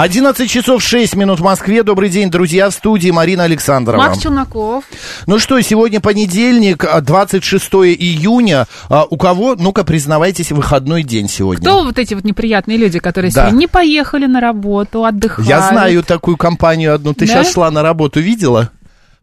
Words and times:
11 0.00 0.48
часов 0.48 0.80
6 0.80 1.16
минут 1.16 1.40
в 1.40 1.42
Москве. 1.42 1.82
Добрый 1.82 2.08
день, 2.08 2.30
друзья, 2.30 2.70
в 2.70 2.72
студии 2.72 3.10
Марина 3.10 3.42
Александрова. 3.42 3.98
Макс 4.00 4.20
Челноков. 4.20 4.84
Ну 5.26 5.40
что, 5.40 5.60
сегодня 5.60 5.98
понедельник, 6.00 6.84
а, 6.84 7.00
26 7.00 7.96
июня. 7.96 8.66
А 8.88 9.06
У 9.10 9.16
кого, 9.16 9.56
ну-ка, 9.56 9.82
признавайтесь, 9.82 10.52
выходной 10.52 11.02
день 11.02 11.28
сегодня. 11.28 11.68
Кто 11.68 11.82
вот 11.82 11.98
эти 11.98 12.14
вот 12.14 12.22
неприятные 12.22 12.78
люди, 12.78 13.00
которые 13.00 13.32
Да. 13.32 13.40
сегодня 13.46 13.58
не 13.58 13.66
поехали 13.66 14.26
на 14.26 14.40
работу, 14.40 15.04
отдыхают? 15.04 15.48
Я 15.48 15.62
знаю 15.62 16.04
такую 16.04 16.36
компанию 16.36 16.94
одну. 16.94 17.12
Ты 17.12 17.26
Да? 17.26 17.32
сейчас 17.32 17.52
шла 17.52 17.68
на 17.72 17.82
работу, 17.82 18.20
видела? 18.20 18.70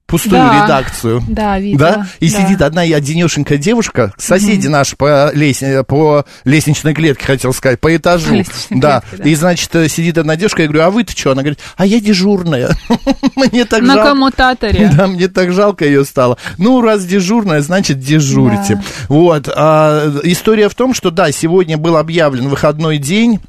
Пустую 0.07 0.33
Да. 0.41 0.63
редакцию. 0.65 1.23
Да, 1.27 1.57
видела. 1.59 1.79
Да? 1.79 2.07
И 2.19 2.29
Да. 2.31 2.37
сидит 2.41 2.61
одна 2.61 2.81
одинешенькая 2.81 3.57
девушка, 3.57 4.13
соседи 4.17 4.67
наши 4.67 4.95
по, 4.95 5.31
лесне- 5.33 5.83
по 5.83 6.25
лестничной 6.43 6.93
клетке, 6.93 7.25
хотел 7.25 7.53
сказать, 7.53 7.79
по 7.79 7.95
этажу. 7.95 8.27
По 8.69 8.75
да. 8.75 9.01
клетке, 9.01 9.23
да. 9.23 9.29
И, 9.29 9.33
значит, 9.35 9.75
э, 9.75 9.89
сидит 9.89 10.17
одна 10.19 10.35
девушка, 10.35 10.61
я 10.61 10.67
говорю, 10.67 10.83
а 10.83 10.91
вы-то 10.91 11.17
что? 11.17 11.31
Она 11.31 11.41
говорит, 11.41 11.59
а 11.75 11.85
я 11.87 11.99
дежурная. 11.99 12.69
Мне 13.35 13.65
так 13.65 13.81
На 13.81 13.95
жалко. 13.95 14.09
коммутаторе. 14.11 14.91
Да, 14.95 15.07
мне 15.07 15.27
так 15.27 15.51
жалко 15.51 15.85
ее 15.85 16.05
стало. 16.05 16.37
Ну, 16.59 16.81
раз 16.81 17.03
дежурная, 17.05 17.61
значит, 17.61 17.99
дежурите. 17.99 18.75
Да. 18.75 18.83
Вот. 19.09 19.49
а, 19.55 20.11
история 20.23 20.69
в 20.69 20.75
том, 20.75 20.93
что, 20.93 21.09
да, 21.09 21.31
сегодня 21.31 21.77
был 21.77 21.97
объявлен 21.97 22.47
выходной 22.47 22.99
день. 22.99 23.39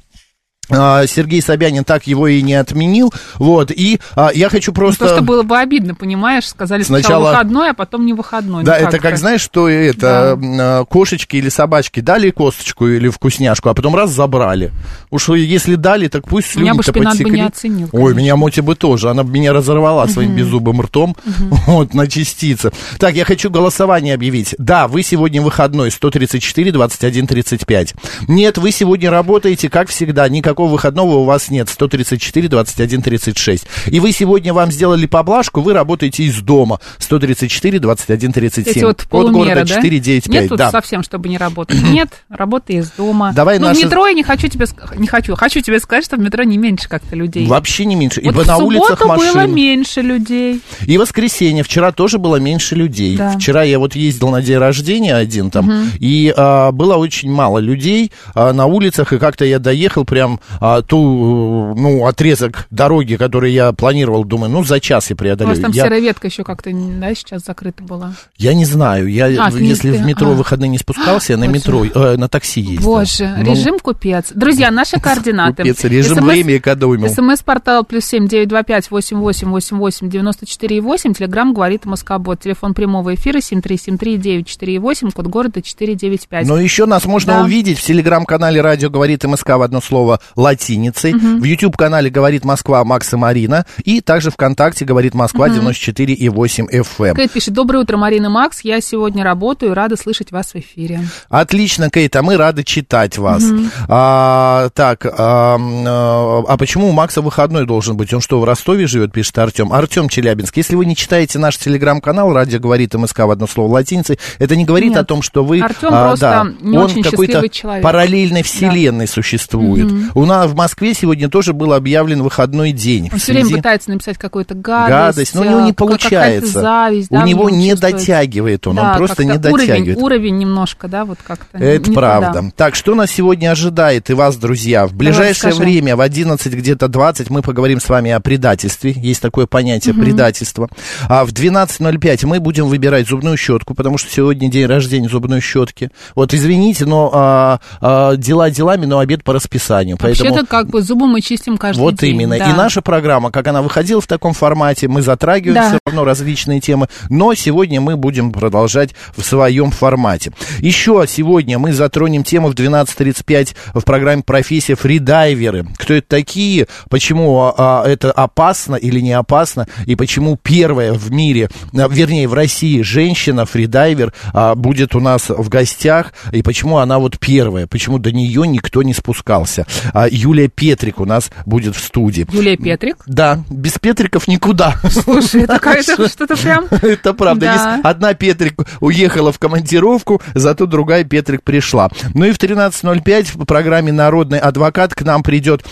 А, 0.70 1.06
Сергей 1.06 1.40
Собянин 1.42 1.84
так 1.84 2.06
его 2.06 2.26
и 2.28 2.42
не 2.42 2.54
отменил. 2.54 3.12
Вот. 3.36 3.70
И 3.70 4.00
а, 4.14 4.30
я 4.34 4.48
хочу 4.48 4.72
просто... 4.72 5.04
Ну, 5.04 5.08
То, 5.10 5.16
что 5.16 5.24
было 5.24 5.42
бы 5.42 5.56
обидно, 5.58 5.94
понимаешь, 5.94 6.46
сказали 6.48 6.82
сначала, 6.82 7.02
Сначала- 7.06 7.30
выходной, 7.30 7.70
а 7.70 7.74
потом 7.74 8.04
не 8.06 8.12
выходной. 8.12 8.64
Да, 8.64 8.78
Ну, 8.80 8.88
это 8.88 8.98
как, 8.98 9.16
знаешь, 9.18 9.40
что 9.40 9.68
это 9.68 10.38
э, 10.42 10.84
кошечки 10.90 11.36
или 11.36 11.48
собачки 11.48 12.00
дали 12.00 12.30
косточку 12.30 12.88
или 12.88 13.08
вкусняшку, 13.08 13.68
а 13.68 13.74
потом 13.74 13.94
раз 13.94 14.10
забрали. 14.10 14.72
Уж 15.10 15.28
если 15.30 15.76
дали, 15.76 16.08
так 16.08 16.26
пусть 16.26 16.56
Меня 16.56 16.74
бы 16.74 16.82
шпинат 16.82 17.12
бы 17.14 17.18
подтекли. 17.18 17.40
не 17.40 17.46
оценил, 17.46 17.88
Ой, 17.92 18.00
конечно. 18.02 18.18
меня 18.18 18.36
Моти 18.36 18.60
бы 18.60 18.74
тоже. 18.74 19.10
Она 19.10 19.22
бы 19.22 19.30
меня 19.30 19.52
разорвала 19.52 20.08
своим 20.08 20.34
беззубым 20.34 20.80
ртом 20.80 21.16
вот, 21.66 21.94
на 21.94 22.06
частицы. 22.08 22.72
Так, 22.98 23.14
я 23.14 23.24
хочу 23.24 23.50
голосование 23.50 24.14
объявить. 24.14 24.54
Да, 24.58 24.88
вы 24.88 25.02
сегодня 25.02 25.40
выходной, 25.42 25.90
134, 25.90 26.72
21, 26.72 27.26
35. 27.26 27.94
Нет, 28.28 28.58
вы 28.58 28.72
сегодня 28.72 29.10
работаете, 29.10 29.68
как 29.70 29.88
всегда, 29.88 30.28
никакого 30.56 30.72
выходного 30.72 31.16
у 31.16 31.24
вас 31.24 31.50
нет, 31.50 31.68
134, 31.68 32.48
21, 32.48 33.02
36. 33.02 33.66
И 33.88 34.00
вы 34.00 34.12
сегодня 34.12 34.54
вам 34.54 34.72
сделали 34.72 35.04
поблажку, 35.04 35.60
вы 35.60 35.74
работаете 35.74 36.24
из 36.24 36.40
дома, 36.40 36.80
134, 36.98 37.78
21, 37.78 38.32
37. 38.32 38.72
Эти 38.72 38.84
вот 38.84 39.02
Код 39.02 39.32
города 39.32 39.64
да? 39.66 39.66
495, 39.66 40.28
Нет 40.28 40.48
тут 40.48 40.58
да. 40.58 40.70
совсем, 40.70 41.02
чтобы 41.02 41.28
не 41.28 41.36
работать. 41.36 41.82
Нет, 41.82 42.08
работай 42.30 42.76
из 42.76 42.90
дома. 42.92 43.32
Давай 43.34 43.58
ну, 43.58 43.66
наши- 43.66 43.82
в 43.82 43.84
метро 43.84 44.06
я 44.06 44.14
не 44.14 44.22
хочу 44.22 44.48
тебе... 44.48 44.66
Не 44.96 45.06
хочу. 45.06 45.34
Хочу 45.36 45.60
тебе 45.60 45.78
сказать, 45.78 46.04
что 46.04 46.16
в 46.16 46.20
метро 46.20 46.42
не 46.42 46.56
меньше 46.56 46.88
как-то 46.88 47.14
людей. 47.14 47.46
Вообще 47.46 47.84
не 47.84 47.96
меньше. 47.96 48.22
Вот 48.24 48.32
Ибо 48.32 48.40
в 48.40 48.46
на 48.46 48.56
улицах 48.56 49.00
было 49.00 49.16
машин. 49.16 49.54
меньше 49.54 50.00
людей. 50.00 50.62
И 50.86 50.96
воскресенье. 50.96 51.62
Вчера 51.62 51.92
тоже 51.92 52.18
было 52.18 52.36
меньше 52.36 52.74
людей. 52.74 53.16
Да. 53.16 53.32
Вчера 53.32 53.62
я 53.62 53.78
вот 53.78 53.94
ездил 53.94 54.30
на 54.30 54.40
день 54.40 54.56
рождения 54.56 55.14
один 55.14 55.50
там, 55.50 55.90
и 55.98 56.32
а, 56.36 56.72
было 56.72 56.96
очень 56.96 57.30
мало 57.30 57.58
людей 57.58 58.10
а, 58.34 58.52
на 58.52 58.66
улицах, 58.66 59.12
и 59.12 59.18
как-то 59.18 59.44
я 59.44 59.58
доехал 59.58 60.04
прям 60.04 60.40
а, 60.60 60.82
ту, 60.82 61.74
э, 61.76 61.80
ну, 61.80 62.06
отрезок 62.06 62.66
дороги, 62.70 63.16
который 63.16 63.52
я 63.52 63.72
планировал, 63.72 64.24
думаю, 64.24 64.50
ну, 64.50 64.64
за 64.64 64.80
час 64.80 65.10
я 65.10 65.14
У 65.14 65.16
преодолею. 65.16 65.54
вас 65.54 65.62
там 65.62 65.72
я, 65.72 65.84
серая 65.84 66.00
ветка 66.00 66.26
еще 66.26 66.44
как-то, 66.44 66.70
да, 66.72 67.14
сейчас 67.14 67.44
закрыта 67.44 67.82
была. 67.82 68.12
я 68.36 68.54
не 68.54 68.64
знаю, 68.64 69.06
я, 69.08 69.26
А, 69.26 69.50
если 69.50 69.92
ты- 69.92 69.98
в 69.98 70.06
метро 70.06 70.30
а. 70.30 70.34
выходные 70.34 70.68
не 70.68 70.78
спускался, 70.78 71.32
я 71.32 71.38
на 71.38 71.46
метро, 71.46 71.84
э, 71.84 72.16
на 72.16 72.28
такси 72.28 72.60
ездил. 72.60 72.82
Боже, 72.90 73.34
Ну, 73.38 73.44
режим 73.44 73.78
купец. 73.78 74.26
Друзья, 74.34 74.70
наши 74.70 74.98
координаты. 75.00 75.62
Купец, 75.62 75.84
режим 75.84 76.18
СМС 76.18 76.24
время 76.26 76.56
экономил. 76.56 77.08
СМС-портал 77.08 77.84
плюс 77.84 78.04
семь 78.04 78.28
девять 78.28 78.48
два 78.48 78.62
пять 78.62 78.90
восемь 78.90 79.18
восемь 79.18 79.48
восемь 79.48 79.76
восемь 79.78 80.08
девяносто 80.10 80.46
четыре 80.46 80.80
восемь. 80.80 81.12
Телеграмм 81.14 81.54
говорит 81.54 81.84
Москобот. 81.84 82.40
Телефон 82.40 82.74
прямого 82.74 83.14
эфира 83.14 83.40
семь 83.40 83.60
три 83.60 83.76
семь 83.76 83.98
три 83.98 84.16
девять 84.16 84.46
четыре 84.46 84.78
восемь. 84.78 85.10
Код 85.10 85.26
города 85.26 85.62
четыре 85.62 85.94
девять 85.94 86.26
пять. 86.28 86.46
Но 86.46 86.58
еще 86.58 86.86
нас 86.86 87.04
можно 87.04 87.34
Да. 87.34 87.42
увидеть 87.44 87.78
в 87.78 87.84
телеграм-канале 87.84 88.60
«Радио 88.60 88.90
говорит 88.90 89.24
МСК» 89.24 89.50
в 89.50 89.62
одно 89.62 89.80
слово 89.80 90.20
латиницей, 90.36 91.14
в 91.14 91.42
YouTube-канале 91.42 92.10
«Говорит 92.10 92.44
Москва» 92.44 92.84
Макс 92.84 93.12
и 93.12 93.16
Марина, 93.16 93.66
и 93.84 94.00
также 94.00 94.30
ВКонтакте 94.30 94.84
«Говорит 94.84 95.14
Москва» 95.14 95.48
94,8 95.48 96.68
FM. 96.70 97.16
Кейт 97.16 97.32
пишет, 97.32 97.54
доброе 97.54 97.80
утро, 97.80 97.96
Марина 97.96 98.30
Макс. 98.30 98.60
Я 98.60 98.80
сегодня 98.80 99.24
работаю, 99.24 99.74
рада 99.74 99.96
слышать 99.96 100.32
вас 100.32 100.52
в 100.52 100.56
эфире. 100.56 101.00
Отлично, 101.28 101.90
Кейт, 101.90 102.14
а 102.16 102.22
мы 102.22 102.36
рады 102.36 102.62
читать 102.62 103.18
вас. 103.18 103.44
А, 103.88 104.68
так, 104.74 105.06
а, 105.06 105.56
а, 105.58 106.56
почему 106.56 106.88
у 106.88 106.92
Макса 106.92 107.22
выходной 107.22 107.66
должен 107.66 107.96
быть? 107.96 108.12
Он 108.12 108.20
что, 108.20 108.40
в 108.40 108.44
Ростове 108.44 108.86
живет, 108.86 109.12
пишет 109.12 109.38
Артем. 109.38 109.72
Артем 109.72 110.08
Челябинск, 110.08 110.56
если 110.56 110.76
вы 110.76 110.86
не 110.86 110.96
читаете 110.96 111.38
наш 111.38 111.56
телеграм-канал 111.56 112.32
«Радио 112.32 112.60
говорит 112.60 112.94
МСК» 112.94 113.20
в 113.20 113.30
одно 113.30 113.46
слово 113.46 113.72
латиницей, 113.72 114.18
это 114.38 114.56
не 114.56 114.64
говорит 114.64 114.90
Нет. 114.90 114.98
о 115.00 115.04
том, 115.04 115.22
что 115.22 115.44
вы... 115.44 115.60
Артём 115.60 115.94
а, 115.94 116.08
просто 116.08 116.26
да, 116.26 116.46
не 116.60 116.76
он 116.76 116.84
очень 116.84 117.02
какой-то 117.02 117.32
счастливый 117.32 117.48
человек. 117.48 117.82
параллельной 117.82 118.42
вселенной 118.42 119.06
существует. 119.06 119.90
У 120.14 120.25
нас 120.26 120.50
в 120.50 120.54
Москве 120.54 120.94
сегодня 120.94 121.28
тоже 121.28 121.52
был 121.52 121.72
объявлен 121.72 122.22
выходной 122.22 122.72
день. 122.72 123.08
Он 123.12 123.18
все 123.18 123.32
время 123.32 123.56
пытается 123.56 123.90
написать 123.90 124.18
какую-то 124.18 124.54
гадость. 124.54 124.90
гадость, 124.90 125.34
но 125.34 125.40
у 125.42 125.44
него 125.44 125.60
не 125.60 125.72
получается. 125.72 126.60
зависть, 126.60 127.08
да, 127.10 127.22
у 127.22 127.26
него 127.26 127.50
не 127.50 127.74
дотягивает 127.74 128.66
он, 128.66 128.76
Да, 128.76 128.92
он 128.92 128.98
просто 128.98 129.24
не 129.24 129.32
уровень, 129.32 129.42
дотягивает. 129.42 129.98
Уровень 129.98 130.38
немножко, 130.38 130.88
да, 130.88 131.04
вот 131.04 131.18
как-то. 131.22 131.58
Это 131.58 131.90
не 131.90 131.94
правда. 131.94 132.38
туда. 132.40 132.52
Так, 132.56 132.74
что 132.74 132.94
нас 132.94 133.10
сегодня 133.10 133.50
ожидает 133.50 134.10
и 134.10 134.14
вас, 134.14 134.36
друзья? 134.36 134.86
В 134.86 134.94
ближайшее 134.94 135.52
скажи. 135.52 135.62
время, 135.62 135.96
в 135.96 136.00
11, 136.00 136.52
где-то 136.52 136.88
20, 136.88 137.30
мы 137.30 137.42
поговорим 137.42 137.80
с 137.80 137.88
вами 137.88 138.10
о 138.10 138.20
предательстве. 138.20 138.92
Есть 138.92 139.22
такое 139.22 139.46
понятие 139.46 139.94
предательство. 139.94 140.68
А 141.08 141.24
в 141.24 141.32
12.05 141.32 142.26
мы 142.26 142.40
будем 142.40 142.66
выбирать 142.66 143.08
зубную 143.08 143.36
щетку, 143.36 143.74
потому 143.74 143.98
что 143.98 144.10
сегодня 144.10 144.50
день 144.50 144.66
рождения 144.66 145.08
зубной 145.08 145.40
щетки. 145.40 145.90
Вот 146.14 146.34
извините, 146.34 146.86
но 146.86 147.10
а, 147.12 147.60
а, 147.80 148.16
дела 148.16 148.50
делами, 148.50 148.86
но 148.86 148.98
обед 148.98 149.24
по 149.24 149.32
расписанию. 149.32 149.96
Поэтому... 149.96 150.15
Вообще-то 150.24 150.46
как 150.46 150.68
бы 150.68 150.82
зубы 150.82 151.06
мы 151.06 151.20
чистим 151.20 151.56
каждый 151.56 151.80
Вот 151.80 151.96
день. 151.96 152.14
именно. 152.16 152.38
да. 152.38 152.50
И 152.50 152.52
наша 152.54 152.82
программа, 152.82 153.30
как 153.30 153.46
она 153.48 153.62
выходила 153.62 154.00
в 154.00 154.06
таком 154.06 154.32
формате, 154.32 154.88
мы 154.88 155.02
затрагиваем 155.02 155.54
Да. 155.54 155.68
все 155.70 155.78
равно 155.86 156.04
различные 156.04 156.60
темы, 156.60 156.88
но 157.08 157.34
сегодня 157.34 157.80
мы 157.80 157.96
будем 157.96 158.32
продолжать 158.32 158.90
в 159.16 159.22
своем 159.22 159.70
формате. 159.70 160.32
Еще 160.58 161.04
сегодня 161.08 161.58
мы 161.58 161.72
затронем 161.72 162.24
тему 162.24 162.48
в 162.48 162.54
12.35 162.54 163.54
в 163.74 163.84
программе 163.84 164.22
«Профессия 164.22 164.74
фридайверы». 164.74 165.66
Кто 165.78 165.94
это 165.94 166.06
такие, 166.08 166.66
почему 166.90 167.40
а, 167.42 167.54
а, 167.56 167.88
это 167.88 168.10
опасно 168.12 168.76
или 168.76 169.00
не 169.00 169.12
опасно, 169.12 169.66
и 169.86 169.96
почему 169.96 170.38
первая 170.42 170.92
в 170.92 171.10
мире, 171.10 171.48
а, 171.74 171.88
вернее, 171.88 172.28
в 172.28 172.34
России 172.34 172.82
женщина-фридайвер 172.82 174.12
а, 174.32 174.54
будет 174.54 174.94
у 174.94 175.00
нас 175.00 175.28
в 175.28 175.48
гостях, 175.48 176.12
и 176.32 176.42
почему 176.42 176.78
она 176.78 176.98
вот 176.98 177.18
первая, 177.18 177.66
почему 177.66 177.98
до 177.98 178.12
нее 178.12 178.46
никто 178.46 178.82
не 178.82 178.94
спускался. 178.94 179.66
А, 179.96 180.08
Юлия 180.10 180.48
Петрик 180.48 181.00
у 181.00 181.06
нас 181.06 181.30
будет 181.46 181.74
в 181.74 181.82
студии. 181.82 182.26
Юлия 182.30 182.58
Петрик. 182.58 182.98
Да, 183.06 183.42
без 183.48 183.78
Петриков 183.78 184.28
никуда. 184.28 184.74
Слушай, 184.90 185.44
это 185.44 185.54
какая-то 185.54 186.06
что-то 186.06 186.36
прям... 186.36 186.66
Это 186.82 187.14
правда. 187.14 187.46
Да. 187.46 187.80
Одна 187.82 188.12
Петрик 188.12 188.60
уехала 188.80 189.32
в 189.32 189.38
командировку, 189.38 190.20
зато 190.34 190.66
другая 190.66 191.04
Петрик 191.04 191.42
пришла. 191.42 191.88
Ну 192.12 192.26
и 192.26 192.32
в 192.32 192.36
13.05 192.36 193.38
в 193.40 193.44
программе 193.46 193.90
«Народный 193.90 194.38
адвокат» 194.38 194.94
к 194.94 195.00
нам 195.00 195.22
придет 195.22 195.64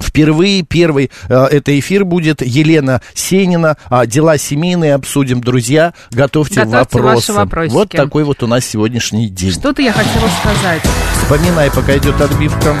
Впервые 0.00 0.62
первый 0.62 1.10
э, 1.28 1.34
это 1.34 1.78
эфир 1.78 2.06
будет 2.06 2.40
Елена 2.40 3.02
Сенина. 3.12 3.76
А, 3.90 4.06
дела 4.06 4.38
семейные 4.38 4.94
обсудим, 4.94 5.42
друзья. 5.42 5.92
Готовьте, 6.10 6.64
Готовьте 6.64 7.32
вопросы. 7.34 7.74
Вот 7.74 7.90
такой 7.90 8.24
вот 8.24 8.42
у 8.42 8.46
нас 8.46 8.64
сегодняшний 8.64 9.28
день. 9.28 9.52
Что-то 9.52 9.82
я 9.82 9.92
хотела 9.92 10.28
сказать. 10.40 10.82
Вспоминай, 11.20 11.70
пока 11.70 11.98
идет 11.98 12.18
отбивка. 12.18 12.74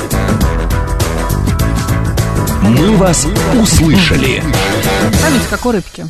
Мы 2.62 2.96
вас 2.96 3.26
услышали. 3.60 4.40
Память 5.20 5.48
как 5.50 5.66
у 5.66 5.72
рыбки. 5.72 6.06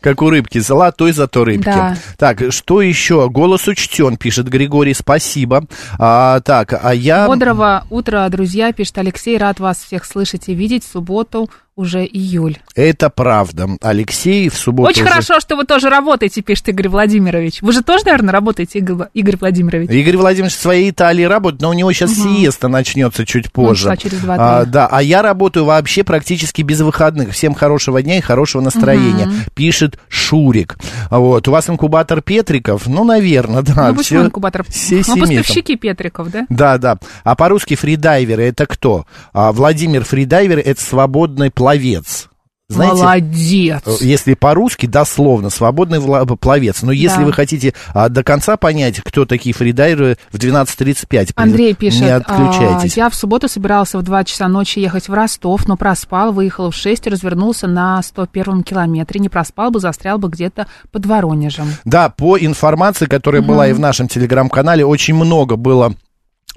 Как 0.00 0.20
у 0.20 0.28
рыбки, 0.28 0.58
золотой 0.58 1.12
зато 1.12 1.44
рыбки. 1.44 1.64
Да. 1.64 1.96
Так, 2.18 2.52
что 2.52 2.82
еще? 2.82 3.30
Голос 3.30 3.68
учтен, 3.68 4.16
пишет 4.16 4.48
Григорий, 4.48 4.92
спасибо. 4.92 5.64
А, 5.98 6.40
так, 6.40 6.78
а 6.82 6.94
я... 6.94 7.26
Бодрого 7.26 7.86
утра, 7.88 8.28
друзья, 8.28 8.72
пишет 8.72 8.98
Алексей. 8.98 9.38
Рад 9.38 9.60
вас 9.60 9.78
всех 9.78 10.04
слышать 10.04 10.48
и 10.48 10.54
видеть. 10.54 10.84
В 10.84 10.90
субботу 10.90 11.48
уже 11.76 12.04
июль. 12.04 12.58
Это 12.76 13.10
правда. 13.10 13.68
Алексей 13.80 14.48
в 14.48 14.54
субботу... 14.54 14.88
Очень 14.88 15.02
уже- 15.02 15.10
хорошо, 15.10 15.40
что 15.40 15.56
вы 15.56 15.64
тоже 15.64 15.88
работаете, 15.88 16.40
пишет 16.40 16.68
Игорь 16.68 16.88
Владимирович. 16.88 17.62
Вы 17.62 17.72
же 17.72 17.82
тоже, 17.82 18.04
наверное, 18.04 18.32
работаете, 18.32 18.78
Игорь, 18.78 19.36
Владимирович? 19.36 19.90
Игорь 19.90 20.16
Владимирович 20.16 20.54
в 20.54 20.60
своей 20.60 20.90
Италии 20.90 21.24
работает, 21.24 21.62
но 21.62 21.70
у 21.70 21.72
него 21.72 21.92
сейчас 21.92 22.14
сиеста 22.14 22.68
начнется 22.68 23.26
чуть 23.26 23.50
позже. 23.50 23.84
часа 23.84 23.96
через 23.96 24.18
два-три. 24.20 24.44
а, 24.44 24.64
да, 24.66 24.86
а 24.86 25.02
я 25.02 25.22
работаю 25.22 25.64
вообще 25.64 26.04
практически 26.04 26.62
без 26.62 26.80
выходных. 26.80 27.30
Всем 27.30 27.54
хорошего 27.54 28.02
дня 28.02 28.18
и 28.18 28.20
хорошего 28.20 28.62
настроения, 28.62 29.28
пишет 29.54 29.98
Шурик. 30.08 30.76
Вот. 31.10 31.48
У 31.48 31.50
вас 31.50 31.68
инкубатор 31.68 32.22
Петриков? 32.22 32.86
Ну, 32.86 33.04
наверное, 33.04 33.62
да. 33.62 33.88
ну, 33.88 33.96
почему 33.96 34.20
всё- 34.20 34.26
инкубатор? 34.26 34.64
все 34.68 35.02
ну, 35.08 35.16
поставщики 35.16 35.76
Петриков, 35.76 36.30
да? 36.30 36.46
Да, 36.48 36.78
да. 36.78 36.98
А 37.24 37.34
по-русски 37.34 37.74
фридайверы 37.74 38.44
это 38.44 38.66
кто? 38.66 39.06
А, 39.32 39.50
Владимир 39.52 40.04
Фридайвер 40.04 40.58
это 40.60 40.80
свободный 40.80 41.50
пловец. 41.64 42.28
Знаете, 42.68 43.02
Молодец. 43.02 43.82
э, 43.86 43.96
если 44.00 44.32
по-русски, 44.34 44.86
дословно, 44.86 45.50
свободный 45.50 45.98
вла- 45.98 46.24
пловец. 46.36 46.82
Но 46.82 46.92
если 46.92 47.18
Да. 47.20 47.24
вы 47.26 47.32
хотите 47.34 47.74
а, 47.92 48.08
до 48.08 48.24
конца 48.24 48.56
понять, 48.56 49.00
кто 49.00 49.26
такие 49.26 49.54
фридайверы, 49.54 50.16
в 50.32 50.38
12.35 50.38 51.32
Андрей 51.36 51.74
пишет, 51.74 52.00
не 52.00 52.08
а, 52.08 52.16
отключайтесь. 52.16 52.96
я 52.96 53.10
в 53.10 53.14
субботу 53.14 53.48
собирался 53.48 53.98
в 53.98 54.02
2 54.02 54.24
часа 54.24 54.48
ночи 54.48 54.78
ехать 54.78 55.08
в 55.08 55.12
Ростов, 55.12 55.68
но 55.68 55.76
проспал, 55.76 56.32
выехал 56.32 56.70
в 56.70 56.74
6 56.74 57.06
и 57.06 57.10
развернулся 57.10 57.66
на 57.66 58.02
101 58.02 58.62
километре. 58.62 59.20
Не 59.20 59.28
проспал 59.28 59.70
бы, 59.70 59.78
застрял 59.78 60.16
бы 60.18 60.28
где-то 60.28 60.66
под 60.90 61.04
Воронежем. 61.04 61.66
Да, 61.84 62.08
по 62.08 62.38
информации, 62.38 63.04
которая 63.04 63.42
была 63.42 63.68
и 63.68 63.74
в 63.74 63.78
нашем 63.78 64.08
телеграм-канале, 64.08 64.86
очень 64.86 65.14
много 65.14 65.56
было 65.56 65.94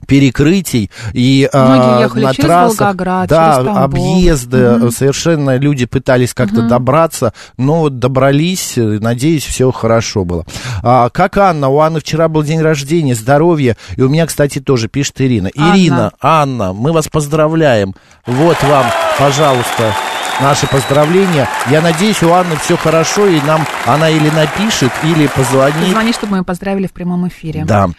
перекрытий 0.06 0.92
и 1.14 1.50
а, 1.52 1.68
Многие 1.68 2.02
ехали 2.04 2.24
на 2.26 2.34
через 2.34 2.46
трассах, 2.48 2.80
Волгоград, 2.80 3.30
да, 3.30 3.54
через 3.54 3.66
Тамбов. 3.66 3.84
объезды, 3.84 4.70
Мгм. 4.70 4.92
совершенно 4.92 5.58
люди 5.58 5.86
пытались 5.86 6.34
как-то 6.34 6.62
добраться, 6.64 7.34
но 7.58 7.80
вот 7.80 8.00
добрались, 8.00 8.78
э, 8.78 9.00
надеюсь, 9.02 9.44
все 9.46 9.72
хорошо 9.72 10.24
было. 10.26 10.46
А, 10.84 11.10
как 11.10 11.38
Анна, 11.38 11.70
у 11.70 11.80
Анны 11.80 12.00
вчера 12.00 12.28
был 12.28 12.44
день 12.44 12.62
рождения, 12.62 13.16
здоровья, 13.16 13.76
и 13.96 14.02
у 14.02 14.10
меня, 14.10 14.26
кстати, 14.28 14.60
тоже 14.60 14.88
пишет 14.88 15.20
Ирина. 15.22 15.50
Анна. 15.58 15.74
Ирина, 15.76 16.12
Анна, 16.22 16.74
мы 16.74 16.92
вас 16.92 17.08
поздравляем, 17.08 17.96
вот 18.26 18.58
вам, 18.64 18.86
пожалуйста, 19.20 19.94
наши 20.42 20.68
поздравления. 20.68 21.50
Я 21.70 21.82
надеюсь, 21.82 22.22
у 22.24 22.32
Анны 22.32 22.56
все 22.58 22.78
хорошо, 22.78 23.26
и 23.28 23.42
нам 23.42 23.66
она 23.86 24.10
или 24.10 24.30
напишет, 24.30 24.92
или 25.04 25.28
позвонит. 25.28 25.90
Звони, 25.90 26.14
чтобы 26.14 26.38
мы 26.38 26.44
поздравили 26.44 26.88
в 26.88 26.94
прямом 26.94 27.28
эфире. 27.28 27.66
Да. 27.66 27.90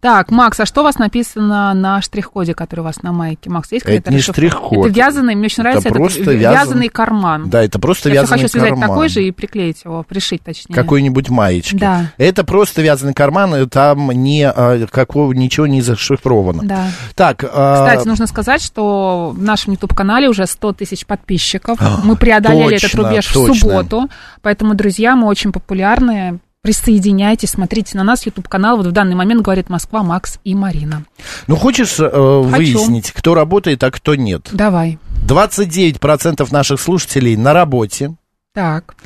Так, 0.00 0.30
Макс, 0.30 0.60
а 0.60 0.64
что 0.64 0.82
у 0.82 0.84
вас 0.84 0.96
написано 0.98 1.74
на 1.74 2.00
штрих-коде, 2.00 2.54
который 2.54 2.80
у 2.80 2.84
вас 2.84 3.02
на 3.02 3.10
майке? 3.10 3.50
Макс, 3.50 3.72
есть 3.72 3.84
Это 3.84 3.94
какая-то 3.94 4.10
не 4.12 4.18
расшифровка? 4.18 4.40
штрих-код. 4.56 4.86
Это 4.90 4.96
вязаный, 4.96 5.34
мне 5.34 5.46
очень 5.46 5.62
нравится, 5.64 5.88
это, 5.88 5.96
просто 5.98 6.22
в- 6.22 6.26
вязан- 6.34 6.52
вязаный 6.52 6.88
карман. 6.88 7.50
Да, 7.50 7.64
это 7.64 7.80
просто 7.80 8.08
Я 8.08 8.22
вязаный 8.22 8.38
хочу 8.42 8.48
связать 8.52 8.68
карман. 8.70 8.88
такой 8.88 9.08
же 9.08 9.24
и 9.24 9.32
приклеить 9.32 9.82
его, 9.84 10.04
пришить 10.04 10.42
точнее. 10.44 10.72
Какой-нибудь 10.72 11.30
маечки. 11.30 11.74
Да. 11.74 12.12
Это 12.16 12.44
просто 12.44 12.80
вязаный 12.80 13.12
карман, 13.12 13.56
и 13.56 13.66
там 13.66 14.08
не, 14.12 14.48
а, 14.48 14.86
какого, 14.86 15.32
ничего 15.32 15.66
не 15.66 15.80
зашифровано. 15.82 16.62
Да. 16.62 16.86
Так, 17.16 17.42
а, 17.52 17.84
Кстати, 17.88 18.06
нужно 18.06 18.28
сказать, 18.28 18.62
что 18.62 19.32
в 19.34 19.42
нашем 19.42 19.72
YouTube-канале 19.72 20.28
уже 20.28 20.46
100 20.46 20.74
тысяч 20.74 21.06
подписчиков. 21.06 21.76
Мы 22.04 22.14
преодолели 22.14 22.76
этот 22.76 22.82
точно, 22.92 23.08
рубеж 23.08 23.26
в 23.26 23.32
точно. 23.32 23.54
субботу. 23.56 24.08
Поэтому, 24.42 24.74
друзья, 24.74 25.16
мы 25.16 25.26
очень 25.26 25.50
популярны. 25.50 26.38
Присоединяйтесь, 26.68 27.48
смотрите 27.48 27.96
на 27.96 28.04
нас, 28.04 28.26
YouTube-канал. 28.26 28.76
Вот 28.76 28.88
в 28.88 28.92
данный 28.92 29.14
момент 29.14 29.40
говорит 29.40 29.70
Москва, 29.70 30.02
Макс 30.02 30.38
и 30.44 30.54
Марина. 30.54 31.02
ну 31.46 31.56
хочешь 31.56 31.98
э, 31.98 32.06
выяснить, 32.06 33.10
кто 33.12 33.32
работает, 33.32 33.82
а 33.82 33.90
кто 33.90 34.14
нет? 34.14 34.50
Давай. 34.52 34.98
29% 35.26 36.46
наших 36.52 36.78
слушателей 36.78 37.36
на 37.36 37.54
работе, 37.54 38.16
Так. 38.52 38.96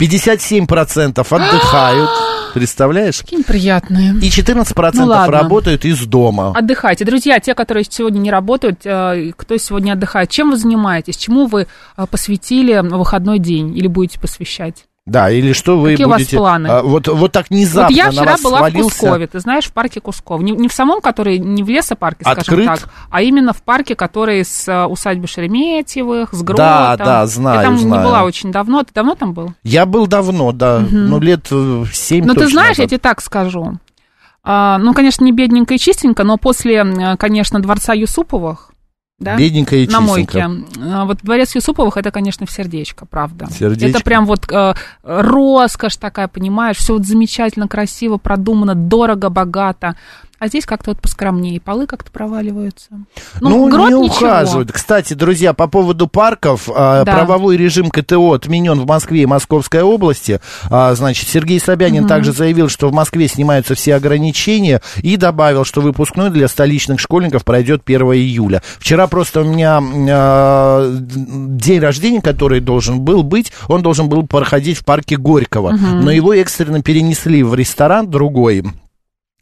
57% 0.00 1.20
отдыхают, 1.20 2.10
представляешь? 2.54 3.20
Какие 3.20 3.38
неприятные. 3.38 4.14
И 4.14 4.28
14% 4.28 4.90
Ну, 4.94 5.06
ладно. 5.06 5.32
работают 5.32 5.84
из 5.84 6.04
дома. 6.04 6.52
Отдыхайте. 6.56 7.04
Друзья, 7.04 7.38
те, 7.38 7.54
которые 7.54 7.84
сегодня 7.88 8.18
не 8.18 8.32
работают, 8.32 8.80
э, 8.84 9.30
кто 9.36 9.56
сегодня 9.58 9.92
отдыхает, 9.92 10.28
чем 10.28 10.50
вы 10.50 10.56
занимаетесь? 10.56 11.16
Чему 11.16 11.46
вы 11.46 11.68
э, 11.96 12.06
посвятили 12.10 12.80
выходной 12.80 13.38
день 13.38 13.78
или 13.78 13.86
будете 13.86 14.18
посвящать? 14.18 14.86
Да, 15.04 15.30
или 15.32 15.52
что 15.52 15.80
вы 15.80 15.92
Какие 15.92 16.06
у 16.06 16.10
вас 16.10 16.18
будете... 16.20 16.36
планы? 16.36 16.68
а, 16.68 16.82
вот, 16.82 17.08
вот 17.08 17.32
так 17.32 17.50
внезапно 17.50 17.88
вот 17.88 17.96
я 17.96 18.10
вчера 18.12 18.36
была 18.40 18.58
свалился... 18.58 18.88
в 18.88 19.00
Кускове, 19.00 19.26
ты 19.26 19.40
знаешь, 19.40 19.64
в 19.64 19.72
парке 19.72 20.00
Кусков. 20.00 20.40
Не, 20.42 20.52
не 20.52 20.68
в 20.68 20.72
самом, 20.72 21.00
который, 21.00 21.38
не 21.38 21.64
в 21.64 21.68
лесопарке, 21.68 22.22
скажем 22.22 22.40
Открыт? 22.40 22.66
так, 22.66 22.88
а 23.10 23.20
именно 23.20 23.52
в 23.52 23.62
парке, 23.64 23.96
который 23.96 24.44
с 24.44 24.68
э, 24.68 24.84
усадьбы 24.86 25.26
Шереметьевых, 25.26 26.32
с 26.32 26.42
гротом. 26.42 26.64
Да, 26.64 26.96
да, 26.96 27.26
знаю, 27.26 27.58
Я 27.58 27.66
там 27.66 27.78
знаю. 27.78 28.02
не 28.02 28.08
была 28.08 28.22
очень 28.22 28.52
давно. 28.52 28.84
Ты 28.84 28.92
давно 28.94 29.16
там 29.16 29.32
был? 29.32 29.54
Я 29.64 29.86
был 29.86 30.06
давно, 30.06 30.52
да, 30.52 30.78
ну 30.88 31.18
лет 31.18 31.48
э, 31.50 31.84
семь 31.92 32.24
Ну, 32.24 32.34
ты 32.34 32.46
знаешь, 32.46 32.78
я 32.78 32.84
назад. 32.84 32.90
тебе 32.90 32.98
так 32.98 33.20
скажу. 33.22 33.78
А, 34.44 34.78
ну, 34.78 34.92
конечно, 34.94 35.24
не 35.24 35.32
бедненько 35.32 35.74
и 35.74 35.78
чистенько, 35.78 36.22
но 36.24 36.36
после, 36.36 36.76
э, 36.84 37.16
конечно, 37.16 37.60
дворца 37.60 37.92
Юсуповых, 37.92 38.71
да, 39.22 39.36
Бедненько 39.36 39.76
и 39.76 39.86
на 39.86 40.00
чистенько. 40.00 40.48
мойке. 40.48 40.66
А, 40.82 41.04
Вот 41.04 41.18
дворец 41.22 41.54
Юсуповых 41.54 41.96
это, 41.96 42.10
конечно, 42.10 42.46
в 42.46 42.50
сердечко, 42.50 43.06
правда. 43.06 43.46
Сердечко. 43.50 43.98
Это 43.98 44.04
прям 44.04 44.26
вот 44.26 44.50
э, 44.50 44.74
роскошь 45.02 45.96
такая, 45.96 46.28
понимаешь, 46.28 46.76
все 46.76 46.94
вот 46.94 47.06
замечательно, 47.06 47.68
красиво, 47.68 48.18
продумано, 48.18 48.74
дорого, 48.74 49.30
богато. 49.30 49.96
А 50.42 50.48
здесь 50.48 50.66
как-то 50.66 50.90
вот 50.90 51.00
поскромнее, 51.00 51.60
полы 51.60 51.86
как-то 51.86 52.10
проваливаются. 52.10 52.88
Ну, 53.40 53.68
грот 53.70 53.90
не 53.90 53.94
ничего. 54.00 54.26
ухаживают. 54.26 54.72
Кстати, 54.72 55.14
друзья, 55.14 55.52
по 55.52 55.68
поводу 55.68 56.08
парков, 56.08 56.68
а, 56.74 57.04
Да. 57.04 57.12
правовой 57.12 57.56
режим 57.56 57.90
КТО 57.90 58.32
отменен 58.32 58.80
в 58.80 58.84
Москве 58.84 59.22
и 59.22 59.26
Московской 59.26 59.82
области. 59.82 60.40
А, 60.68 60.96
значит, 60.96 61.28
Сергей 61.28 61.60
Собянин 61.60 62.08
также 62.08 62.32
заявил, 62.32 62.68
что 62.68 62.88
в 62.88 62.92
Москве 62.92 63.28
снимаются 63.28 63.76
все 63.76 63.94
ограничения 63.94 64.82
и 64.96 65.16
добавил, 65.16 65.64
что 65.64 65.80
выпускной 65.80 66.30
для 66.30 66.48
столичных 66.48 66.98
школьников 66.98 67.44
пройдет 67.44 67.82
1 67.84 68.12
июля. 68.14 68.64
Вчера 68.80 69.06
просто 69.06 69.42
у 69.42 69.44
меня 69.44 69.80
а, 70.10 70.92
день 70.92 71.78
рождения, 71.78 72.20
который 72.20 72.58
должен 72.58 73.00
был 73.02 73.22
быть, 73.22 73.52
он 73.68 73.82
должен 73.82 74.08
был 74.08 74.26
проходить 74.26 74.78
в 74.78 74.84
парке 74.84 75.16
Горького, 75.16 75.70
но 75.70 76.10
его 76.10 76.34
экстренно 76.34 76.82
перенесли 76.82 77.44
в 77.44 77.54
ресторан 77.54 78.10
другой. 78.10 78.64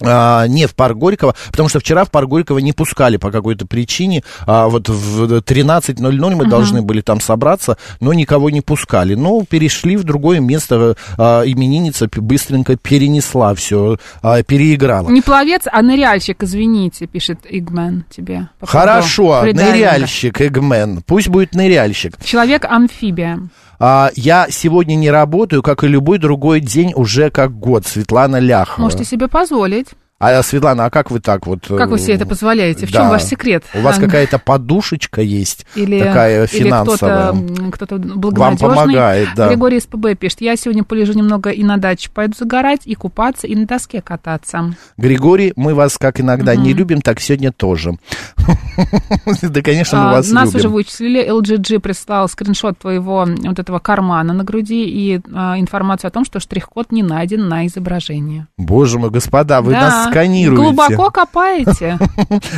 А, 0.02 0.46
не 0.46 0.66
в 0.66 0.74
парк 0.74 0.96
Горького, 0.96 1.34
потому 1.50 1.68
что 1.68 1.80
вчера 1.80 2.04
в 2.04 2.10
парк 2.10 2.28
Горького 2.28 2.58
не 2.58 2.72
пускали 2.72 3.16
по 3.16 3.30
какой-то 3.30 3.66
причине. 3.66 4.22
А, 4.46 4.68
вот 4.68 4.88
в 4.88 5.38
13.00 5.40 6.34
мы 6.34 6.46
должны 6.46 6.82
были 6.82 7.00
там 7.00 7.20
собраться, 7.20 7.76
но 8.00 8.12
никого 8.12 8.50
не 8.50 8.60
пускали. 8.60 9.14
Ну, 9.14 9.44
перешли 9.48 9.96
в 9.96 10.04
другое 10.04 10.40
место. 10.40 10.94
а, 11.18 11.42
именинница 11.42 12.08
быстренько 12.16 12.76
перенесла 12.76 13.54
все, 13.54 13.98
переиграла. 14.46 15.08
Не 15.10 15.22
пловец, 15.22 15.62
а 15.70 15.82
ныряльщик, 15.82 16.42
извините, 16.42 17.06
пишет 17.06 17.40
Игмен 17.48 18.04
тебе. 18.10 18.48
Хорошо, 18.60 19.42
ныряльщик, 19.42 20.40
Эгмен. 20.40 21.02
Пусть 21.06 21.28
будет 21.28 21.54
ныряльщик. 21.54 22.14
Человек-амфибия. 22.24 23.40
А, 23.82 24.10
я 24.14 24.48
сегодня 24.50 24.94
не 24.94 25.10
работаю, 25.10 25.62
как 25.62 25.84
и 25.84 25.88
любой 25.88 26.18
другой 26.18 26.60
день, 26.60 26.92
уже 26.94 27.30
как 27.30 27.58
год. 27.58 27.86
Светлана 27.86 28.38
Ляхова. 28.38 28.82
Можете 28.82 29.04
себе 29.04 29.26
позволить. 29.26 29.88
А, 30.22 30.42
Светлана, 30.42 30.84
а 30.84 30.90
как 30.90 31.10
вы 31.10 31.18
так 31.18 31.46
вот... 31.46 31.66
Как 31.66 31.88
вы 31.88 31.98
себе 31.98 32.12
э, 32.12 32.16
это 32.16 32.26
позволяете? 32.26 32.84
В 32.86 32.92
да. 32.92 32.98
чем 33.00 33.08
ваш 33.08 33.22
секрет? 33.22 33.64
У 33.72 33.80
вас 33.80 33.96
А, 33.96 34.00
какая-то 34.02 34.38
подушечка 34.38 35.22
есть, 35.22 35.64
Или, 35.74 35.98
такая 35.98 36.44
или 36.44 36.62
финансовая. 36.64 37.32
кто-то, 37.32 37.62
м, 37.62 37.72
кто-то 37.72 37.96
благонадежный. 37.96 38.68
помогает, 38.68 39.28
да. 39.34 39.48
Григорий 39.48 39.80
СПБ 39.80 40.14
пишет, 40.18 40.42
я 40.42 40.56
сегодня 40.56 40.84
полежу 40.84 41.14
немного 41.14 41.48
и 41.48 41.62
на 41.64 41.78
даче 41.78 42.10
пойду 42.12 42.34
загорать, 42.38 42.80
и 42.84 42.94
купаться, 42.94 43.46
и 43.46 43.56
на 43.56 43.64
доске 43.66 44.02
кататься. 44.02 44.74
Григорий, 44.98 45.54
мы 45.56 45.74
вас, 45.74 45.96
как 45.96 46.20
иногда, 46.20 46.54
не 46.54 46.74
любим, 46.74 47.00
так 47.00 47.18
сегодня 47.18 47.50
тоже. 47.50 47.94
Да, 49.42 49.62
конечно, 49.62 49.98
мы 50.00 50.08
А, 50.10 50.12
вас 50.14 50.30
Нас 50.30 50.48
уже 50.50 50.58
любим. 50.64 50.72
вычислили, 50.72 51.28
LGG 51.28 51.80
прислал 51.80 52.28
скриншот 52.28 52.78
твоего 52.78 53.26
вот 53.26 53.58
этого 53.58 53.78
кармана 53.78 54.32
на 54.32 54.44
груди 54.44 54.84
и 54.84 55.20
а, 55.32 55.58
информацию 55.58 56.08
о 56.08 56.10
том, 56.10 56.24
что 56.24 56.40
штрих-код 56.40 56.92
не 56.92 57.02
найден 57.02 57.48
на 57.48 57.66
изображении. 57.66 58.46
Боже 58.56 58.98
мой, 58.98 59.10
господа, 59.10 59.60
вы 59.60 59.72
нас 59.72 60.09
сканируете. 60.10 60.62
Глубоко 60.62 61.10
копаете. 61.10 61.98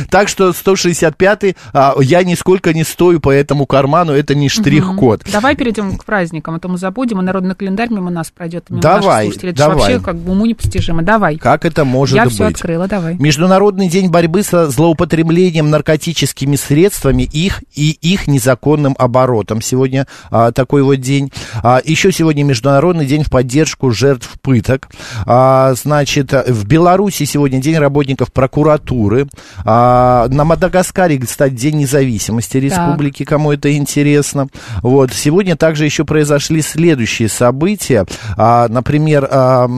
Так 0.09 0.27
что 0.27 0.49
165-й, 0.49 1.55
а, 1.73 1.95
я 1.99 2.23
нисколько 2.23 2.73
не 2.73 2.83
стою 2.83 3.19
по 3.19 3.31
этому 3.31 3.65
карману, 3.65 4.13
это 4.13 4.35
не 4.35 4.49
штрих-код. 4.49 5.23
Давай 5.31 5.55
перейдем 5.55 5.97
к 5.97 6.05
праздникам, 6.05 6.55
а 6.55 6.59
то 6.59 6.67
мы 6.67 6.77
забудем, 6.77 7.19
и 7.21 7.23
народный 7.23 7.55
календарь 7.55 7.89
мимо 7.89 8.11
нас 8.11 8.31
пройдет. 8.31 8.65
Давай, 8.69 9.31
давай. 9.53 9.75
вообще 9.75 9.99
как 9.99 10.17
бы 10.17 10.31
уму 10.31 10.45
непостижимо. 10.45 11.03
Давай. 11.03 11.37
Как 11.37 11.65
это 11.65 11.85
может 11.85 12.15
Я 12.15 12.25
быть? 12.25 12.33
все 12.33 12.45
открыла, 12.45 12.87
давай. 12.87 13.15
Международный 13.15 13.87
день 13.87 14.09
борьбы 14.09 14.43
со 14.43 14.69
злоупотреблением 14.69 15.69
наркотическими 15.69 16.55
средствами 16.55 17.23
их 17.23 17.63
и 17.75 17.91
их 18.01 18.27
незаконным 18.27 18.95
оборотом. 18.97 19.61
Сегодня 19.61 20.07
а, 20.29 20.51
такой 20.51 20.83
вот 20.83 20.95
день. 20.95 21.31
А, 21.61 21.81
еще 21.83 22.11
сегодня 22.11 22.43
Международный 22.43 23.05
день 23.05 23.23
в 23.23 23.29
поддержку 23.29 23.91
жертв 23.91 24.29
пыток. 24.41 24.89
А, 25.25 25.73
значит, 25.75 26.31
в 26.31 26.65
Беларуси 26.65 27.25
сегодня 27.25 27.42
день 27.49 27.77
работников 27.77 28.31
прокуратуры. 28.31 29.27
А, 29.65 30.27
на 30.29 30.43
Мадагаскаре, 30.43 31.17
кстати, 31.19 31.53
день 31.53 31.77
независимости 31.77 32.57
республики, 32.57 33.23
кому 33.23 33.51
это 33.51 33.75
интересно. 33.75 34.47
Вот. 34.81 35.13
Сегодня 35.13 35.55
также 35.55 35.85
еще 35.85 36.05
произошли 36.05 36.61
следующие 36.61 37.29
события. 37.29 38.05
А, 38.37 38.67
например, 38.67 39.27
а, 39.29 39.69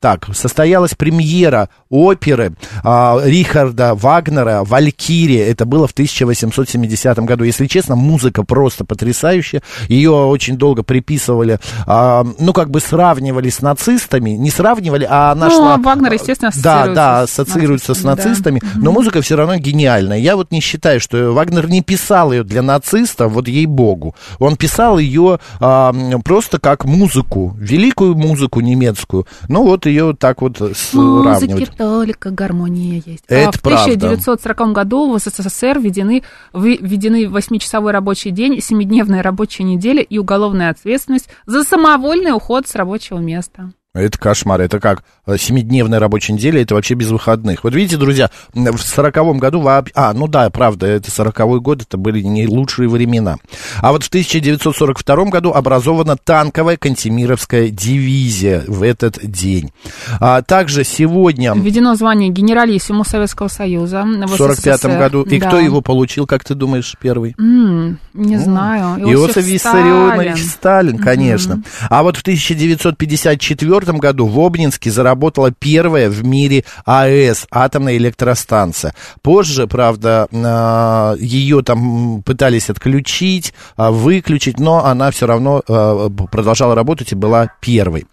так, 0.00 0.26
состоялась 0.34 0.94
премьера 0.94 1.68
оперы 1.88 2.54
а, 2.82 3.20
Рихарда 3.24 3.94
Вагнера 3.94 4.62
«Валькирия». 4.64 5.46
Это 5.46 5.64
было 5.64 5.86
в 5.86 5.92
1870 5.92 7.18
году. 7.20 7.44
Если 7.44 7.66
честно, 7.66 7.94
музыка 7.96 8.42
просто 8.44 8.84
потрясающая. 8.84 9.62
Ее 9.88 10.10
очень 10.10 10.56
долго 10.56 10.82
приписывали, 10.82 11.58
а, 11.86 12.26
ну, 12.38 12.52
как 12.52 12.70
бы 12.70 12.80
сравнивали 12.80 13.48
с 13.48 13.62
нацистами. 13.62 14.30
Не 14.30 14.50
сравнивали, 14.50 15.06
а 15.08 15.32
она 15.32 15.48
Ну, 15.48 15.52
шла... 15.54 15.74
а 15.74 15.78
Вагнер, 15.78 16.12
естественно, 16.12 16.52
Да, 16.62 16.88
да, 16.88 17.13
ассоциируется 17.20 17.94
с 17.94 17.94
ассоциируется 17.94 17.94
с 17.94 18.04
нацистами, 18.04 18.58
нацистами. 18.60 18.82
Но 18.82 18.92
музыка 18.92 19.20
все 19.22 19.36
равно 19.36 19.56
гениальная. 19.56 20.18
Я 20.18 20.36
вот 20.36 20.50
не 20.50 20.60
считаю, 20.60 21.00
что 21.00 21.32
Вагнер 21.32 21.68
не 21.68 21.82
писал 21.82 22.32
ее 22.32 22.44
для 22.44 22.62
нацистов, 22.62 23.32
вот 23.32 23.48
ей-богу. 23.48 24.14
Он 24.38 24.56
писал 24.56 24.98
ее 24.98 25.38
а, 25.60 25.92
просто 26.24 26.58
как 26.58 26.84
музыку, 26.84 27.56
великую 27.58 28.14
музыку 28.14 28.60
немецкую. 28.60 29.26
Ну, 29.48 29.64
вот 29.64 29.86
ее 29.86 30.14
так 30.18 30.42
вот 30.42 30.56
сравнивать. 30.56 31.52
музыке 31.52 31.72
только 31.76 32.30
гармония 32.30 33.02
есть. 33.04 33.24
Это 33.28 33.48
а 33.48 33.52
в 33.52 33.60
правда. 33.60 33.92
1940 33.92 34.72
году 34.72 35.12
в 35.12 35.18
СССР 35.18 35.78
введены, 35.78 36.22
введены 36.52 37.28
восьмичасовой 37.28 37.92
рабочий 37.92 38.30
день, 38.30 38.60
семидневная 38.60 39.22
рабочая 39.22 39.64
неделя 39.64 40.02
и 40.02 40.18
уголовная 40.18 40.70
ответственность 40.70 41.28
за 41.46 41.64
самовольный 41.64 42.32
уход 42.32 42.66
с 42.66 42.74
рабочего 42.74 43.18
места. 43.18 43.72
Это 43.94 44.18
кошмар. 44.18 44.60
Это 44.60 44.80
как 44.80 45.04
э, 45.24 45.36
семидневная 45.38 46.00
рабочая 46.00 46.32
неделя, 46.32 46.60
это 46.60 46.74
вообще 46.74 46.94
без 46.94 47.10
выходных. 47.10 47.62
Вот 47.62 47.74
видите, 47.74 47.96
друзья, 47.96 48.28
в 48.52 48.78
сороковом 48.78 49.38
году 49.38 49.60
вообще... 49.60 49.92
А, 49.94 50.12
ну 50.12 50.26
да, 50.26 50.50
правда, 50.50 50.86
это 50.88 51.12
сороковой 51.12 51.60
год, 51.60 51.82
это 51.82 51.96
были 51.96 52.20
не 52.20 52.48
лучшие 52.48 52.88
времена. 52.88 53.36
А 53.80 53.92
вот 53.92 54.02
в 54.02 54.08
1942 54.08 55.24
году 55.26 55.52
образована 55.52 56.16
танковая 56.16 56.76
Кантемировская 56.76 57.68
дивизия 57.68 58.64
в 58.66 58.82
этот 58.82 59.24
день. 59.24 59.70
А 60.18 60.42
также 60.42 60.82
сегодня... 60.82 61.54
Введено 61.54 61.94
звание 61.94 62.30
генералиссимус 62.30 63.06
Советского 63.06 63.46
Союза 63.46 64.02
в 64.02 64.26
В 64.26 64.36
45 64.36 64.76
СССР. 64.80 64.98
году. 64.98 65.22
И 65.22 65.38
Да. 65.38 65.46
кто 65.46 65.60
его 65.60 65.82
получил, 65.82 66.26
как 66.26 66.42
ты 66.42 66.56
думаешь, 66.56 66.96
первый? 67.00 67.36
М, 67.38 67.98
не 68.12 68.38
знаю. 68.38 68.98
Иосиф 69.08 69.30
Сталин. 69.34 69.48
Виссарионович 69.52 70.44
Сталин, 70.46 70.98
конечно. 70.98 71.62
А 71.88 72.02
вот 72.02 72.16
в 72.16 72.22
1954 72.22 73.83
году 73.92 74.26
в 74.26 74.38
Обнинске 74.40 74.90
заработала 74.90 75.50
первая 75.50 76.08
в 76.10 76.24
мире 76.24 76.64
АЭС, 76.84 77.46
атомная 77.50 77.96
электростанция. 77.96 78.94
Позже, 79.22 79.66
правда, 79.66 80.28
а, 80.32 81.14
ее 81.18 81.62
там 81.62 82.22
пытались 82.22 82.70
отключить, 82.70 83.54
а, 83.76 83.90
выключить, 83.90 84.58
но 84.58 84.84
она 84.84 85.10
все 85.10 85.26
равно 85.26 85.62
а, 85.68 86.08
продолжала 86.08 86.74
работать 86.74 87.12
и 87.12 87.14
была 87.14 87.50
первой. 87.60 88.06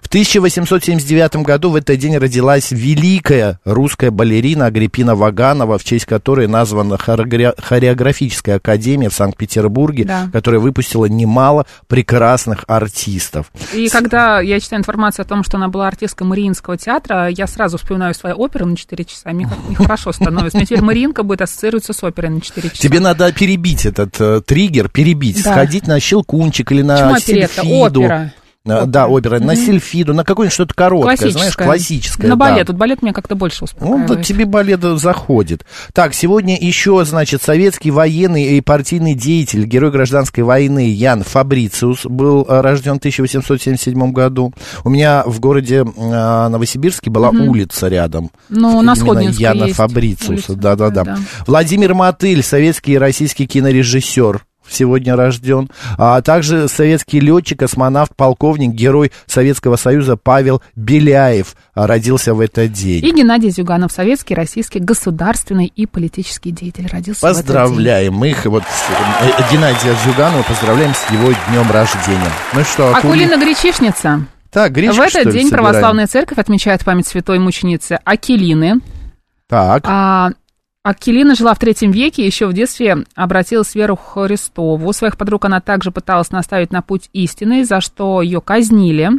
В 0.00 0.06
1879 0.10 1.36
году 1.36 1.70
в 1.70 1.76
этот 1.76 1.98
день 1.98 2.16
родилась 2.16 2.70
великая 2.72 3.60
русская 3.64 4.10
балерина 4.10 4.66
Агриппина 4.66 5.14
Ваганова, 5.14 5.78
в 5.78 5.84
честь 5.84 6.06
которой 6.06 6.46
названа 6.48 6.94
хореогра- 6.94 7.54
хореографическая 7.60 8.56
академия 8.56 9.08
в 9.08 9.14
Санкт-Петербурге, 9.14 10.04
Да. 10.04 10.28
которая 10.32 10.60
выпустила 10.60 11.04
немало 11.06 11.66
прекрасных 11.86 12.64
артистов. 12.66 13.52
И 13.74 13.88
когда 13.88 14.40
я 14.40 14.58
читаю 14.58 14.80
информацию 14.80 15.24
о 15.24 15.28
том, 15.28 15.44
что 15.44 15.58
она 15.58 15.68
была 15.68 15.86
артисткой 15.88 16.26
Мариинского 16.26 16.76
театра, 16.76 17.28
я 17.28 17.46
сразу 17.46 17.78
вспоминаю 17.78 18.14
свою 18.14 18.36
оперу 18.36 18.66
на 18.66 18.76
4 18.76 19.04
часа. 19.04 19.30
Мне 19.30 19.46
как 19.46 19.58
нехорошо 19.68 20.12
становится. 20.12 20.56
Мне 20.58 20.66
теперь 20.66 20.82
Мариинка 20.82 21.22
будет 21.22 21.42
ассоциироваться 21.42 21.92
с 21.92 22.02
оперой 22.02 22.30
на 22.30 22.40
4 22.40 22.70
часа. 22.70 22.82
Тебе 22.82 23.00
надо 23.00 23.32
перебить 23.32 23.86
этот 23.86 24.20
э, 24.20 24.40
триггер, 24.44 24.88
перебить, 24.88 25.42
Да. 25.44 25.52
сходить 25.52 25.86
на 25.86 26.00
Щелкунчик 26.00 26.72
или 26.72 26.82
на 26.82 27.12
Почему? 27.12 27.18
Сильфиду. 27.40 28.00
Опера. 28.02 28.32
А, 28.66 28.84
Да, 28.84 29.08
опера, 29.08 29.40
на 29.40 29.56
сильфиду, 29.56 30.12
на 30.12 30.22
какое-нибудь 30.22 30.52
что-то 30.52 30.74
короткое, 30.74 31.30
знаешь, 31.30 31.56
классическое. 31.56 32.28
На 32.28 32.36
да. 32.36 32.50
балет. 32.50 32.68
Вот 32.68 32.76
балет 32.76 33.00
меня 33.00 33.14
как-то 33.14 33.34
больше 33.34 33.58
Ну, 33.60 33.64
успокаивает. 33.64 34.06
да, 34.06 34.22
тебе 34.22 34.44
балет 34.44 34.80
заходит. 34.98 35.64
Так, 35.94 36.12
сегодня 36.12 36.58
еще, 36.60 37.02
значит, 37.06 37.42
советский 37.42 37.90
военный 37.90 38.58
и 38.58 38.60
партийный 38.60 39.14
деятель, 39.14 39.64
герой 39.64 39.90
гражданской 39.90 40.44
войны 40.44 40.90
Ян 40.90 41.22
Фабрициус 41.22 42.04
был 42.04 42.44
э, 42.46 42.60
рожден 42.60 42.94
в 42.94 42.98
1877 42.98 44.12
году. 44.12 44.52
У 44.84 44.90
меня 44.90 45.22
в 45.24 45.40
городе 45.40 45.84
э, 45.84 46.48
Новосибирске 46.48 47.10
была 47.10 47.30
улица 47.30 47.88
рядом. 47.88 48.30
Ну, 48.50 48.82
на 48.82 48.92
Именно 48.92 48.96
Сходнинской 48.96 49.42
Яна 49.42 49.64
есть 49.64 49.76
Фабрициуса, 49.76 50.54
да-да-да. 50.54 51.04
да. 51.04 51.18
Владимир 51.46 51.94
Мотыль, 51.94 52.42
советский 52.42 52.92
и 52.92 52.98
российский 52.98 53.46
кинорежиссер 53.46 54.42
сегодня 54.70 55.16
рожден, 55.16 55.68
а 55.98 56.20
также 56.22 56.68
советский 56.68 57.20
летчик, 57.20 57.58
космонавт, 57.58 58.14
полковник, 58.16 58.70
герой 58.72 59.12
Советского 59.26 59.76
Союза 59.76 60.16
Павел 60.16 60.62
Беляев 60.76 61.54
родился 61.74 62.34
в 62.34 62.40
этот 62.40 62.72
день. 62.72 63.04
И 63.04 63.12
Геннадий 63.12 63.50
Зюганов, 63.50 63.92
советский, 63.92 64.34
российский, 64.34 64.78
государственный 64.78 65.66
и 65.66 65.86
политический 65.86 66.50
деятель, 66.50 66.86
родился 66.90 67.20
в 67.20 67.24
этот 67.24 67.46
день. 67.46 67.54
Поздравляем 67.54 68.24
их, 68.24 68.44
вот 68.46 68.62
э, 68.62 69.42
Геннадия 69.52 69.94
Зюганова, 70.04 70.42
поздравляем 70.42 70.92
с 70.94 71.10
его 71.10 71.32
днем 71.50 71.70
рождения. 71.70 72.30
Ну 72.52 72.62
что, 72.64 72.90
Акули- 72.90 72.98
Акулина 72.98 73.36
Гречишница. 73.38 74.26
Так, 74.50 74.72
гречку, 74.72 74.96
в 74.96 75.00
этот 75.00 75.32
день 75.32 75.46
собираем? 75.48 75.50
православная 75.50 76.06
церковь 76.08 76.38
отмечает 76.38 76.84
память 76.84 77.06
святой 77.06 77.38
мученицы 77.38 78.00
Акелины. 78.04 78.80
Так, 79.48 79.84
А, 79.86 80.30
Акелина 80.82 81.34
жила 81.34 81.52
в 81.52 81.58
третьем 81.58 81.90
веке, 81.90 82.24
еще 82.24 82.46
в 82.46 82.54
детстве 82.54 83.04
обратилась 83.14 83.68
в 83.68 83.74
веру 83.74 83.96
Христову. 83.96 84.90
Своих 84.94 85.18
подруг 85.18 85.44
она 85.44 85.60
также 85.60 85.90
пыталась 85.90 86.30
наставить 86.30 86.72
на 86.72 86.80
путь 86.80 87.10
истины, 87.12 87.66
за 87.66 87.82
что 87.82 88.22
ее 88.22 88.40
казнили. 88.40 89.10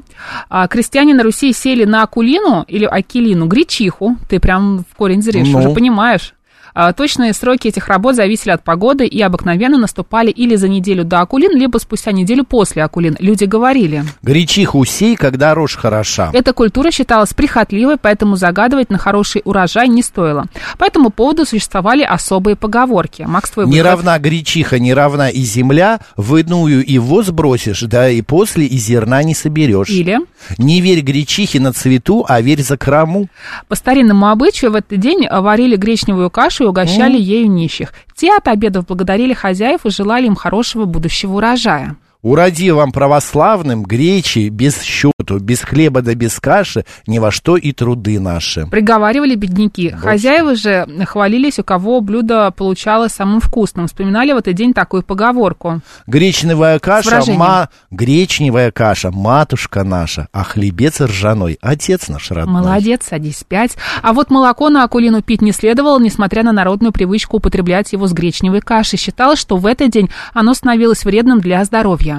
А, 0.49 0.67
крестьяне 0.67 1.13
на 1.13 1.21
Руси 1.21 1.53
сели 1.53 1.85
на 1.85 2.01
Акулину 2.01 2.65
или 2.67 2.85
Акелину, 2.85 3.45
гречиху. 3.45 4.17
Ты 4.27 4.39
прям 4.39 4.79
в 4.79 4.95
корень 4.95 5.21
зришь, 5.21 5.49
Ну. 5.49 5.59
уже 5.59 5.69
понимаешь. 5.69 6.33
А, 6.73 6.93
Точные 6.93 7.33
сроки 7.33 7.67
этих 7.67 7.87
работ 7.87 8.15
зависели 8.15 8.51
от 8.51 8.63
погоды 8.63 9.05
и 9.05 9.21
обыкновенно 9.21 9.77
наступали 9.77 10.29
или 10.29 10.55
за 10.55 10.67
неделю 10.67 11.03
до 11.03 11.21
Акулин, 11.21 11.57
либо 11.57 11.77
спустя 11.79 12.11
неделю 12.11 12.43
после 12.43 12.83
Акулин. 12.83 13.17
Люди 13.19 13.45
говорили. 13.45 14.03
гречиха 14.21 14.75
усей, 14.75 15.15
когда 15.15 15.53
рожь 15.53 15.75
хороша. 15.75 16.29
Эта 16.33 16.53
культура 16.53 16.91
считалась 16.91 17.33
прихотливой, 17.33 17.97
поэтому 17.97 18.35
загадывать 18.35 18.89
на 18.89 18.97
хороший 18.97 19.41
урожай 19.45 19.87
не 19.87 20.03
стоило. 20.03 20.45
По 20.77 20.85
этому 20.85 21.09
поводу 21.09 21.45
существовали 21.45 22.03
особые 22.03 22.55
поговорки. 22.55 23.23
Макс, 23.23 23.49
твой 23.49 23.65
Не 23.67 23.81
равна 23.81 24.17
гречиха, 24.19 24.79
не 24.79 24.93
равна 24.93 25.29
и 25.29 25.41
земля, 25.41 25.99
в 26.15 26.35
иную 26.35 26.83
его 26.89 27.23
сбросишь, 27.23 27.81
да 27.81 28.09
и 28.09 28.21
после 28.21 28.65
и 28.65 28.77
зерна 28.77 29.23
не 29.23 29.33
соберешь. 29.33 29.89
Или 29.89 30.19
Не 30.57 30.81
верь 30.81 31.01
гречихе 31.01 31.59
на 31.59 31.73
цвету, 31.73 32.25
а 32.27 32.41
верь 32.41 32.61
за 32.61 32.77
краму. 32.77 33.27
по 33.67 33.75
старинному 33.75 34.29
обычаю 34.29 34.71
в 34.71 34.75
этот 34.75 34.99
день 34.99 35.27
варили 35.29 35.75
гречневую 35.75 36.29
кашу 36.29 36.60
и 36.61 36.65
угощали 36.65 37.17
ею 37.19 37.49
нищих. 37.49 37.93
Те 38.15 38.35
от 38.35 38.47
обедов 38.47 38.85
благодарили 38.85 39.33
хозяев 39.33 39.85
и 39.85 39.89
желали 39.89 40.27
им 40.27 40.35
хорошего 40.35 40.85
будущего 40.85 41.37
урожая. 41.37 41.97
Уроди 42.23 42.69
вам 42.69 42.91
православным 42.91 43.81
гречи 43.81 44.49
без 44.49 44.79
счету, 44.83 45.39
без 45.39 45.61
хлеба 45.61 46.03
да 46.03 46.13
без 46.13 46.39
каши, 46.39 46.85
ни 47.07 47.17
во 47.17 47.31
что 47.31 47.57
и 47.57 47.71
труды 47.71 48.19
наши. 48.19 48.67
Приговаривали 48.67 49.33
бедняки. 49.33 49.89
Хозяева 49.89 50.53
же 50.55 50.87
хвалились, 51.07 51.57
у 51.57 51.63
кого 51.63 51.99
блюдо 52.01 52.51
получалось 52.51 53.13
самым 53.13 53.39
вкусным. 53.39 53.87
Вспоминали 53.87 54.33
в 54.33 54.37
этот 54.37 54.53
день 54.53 54.73
такую 54.73 55.01
поговорку. 55.01 55.81
Гречневая 56.05 56.77
каша, 56.77 57.23
ма... 57.33 57.69
гречневая 57.89 58.71
каша, 58.71 59.09
матушка 59.09 59.83
наша, 59.83 60.27
а 60.31 60.43
хлебец 60.43 61.01
ржаной, 61.01 61.57
отец 61.59 62.07
наш 62.07 62.29
родной. 62.29 62.61
Молодец, 62.61 63.07
садись 63.09 63.43
пять. 63.47 63.77
А 64.03 64.13
вот 64.13 64.29
молоко 64.29 64.69
на 64.69 64.83
акулину 64.83 65.23
пить 65.23 65.41
не 65.41 65.53
следовало, 65.53 65.99
несмотря 65.99 66.43
на 66.43 66.51
народную 66.51 66.91
привычку 66.91 67.37
употреблять 67.37 67.93
его 67.93 68.05
с 68.05 68.13
гречневой 68.13 68.61
кашей. 68.61 68.99
Считалось, 68.99 69.39
что 69.39 69.57
в 69.57 69.65
этот 69.65 69.89
день 69.89 70.11
оно 70.35 70.53
становилось 70.53 71.03
вредным 71.03 71.39
для 71.39 71.65
здоровья. 71.65 72.10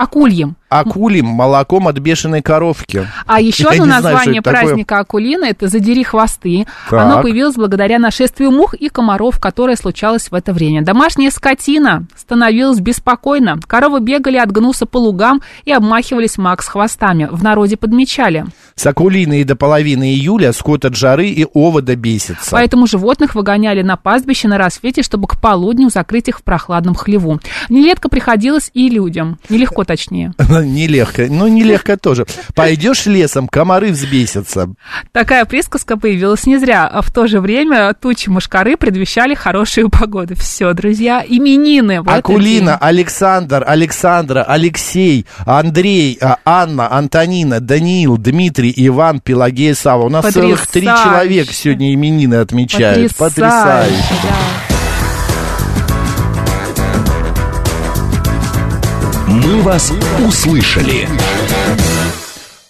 Акульем. 0.00 0.56
Акулим 0.70 1.26
молоком 1.26 1.88
от 1.88 1.98
бешеной 1.98 2.42
коровки. 2.42 3.06
А 3.26 3.40
еще 3.40 3.64
Я 3.64 3.70
одно 3.70 3.84
не 3.84 3.90
знаю, 3.90 4.02
название 4.04 4.38
это 4.38 4.50
такое. 4.50 4.62
праздника 4.62 4.98
Акулина 5.00 5.44
это 5.46 5.66
«Задери 5.68 6.04
хвосты». 6.04 6.66
Так. 6.88 7.00
Оно 7.00 7.22
появилось 7.22 7.56
благодаря 7.56 7.98
нашествию 7.98 8.52
мух 8.52 8.74
и 8.74 8.88
комаров, 8.88 9.40
которое 9.40 9.76
случалось 9.76 10.30
в 10.30 10.34
это 10.34 10.52
время. 10.52 10.82
Домашняя 10.82 11.30
скотина 11.30 12.04
становилась 12.16 12.78
беспокойна. 12.78 13.58
Коровы 13.66 14.00
бегали 14.00 14.36
от 14.36 14.52
гнуса 14.52 14.86
по 14.86 14.98
лугам 14.98 15.42
и 15.64 15.72
обмахивались 15.72 16.38
макс 16.38 16.68
хвостами. 16.68 17.28
В 17.30 17.42
народе 17.42 17.76
подмечали. 17.76 18.46
С 18.76 18.86
акулины 18.86 19.40
и 19.40 19.44
до 19.44 19.56
половины 19.56 20.12
июля 20.14 20.52
скот 20.52 20.84
от 20.84 20.94
жары 20.94 21.26
и 21.26 21.46
овода 21.52 21.96
бесится. 21.96 22.50
Поэтому 22.52 22.86
животных 22.86 23.34
выгоняли 23.34 23.82
на 23.82 23.96
пастбище 23.96 24.46
на 24.46 24.56
рассвете, 24.56 25.02
чтобы 25.02 25.26
к 25.26 25.40
полудню 25.40 25.90
закрыть 25.90 26.28
их 26.28 26.38
в 26.38 26.42
прохладном 26.44 26.94
хлеву. 26.94 27.40
Нередко 27.68 28.08
приходилось 28.08 28.70
и 28.72 28.88
людям. 28.88 29.38
Нелегко, 29.48 29.82
точнее. 29.82 30.32
Нелегко. 30.62 31.22
Ну, 31.28 31.48
нелегко 31.48 31.96
тоже. 31.96 32.26
Пойдешь 32.54 33.06
лесом, 33.06 33.48
комары 33.48 33.90
взбесятся. 33.90 34.70
Такая 35.12 35.44
присказка 35.44 35.96
появилась 35.96 36.46
не 36.46 36.58
зря. 36.58 36.86
А 36.86 37.02
в 37.02 37.10
то 37.12 37.26
же 37.26 37.40
время 37.40 37.92
тучи 37.94 38.28
мушкары 38.28 38.76
предвещали 38.76 39.34
хорошую 39.34 39.90
погоду. 39.90 40.34
Все, 40.36 40.72
друзья, 40.72 41.24
именины. 41.26 42.02
Акулина. 42.06 42.76
Александр, 42.76 43.64
Александра, 43.66 44.42
Алексей, 44.42 45.26
Андрей, 45.46 46.18
а, 46.20 46.36
Анна, 46.44 46.92
Антонина, 46.92 47.60
Даниил, 47.60 48.16
Дмитрий, 48.16 48.72
Иван, 48.76 49.20
Пелагея, 49.20 49.74
Сава. 49.74 50.04
У 50.04 50.08
нас 50.08 50.26
целых 50.32 50.66
три 50.66 50.86
Потрясающе. 50.86 51.04
человека 51.10 51.52
сегодня 51.52 51.94
именины 51.94 52.36
отмечают. 52.36 53.14
Потрясающе, 53.16 53.40
Потрясающе. 53.40 54.14
да. 54.22 54.69
«Мы 59.44 59.62
вас 59.62 59.92
услышали». 60.26 61.08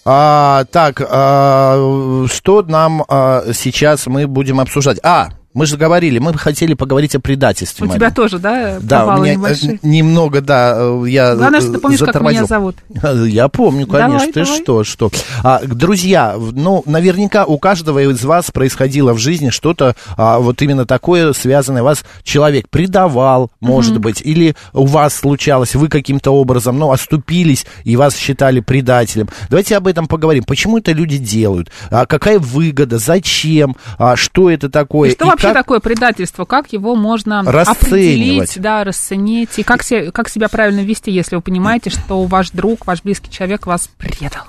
А, 0.05 0.65
так, 0.71 1.03
а, 1.07 2.25
что 2.31 2.63
нам 2.63 3.05
а, 3.09 3.45
сейчас 3.53 4.07
мы 4.07 4.27
будем 4.27 4.61
обсуждать? 4.61 4.99
А, 5.03 5.29
мы 5.53 5.67
же 5.67 5.77
говорили, 5.77 6.19
мы 6.19 6.33
хотели 6.35 6.75
поговорить 6.75 7.15
о 7.17 7.21
предательстве. 7.21 7.85
У 7.85 7.89
Марин. 7.89 8.01
тебя 8.01 8.11
тоже, 8.13 8.39
да, 8.39 8.79
Да, 8.81 9.17
у 9.17 9.21
меня 9.23 9.33
э, 9.33 9.37
небольшие? 9.37 9.79
немного, 9.83 10.41
да, 10.41 10.77
э, 10.79 11.05
я 11.09 11.35
Главное, 11.35 11.61
что 11.61 11.73
ты 11.73 11.79
э, 11.79 11.81
помнишь, 11.81 11.99
как 11.99 12.09
меня 12.21 12.45
затормозил. 12.45 12.47
зовут. 12.47 12.77
Я 13.31 13.49
помню, 13.49 13.87
конечно, 13.87 14.19
Давай, 14.19 14.33
ты 14.33 14.45
давай. 14.45 14.61
что, 14.63 14.85
что. 14.85 15.11
А, 15.43 15.61
друзья, 15.65 16.37
ну, 16.39 16.83
наверняка 16.87 17.45
у 17.45 17.59
каждого 17.59 17.99
из 17.99 18.23
вас 18.25 18.51
происходило 18.51 19.13
в 19.13 19.19
жизни 19.19 19.51
что-то 19.51 19.97
а, 20.17 20.39
вот 20.39 20.63
именно 20.63 20.87
такое, 20.87 21.33
связанное 21.33 21.83
вас 21.83 22.05
человек 22.23 22.69
предавал, 22.69 23.51
может 23.61 23.99
быть, 23.99 24.23
или 24.23 24.55
у 24.73 24.87
вас 24.87 25.15
случалось, 25.15 25.75
вы 25.75 25.89
каким-то 25.89 26.31
образом, 26.31 26.79
ну, 26.79 26.93
оступились 26.93 27.67
и 27.85 27.97
вас 27.97 28.17
считали 28.17 28.61
предателем. 28.61 29.29
Давайте 29.49 29.77
об 29.77 29.87
этом 29.87 30.07
поговорим. 30.07 30.45
Почему 30.45 30.79
это 30.79 30.93
люди 30.93 31.19
делают? 31.19 31.71
А, 31.91 32.07
какая 32.07 32.39
выгода? 32.39 32.99
Зачем? 32.99 33.77
А, 33.99 34.15
что 34.17 34.49
это 34.51 34.69
такое? 34.71 35.11
И 35.11 35.13
что 35.13 35.27
И 35.27 35.40
вообще 35.43 35.55
как- 35.55 35.65
такое 35.65 35.81
предательство? 35.81 36.45
Как 36.45 36.73
его 36.73 36.95
можно 36.95 37.41
определить, 37.41 38.61
да, 38.61 38.85
расценить? 38.85 39.59
И 39.59 39.63
как, 39.63 39.83
се- 39.83 40.11
как 40.13 40.29
себя 40.29 40.49
правильно 40.49 40.81
вести, 40.81 41.11
если 41.11 41.37
вы 41.37 41.43
понимаете, 41.43 41.91
что 41.91 42.23
ваш 42.25 42.51
друг, 42.51 42.87
ваш 42.87 43.03
близкий 43.03 43.31
человек 43.31 43.67
вас 43.67 43.89
предал? 43.99 44.45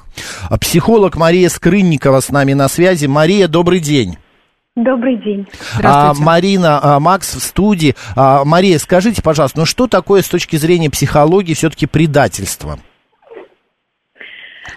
А 0.50 0.58
Психолог 0.58 1.16
Мария 1.16 1.50
Скрынникова 1.50 2.20
с 2.20 2.30
нами 2.30 2.54
на 2.54 2.68
связи. 2.68 3.06
Мария, 3.08 3.48
добрый 3.48 3.80
день. 3.80 4.18
Добрый 4.76 5.18
день. 5.18 5.48
А, 5.52 5.80
Здравствуйте. 5.80 6.24
Марина, 6.24 6.80
а, 6.82 7.00
Макс 7.02 7.36
в 7.36 7.42
студии. 7.42 7.94
А, 8.16 8.46
Мария, 8.46 8.80
скажите, 8.80 9.22
пожалуйста, 9.22 9.60
ну 9.60 9.66
что 9.66 9.88
такое 9.88 10.22
с 10.22 10.30
точки 10.30 10.56
зрения 10.56 10.90
психологии 10.90 11.54
все-таки 11.54 11.88
предательство? 11.88 12.80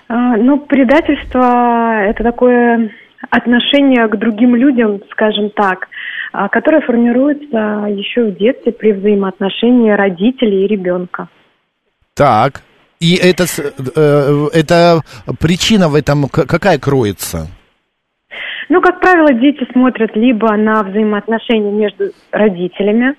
А, 0.09 0.37
ну, 0.37 0.59
предательство– 0.59 2.03
это 2.11 2.25
такое 2.25 2.91
отношение 3.31 4.07
к 4.09 4.17
другим 4.17 4.57
людям, 4.57 5.01
скажем 5.11 5.51
так, 5.51 5.89
а, 6.33 6.49
которое 6.49 6.81
формируется 6.81 7.87
еще 7.91 8.25
в 8.25 8.37
детстве 8.37 8.73
при 8.73 8.93
взаимоотношении 8.93 9.91
родителей 9.91 10.65
и 10.65 10.69
ребенка. 10.69 11.29
Так. 12.15 12.63
И 13.01 13.17
это, 13.17 13.47
с- 13.47 13.59
э, 13.59 14.47
это 14.53 15.01
причина 15.41 15.89
в 15.89 15.95
этом 15.95 16.29
какая 16.29 16.79
кроется? 16.79 17.49
Ну, 18.69 18.81
как 18.81 19.01
правило, 19.01 19.33
дети 19.33 19.67
смотрят 19.73 20.17
либо 20.17 20.57
на 20.57 20.83
взаимоотношения 20.83 21.71
между 21.71 22.05
родителями, 22.33 23.15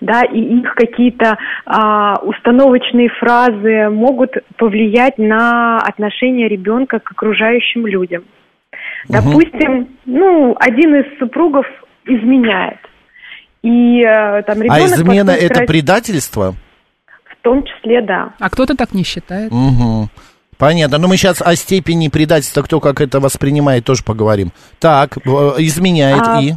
да, 0.00 0.22
и 0.22 0.38
их 0.38 0.74
какие-то 0.74 1.36
а, 1.64 2.16
установочные 2.22 3.08
фразы 3.08 3.88
могут 3.90 4.30
повлиять 4.56 5.18
на 5.18 5.78
отношение 5.78 6.48
ребенка 6.48 7.00
к 7.00 7.10
окружающим 7.10 7.86
людям. 7.86 8.24
Допустим, 9.08 9.88
ну, 10.04 10.56
один 10.58 10.94
из 10.96 11.18
супругов 11.18 11.66
изменяет. 12.04 12.78
И 13.62 14.00
э, 14.02 14.42
там 14.42 14.62
ребенок... 14.62 14.82
а 14.82 14.86
измена 14.86 15.30
это 15.30 15.64
предательство? 15.64 16.54
В 17.24 17.42
том 17.42 17.64
числе, 17.64 18.02
да. 18.02 18.32
А 18.38 18.50
кто-то 18.50 18.76
так 18.76 18.92
не 18.92 19.04
считает. 19.04 19.52
Угу. 19.52 20.08
Понятно. 20.58 20.98
Но 20.98 21.08
мы 21.08 21.16
сейчас 21.16 21.42
о 21.42 21.54
степени 21.54 22.08
предательства, 22.08 22.62
кто 22.62 22.80
как 22.80 23.00
это 23.00 23.20
воспринимает, 23.20 23.84
тоже 23.84 24.02
поговорим. 24.04 24.50
Так, 24.80 25.16
э, 25.18 25.20
изменяет 25.58 26.22
А, 26.26 26.40
и... 26.40 26.52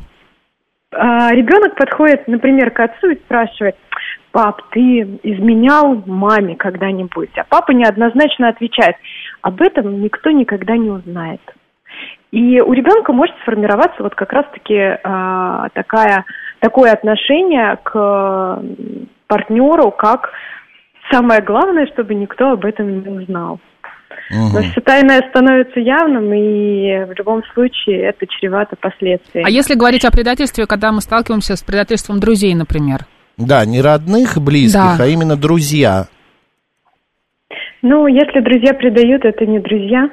А, 0.92 1.32
ребенок 1.32 1.76
подходит, 1.76 2.28
например, 2.28 2.72
к 2.72 2.80
отцу 2.80 3.10
и 3.12 3.16
спрашивает, 3.16 3.76
пап, 4.32 4.62
ты 4.72 5.02
изменял 5.24 6.02
маме 6.06 6.56
когда-нибудь? 6.56 7.32
А 7.38 7.44
папа 7.48 7.72
неоднозначно 7.72 8.50
отвечает, 8.50 8.96
об 9.42 9.62
этом 9.62 10.02
никто 10.02 10.32
никогда 10.32 10.78
не 10.78 10.90
узнает. 10.90 11.42
И 12.32 12.62
у 12.62 12.74
ребенка 12.74 13.12
может 13.12 13.36
сформироваться 13.42 14.04
вот 14.04 14.14
как 14.14 14.32
раз-таки 14.32 14.78
а, 15.04 15.70
такая, 15.74 16.26
такое 16.60 16.92
отношение 16.92 17.78
к 17.84 18.62
партнеру, 19.28 19.92
как 19.92 20.32
самое 21.12 21.42
главное, 21.42 21.88
чтобы 21.88 22.14
никто 22.14 22.52
об 22.52 22.66
этом 22.66 23.02
не 23.02 23.10
узнал. 23.10 23.60
Но 24.32 24.62
все 24.62 24.82
тайное 24.82 25.24
становится 25.30 25.80
явным, 25.80 26.32
и 26.34 27.06
в 27.06 27.14
любом 27.18 27.44
случае 27.54 28.10
это 28.10 28.28
чревато 28.28 28.76
последствиями. 28.76 29.48
А 29.48 29.50
если 29.50 29.74
говорить 29.74 30.06
о 30.06 30.12
предательстве, 30.12 30.68
когда 30.68 30.92
мы 30.92 31.02
сталкиваемся 31.02 31.56
с 31.56 31.64
предательством 31.64 32.20
друзей, 32.20 32.54
например? 32.54 33.06
Да, 33.38 33.66
не 33.66 33.82
родных, 33.82 34.38
близких, 34.38 34.98
Да. 34.98 35.04
а 35.04 35.08
именно 35.08 35.36
друзья. 35.36 36.06
Ну, 37.82 38.06
если 38.08 38.42
друзья 38.42 38.74
предают, 38.74 39.26
это 39.26 39.46
не 39.46 39.60
друзья. 39.60 40.10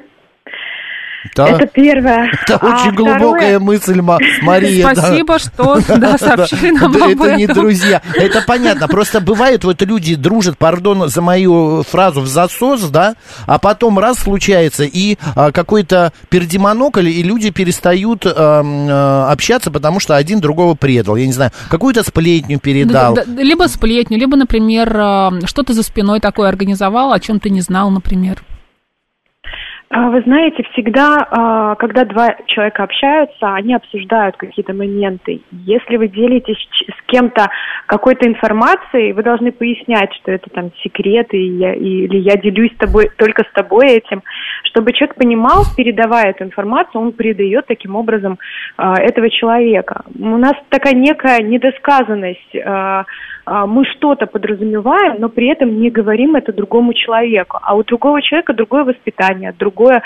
Да? 1.35 1.47
Это 1.49 1.67
первое. 1.67 2.29
Это 2.43 2.57
А 2.57 2.65
очень 2.65 2.91
второе- 2.93 3.17
глубокая 3.19 3.59
мысль, 3.59 4.01
Ма- 4.01 4.19
Мария. 4.41 4.93
да. 4.93 4.95
Спасибо, 5.01 5.39
что 5.39 5.79
да, 5.97 6.17
сообщили 6.17 6.71
нам 6.71 6.91
Да, 6.91 7.05
об 7.05 7.21
это 7.21 7.35
не 7.35 7.43
этом. 7.43 7.55
друзья. 7.55 8.01
Это 8.15 8.41
понятно. 8.45 8.87
Просто 8.87 9.21
бывает, 9.21 9.63
вот 9.63 9.81
люди 9.81 10.15
дружат, 10.15 10.57
пардон 10.57 11.07
за 11.09 11.21
мою 11.21 11.83
фразу, 11.83 12.21
в 12.21 12.27
засос, 12.27 12.81
да, 12.89 13.15
а 13.45 13.59
потом 13.59 13.99
раз 13.99 14.17
случается, 14.19 14.83
и 14.83 15.17
а, 15.35 15.51
какой-то 15.51 16.11
пердемонокль, 16.29 17.07
и 17.09 17.23
люди 17.23 17.49
перестают 17.51 18.23
а, 18.25 19.29
общаться, 19.31 19.71
потому 19.71 19.99
что 19.99 20.15
один 20.15 20.39
другого 20.39 20.75
предал. 20.75 21.15
Я 21.15 21.25
не 21.27 21.33
знаю, 21.33 21.51
какую-то 21.69 22.03
сплетню 22.03 22.59
передал. 22.59 23.13
Да, 23.15 23.23
да, 23.25 23.41
Либо 23.43 23.63
сплетню, 23.67 24.17
либо, 24.17 24.35
например, 24.37 24.89
что 25.45 25.63
ты 25.63 25.73
за 25.73 25.83
спиной 25.83 26.19
такое 26.19 26.49
организовал, 26.49 27.11
о 27.13 27.19
чем 27.19 27.39
ты 27.39 27.49
не 27.49 27.61
знал, 27.61 27.89
например. 27.91 28.43
А, 29.89 30.09
Вы 30.09 30.21
знаете, 30.23 30.63
всегда, 30.73 31.25
а, 31.31 31.75
когда 31.75 32.03
два 32.03 32.35
человека 32.47 32.83
общаются, 32.83 33.53
они 33.53 33.73
обсуждают 33.73 34.35
какие-то 34.35 34.73
моменты. 34.73 35.41
Если 35.51 35.95
вы 35.95 36.09
делитесь 36.09 36.57
с 36.89 37.05
кем-то 37.05 37.47
какой-то 37.85 38.27
информацией, 38.27 39.13
вы 39.13 39.23
должны 39.23 39.53
пояснять, 39.53 40.13
что 40.15 40.33
это 40.33 40.49
там 40.49 40.71
секреты, 40.83 41.37
и 41.37 41.57
я- 41.57 41.73
или 41.73 42.17
я 42.17 42.35
делюсь 42.35 42.75
тобой, 42.77 43.09
только 43.17 43.43
с 43.43 43.51
тобой 43.53 43.87
этим, 43.87 44.23
чтобы 44.63 44.91
человек 44.91 45.15
понимал, 45.15 45.63
передавая 45.77 46.31
эту 46.31 46.43
информацию, 46.43 47.01
он 47.01 47.13
передает 47.13 47.65
таким 47.67 47.95
образом 47.95 48.37
а, 48.79 48.99
этого 48.99 49.29
человека. 49.29 50.03
У 50.19 50.37
нас 50.37 50.53
такая 50.69 50.93
некая 50.93 51.39
недосказанность. 51.41 52.55
А, 53.49 53.65
мы 53.65 53.85
что-то 53.85 54.25
подразумеваем, 54.25 55.21
но 55.21 55.29
при 55.29 55.47
этом 55.47 55.79
не 55.79 55.89
говорим 55.89 56.35
это 56.35 56.51
другому 56.51 56.93
человеку. 56.93 57.57
А 57.61 57.75
у 57.77 57.83
другого 57.83 58.21
человека 58.21 58.53
другое 58.53 58.83
воспитание, 58.83 59.53
другое 59.57 60.03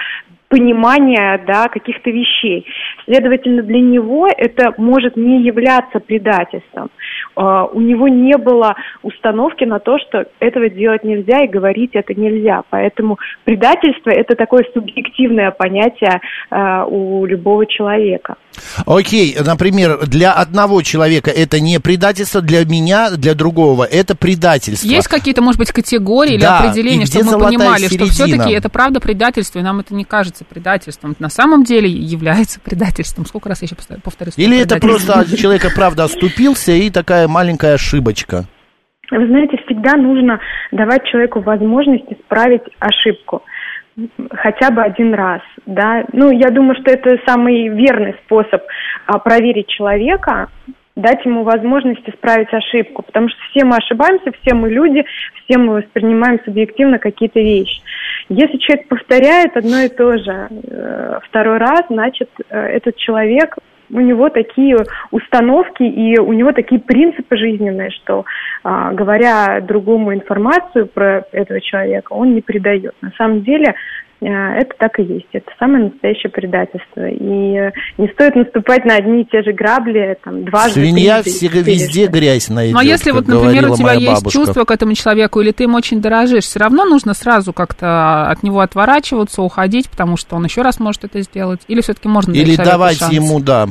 понимание 0.47 1.43
да, 1.47 1.67
каких-то 1.67 2.12
вещей. 2.12 2.67
Следовательно, 3.06 3.63
для 3.63 3.80
него 3.80 4.27
это 4.27 4.75
может 4.77 5.17
не 5.17 5.41
являться 5.41 5.99
предательством. 5.99 6.91
А, 7.35 7.65
у 7.65 7.79
него 7.79 8.07
не 8.07 8.37
было 8.37 8.75
установки 9.03 9.63
на 9.63 9.79
то, 9.79 9.97
что 9.99 10.25
этого 10.39 10.69
делать 10.69 11.03
нельзя 11.03 11.43
и 11.43 11.47
говорить 11.47 11.91
это 11.93 12.13
нельзя. 12.13 12.63
Поэтому 12.69 13.17
предательство 13.43 14.09
это 14.09 14.35
такое 14.35 14.65
субъективное 14.73 15.51
понятие 15.51 16.19
а, 16.49 16.85
у 16.85 17.25
любого 17.25 17.65
человека. 17.65 18.35
Окей, 18.85 19.35
например, 19.43 20.05
для 20.07 20.33
одного 20.33 20.81
человека 20.81 21.31
это 21.31 21.59
не 21.59 21.79
предательство, 21.79 22.41
для 22.41 22.65
меня, 22.65 23.11
для 23.11 23.33
другого 23.33 23.85
это 23.85 24.15
предательство. 24.15 24.87
Есть 24.87 25.07
какие-то, 25.07 25.41
может 25.41 25.59
быть, 25.59 25.71
категории 25.71 26.33
или 26.33 26.41
Да, 26.41 26.59
определения, 26.59 27.03
и 27.03 27.05
где 27.05 27.23
чтобы 27.23 27.37
мы 27.37 27.45
понимали, 27.45 27.85
что 27.85 28.05
середина? 28.05 28.11
все-таки 28.11 28.51
это 28.53 28.69
правда 28.69 28.99
предательство, 28.99 29.59
и 29.59 29.61
нам 29.61 29.79
это 29.79 29.93
не 29.93 30.03
кажется 30.03 30.45
предательством. 30.45 31.15
На 31.19 31.29
самом 31.29 31.63
деле 31.63 31.89
является 31.89 32.59
предательством. 32.59 33.25
Сколько 33.25 33.49
раз 33.49 33.61
я 33.61 33.65
еще 33.65 33.75
повторю? 33.75 34.01
повторю 34.01 34.31
слово 34.31 34.47
Или 34.47 34.59
это 34.59 34.77
просто 34.77 35.25
человека 35.37 35.69
правда 35.75 36.03
оступился 36.03 36.71
и 36.71 36.89
такая 36.89 37.20
маленькая 37.27 37.75
ошибочка? 37.75 38.45
Вы 39.12 39.27
знаете, 39.27 39.57
всегда 39.65 39.97
нужно 39.97 40.39
давать 40.71 41.05
человеку 41.05 41.41
возможность 41.41 42.05
исправить 42.10 42.63
ошибку 42.79 43.43
хотя 44.31 44.71
бы 44.71 44.81
один 44.81 45.13
раз, 45.13 45.41
да. 45.65 46.05
Ну, 46.13 46.31
я 46.31 46.49
думаю, 46.49 46.75
что 46.81 46.91
это 46.91 47.17
самый 47.25 47.67
верный 47.67 48.15
способ 48.25 48.63
а, 49.05 49.19
проверить 49.19 49.67
человека, 49.67 50.49
дать 50.95 51.23
ему 51.25 51.43
возможность 51.43 52.07
исправить 52.07 52.53
ошибку, 52.53 53.01
потому 53.03 53.29
что 53.29 53.38
все 53.49 53.65
мы 53.65 53.77
ошибаемся, 53.77 54.31
все 54.41 54.53
мы 54.53 54.69
люди, 54.69 55.03
все 55.43 55.57
мы 55.57 55.75
воспринимаем 55.75 56.39
субъективно 56.43 56.99
какие-то 56.99 57.39
вещи. 57.39 57.81
Если 58.29 58.57
человек 58.57 58.88
повторяет 58.88 59.55
одно 59.57 59.79
и 59.79 59.89
то 59.89 60.17
же 60.17 60.47
э, 60.49 61.19
второй 61.23 61.57
раз, 61.57 61.81
значит, 61.89 62.29
э, 62.49 62.57
этот 62.57 62.97
человек 62.97 63.55
у 63.93 63.99
него 63.99 64.30
такие 64.30 64.77
установки 65.12 65.84
и 65.84 66.17
у 66.19 66.34
него 66.34 66.51
такие 66.51 66.80
принципы 66.80 67.38
жизненные, 67.38 67.89
что 67.91 68.25
а, 68.63 68.91
говоря 68.91 69.62
другому 69.62 70.13
информацию 70.13 70.88
про 70.88 71.25
этого 71.32 71.62
человека, 71.62 72.13
он 72.13 72.34
не 72.34 72.41
предает. 72.41 72.93
На 73.01 73.12
самом 73.17 73.43
деле 73.43 73.75
это 74.27 74.75
так 74.77 74.99
и 74.99 75.03
есть. 75.03 75.27
Это 75.31 75.51
самое 75.57 75.86
настоящее 75.86 76.29
предательство. 76.29 77.07
И 77.07 77.55
э, 77.57 77.71
не 77.97 78.07
стоит 78.10 78.36
наступать 78.36 78.86
на 78.86 78.95
одни 78.95 79.21
и 79.21 79.25
те 79.25 79.41
же 79.41 79.51
грабли 79.51 80.15
там, 80.23 80.45
дважды. 80.45 80.81
Свинья 80.81 81.23
всегда 81.23 81.60
везде 81.62 82.05
грязь 82.07 82.49
найдет, 82.49 82.73
Ну, 82.75 82.79
а 82.79 82.84
если 82.84 83.12
как 83.12 83.21
вот, 83.21 83.27
например, 83.27 83.71
у 83.71 83.75
тебя 83.75 83.93
есть 83.93 84.21
бабушка. 84.21 84.29
чувство 84.31 84.63
к 84.65 84.71
этому 84.71 84.93
человеку, 84.93 85.41
или 85.41 85.51
ты 85.51 85.63
им 85.63 85.73
очень 85.73 86.01
дорожишь, 86.01 86.43
все 86.43 86.60
равно 86.60 86.86
нужно 86.86 87.13
сразу 87.15 87.51
как-то 87.51 88.29
от 88.29 88.43
него 88.43 88.60
отворачиваться, 88.60 89.41
уходить, 89.41 89.89
потому 89.89 90.17
что 90.17 90.36
он 90.36 90.45
еще 90.45 90.62
раз 90.62 90.79
может 90.79 91.03
это 91.03 91.21
сделать. 91.21 91.62
Или 91.67 91.81
все-таки 91.81 92.07
можно 92.07 92.31
Или 92.31 92.55
давать 92.55 92.97
шанс? 92.97 93.12
ему, 93.13 93.39
да, 93.39 93.67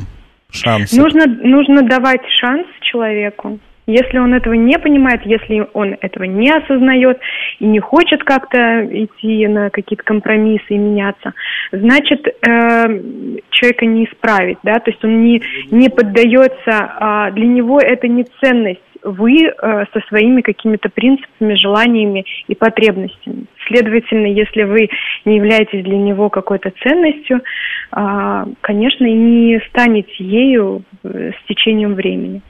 шанс. 0.50 0.92
Нужно, 0.92 1.26
нужно 1.26 1.82
давать 1.82 2.22
шанс 2.40 2.66
человеку. 2.80 3.60
Если 3.90 4.18
он 4.18 4.34
этого 4.34 4.54
не 4.54 4.78
понимает, 4.78 5.22
если 5.24 5.66
он 5.72 5.96
этого 6.00 6.24
не 6.24 6.50
осознает 6.50 7.18
и 7.58 7.66
не 7.66 7.80
хочет 7.80 8.22
как-то 8.24 8.86
идти 8.86 9.46
на 9.46 9.70
какие-то 9.70 10.04
компромиссы 10.04 10.64
и 10.68 10.78
меняться, 10.78 11.34
значит, 11.72 12.26
э, 12.26 13.00
человека 13.50 13.86
не 13.86 14.04
исправить, 14.04 14.58
да, 14.62 14.74
то 14.74 14.90
есть 14.90 15.04
он 15.04 15.22
не, 15.22 15.42
не 15.70 15.88
поддается, 15.88 16.52
а 16.68 17.30
для 17.32 17.46
него 17.46 17.78
это 17.80 18.06
не 18.08 18.24
ценность, 18.40 18.80
вы 19.02 19.44
э, 19.44 19.84
со 19.92 20.00
своими 20.08 20.40
какими-то 20.40 20.88
принципами, 20.88 21.54
желаниями 21.54 22.24
и 22.48 22.54
потребностями. 22.54 23.44
Следовательно, 23.66 24.26
если 24.26 24.62
вы 24.64 24.88
не 25.24 25.36
являетесь 25.36 25.84
для 25.84 25.96
него 25.96 26.28
какой-то 26.28 26.72
ценностью, 26.82 27.40
а, 27.92 28.46
конечно, 28.60 29.04
и 29.04 29.12
не 29.12 29.60
станете 29.68 30.12
ею 30.18 30.82
э, 31.02 31.32
с 31.32 31.48
течением 31.48 31.94
времени. 31.94 32.42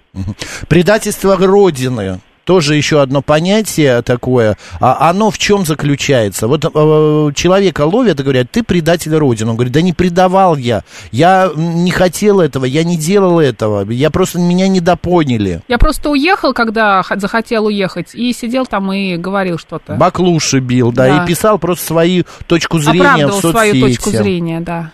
Предательство 0.68 1.36
Родины. 1.36 2.20
Тоже 2.44 2.74
еще 2.74 3.00
одно 3.00 3.22
понятие 3.22 4.02
такое. 4.02 4.56
А 4.80 5.10
оно 5.10 5.30
в 5.30 5.38
чем 5.38 5.64
заключается? 5.64 6.48
Вот 6.48 6.64
э, 6.64 7.32
человека 7.34 7.84
ловят 7.84 8.18
и 8.18 8.22
говорят, 8.22 8.50
ты 8.50 8.62
предатель 8.62 9.14
Родины. 9.14 9.50
Он 9.50 9.56
говорит, 9.56 9.72
да 9.72 9.82
не 9.82 9.92
предавал 9.92 10.56
я. 10.56 10.82
Я 11.12 11.50
не 11.54 11.90
хотел 11.90 12.40
этого, 12.40 12.64
я 12.64 12.82
не 12.82 12.96
делал 12.96 13.38
этого. 13.40 13.88
Я 13.90 14.10
просто 14.10 14.38
меня 14.38 14.68
недопоняли. 14.68 15.62
Я 15.68 15.78
просто 15.78 16.10
уехал, 16.10 16.52
когда 16.54 17.04
захотел 17.16 17.66
уехать, 17.66 18.14
и 18.14 18.32
сидел 18.32 18.66
там 18.66 18.92
и 18.92 19.16
говорил 19.16 19.58
что-то. 19.58 19.94
Баклуши 19.94 20.60
бил, 20.60 20.92
да, 20.92 21.06
Да. 21.06 21.24
и 21.24 21.26
писал 21.26 21.58
просто 21.58 21.86
свою 21.86 22.24
точку 22.46 22.78
зрения 22.78 23.00
в 23.02 23.06
Оправдывал 23.06 23.40
соцсети. 23.40 23.52
свою 23.70 23.86
точку 23.86 24.10
зрения, 24.10 24.60
да. 24.60 24.90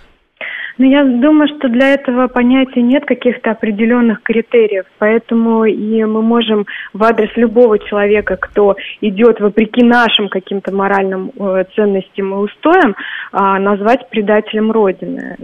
Но 0.78 0.86
я 0.86 1.04
думаю, 1.04 1.48
что 1.48 1.68
для 1.68 1.94
этого 1.94 2.28
понятия 2.28 2.82
нет 2.82 3.04
каких-то 3.06 3.52
определенных 3.52 4.22
критериев, 4.22 4.84
поэтому 4.98 5.64
и 5.64 6.04
мы 6.04 6.20
можем 6.22 6.66
в 6.92 7.02
адрес 7.02 7.30
любого 7.36 7.78
человека, 7.78 8.36
кто 8.36 8.76
идет 9.00 9.40
вопреки 9.40 9.82
нашим 9.82 10.28
каким-то 10.28 10.74
моральным 10.74 11.32
э, 11.38 11.64
ценностям 11.74 12.34
и 12.34 12.36
устоям, 12.36 12.94
а, 13.32 13.58
назвать 13.58 14.08
предателем 14.10 14.70
Родины. 14.70 15.36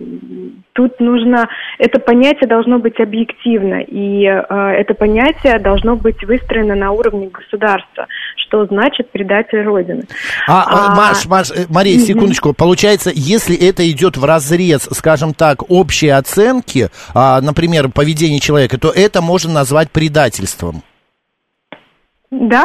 Тут 0.74 1.00
нужно, 1.00 1.48
это 1.78 1.98
понятие 1.98 2.48
должно 2.48 2.78
быть 2.78 3.00
объективно, 3.00 3.80
и 3.80 4.24
э, 4.24 4.40
это 4.48 4.94
понятие 4.94 5.58
должно 5.58 5.96
быть 5.96 6.22
выстроено 6.24 6.74
на 6.74 6.92
уровне 6.92 7.28
государства, 7.28 8.06
что 8.52 8.66
значит 8.66 9.10
предатель 9.10 9.62
Родины. 9.62 10.04
А, 10.46 10.62
а, 10.62 10.92
А, 10.92 10.94
Маш, 10.94 11.24
Маш, 11.24 11.50
э, 11.50 11.64
Мария, 11.70 11.98
секундочку. 11.98 12.52
Получается, 12.52 13.10
если 13.14 13.56
это 13.56 13.90
идет 13.90 14.18
в 14.18 14.24
разрез, 14.24 14.88
скажем 14.92 15.32
так, 15.32 15.70
общей 15.70 16.08
оценки, 16.10 16.90
а, 17.14 17.40
например, 17.40 17.88
поведения 17.88 18.40
человека, 18.40 18.78
то 18.78 18.90
это 18.90 19.22
можно 19.22 19.54
назвать 19.54 19.90
предательством. 19.90 20.82
Да, 22.30 22.64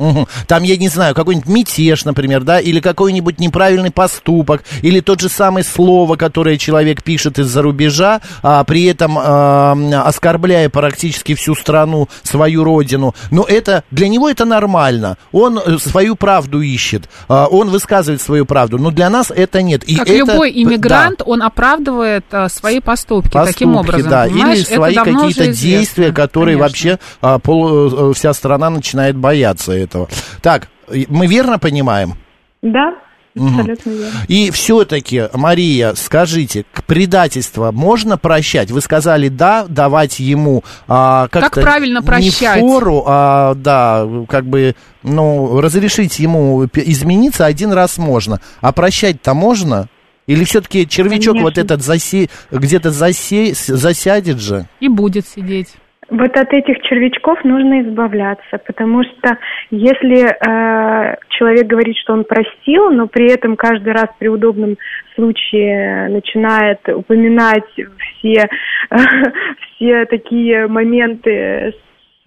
Мгм. 0.00 0.26
Там, 0.46 0.62
я 0.62 0.78
не 0.78 0.88
знаю, 0.88 1.14
какой-нибудь 1.14 1.46
мятеж, 1.48 2.04
например, 2.06 2.42
да, 2.42 2.58
или 2.58 2.80
какой-нибудь 2.80 3.38
неправильный 3.38 3.90
поступок, 3.90 4.64
или 4.80 5.00
тот 5.00 5.20
же 5.20 5.28
самый 5.28 5.62
слово, 5.62 6.16
которое 6.16 6.56
человек 6.56 7.02
пишет 7.02 7.38
из-за 7.38 7.60
рубежа, 7.60 8.22
а 8.42 8.64
при 8.64 8.84
этом 8.84 9.18
а, 9.18 9.76
оскорбляя 10.06 10.70
практически 10.70 11.34
всю 11.34 11.54
страну, 11.54 12.08
свою 12.22 12.64
родину. 12.64 13.14
Но 13.30 13.44
это 13.44 13.84
для 13.90 14.08
него 14.08 14.30
это 14.30 14.46
нормально. 14.46 15.18
Он 15.32 15.58
э, 15.58 15.76
свою 15.78 16.16
правду 16.16 16.62
ищет, 16.62 17.08
а, 17.28 17.46
он 17.46 17.68
высказывает 17.68 18.22
свою 18.22 18.46
правду. 18.46 18.78
Но 18.78 18.90
для 18.90 19.10
нас 19.10 19.30
это 19.30 19.60
нет. 19.60 19.84
И 19.84 19.96
Как 19.96 20.08
это- 20.08 20.16
любой 20.16 20.50
да. 20.52 20.62
иммигрант, 20.62 21.22
он 21.26 21.42
оправдывает 21.42 22.24
а, 22.32 22.48
свои 22.48 22.80
поступки, 22.80 23.30
таким 23.32 23.74
Поступки, 23.74 23.90
образом. 24.00 24.10
да, 24.10 24.26
или 24.26 24.32
понимаешь? 24.32 24.66
Свои 24.66 24.94
какие-то 24.94 25.46
действия, 25.52 26.10
которые 26.12 26.56
конечно. 26.56 26.62
вообще 26.62 26.98
а, 27.20 27.38
пол- 27.38 28.10
э, 28.10 28.14
вся 28.14 28.32
страна 28.32 28.70
начинает 28.70 29.16
бояться 29.16 29.72
этого. 29.90 30.08
Так, 30.40 30.68
мы 31.08 31.26
верно 31.26 31.58
понимаем? 31.58 32.14
да, 32.62 32.94
абсолютно 33.36 33.90
верно. 33.90 34.18
И 34.28 34.50
все-таки, 34.50 35.28
Мария, 35.32 35.94
скажите, 35.94 36.64
к 36.72 36.84
предательство 36.84 37.70
можно 37.72 38.18
прощать? 38.18 38.70
Вы 38.70 38.80
сказали 38.80 39.28
да, 39.28 39.66
давать 39.66 40.20
ему 40.20 40.62
а, 40.88 41.28
как 41.28 41.52
Как 41.52 41.62
правильно 41.62 42.02
прощать? 42.02 42.60
Не 42.62 42.68
фору, 42.68 43.04
а 43.06 43.54
да, 43.54 44.06
как 44.28 44.46
бы, 44.46 44.74
ну, 45.02 45.60
разрешить 45.60 46.18
ему 46.18 46.66
измениться 46.66 47.46
один 47.46 47.72
раз 47.72 47.98
можно, 47.98 48.40
а 48.60 48.72
прощать-то 48.72 49.34
можно? 49.34 49.88
Или 50.26 50.44
все-таки 50.44 50.86
червячок 50.86 51.34
Конечно. 51.34 51.42
вот 51.42 51.58
этот 51.58 51.82
засе... 51.82 52.28
где-то 52.52 52.92
засе... 52.92 53.52
засядет 53.54 54.38
же? 54.38 54.68
И 54.78 54.88
будет 54.88 55.26
сидеть. 55.26 55.70
Вот 56.10 56.36
от 56.36 56.52
этих 56.52 56.82
червячков 56.82 57.44
нужно 57.44 57.82
избавляться, 57.82 58.58
потому 58.66 59.04
что 59.04 59.38
если 59.70 60.26
э, 60.26 61.16
человек 61.28 61.66
говорит, 61.66 61.96
что 61.98 62.14
он 62.14 62.24
простил, 62.24 62.90
но 62.90 63.06
при 63.06 63.32
этом 63.32 63.56
каждый 63.56 63.92
раз 63.92 64.08
при 64.18 64.26
удобном 64.26 64.76
случае 65.14 66.08
начинает 66.08 66.80
упоминать 66.88 67.64
все, 67.74 68.48
все 69.76 70.04
такие 70.06 70.66
моменты 70.66 71.74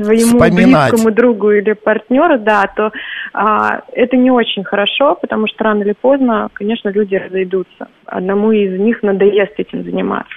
своему 0.04 0.40
Вспоминать. 0.40 0.92
близкому 0.92 1.16
другу 1.16 1.52
или 1.52 1.74
партнеру, 1.74 2.40
да, 2.40 2.64
то 2.76 2.92
а, 3.34 3.82
это 3.94 4.18
не 4.18 4.32
очень 4.32 4.64
хорошо, 4.64 5.16
потому 5.16 5.48
что 5.48 5.64
рано 5.64 5.84
или 5.84 5.94
поздно, 5.94 6.50
конечно, 6.54 6.90
люди 6.90 7.16
разойдутся. 7.16 7.88
Одному 8.06 8.52
из 8.52 8.80
них 8.80 9.02
надоест 9.04 9.54
этим 9.58 9.84
заниматься. 9.84 10.30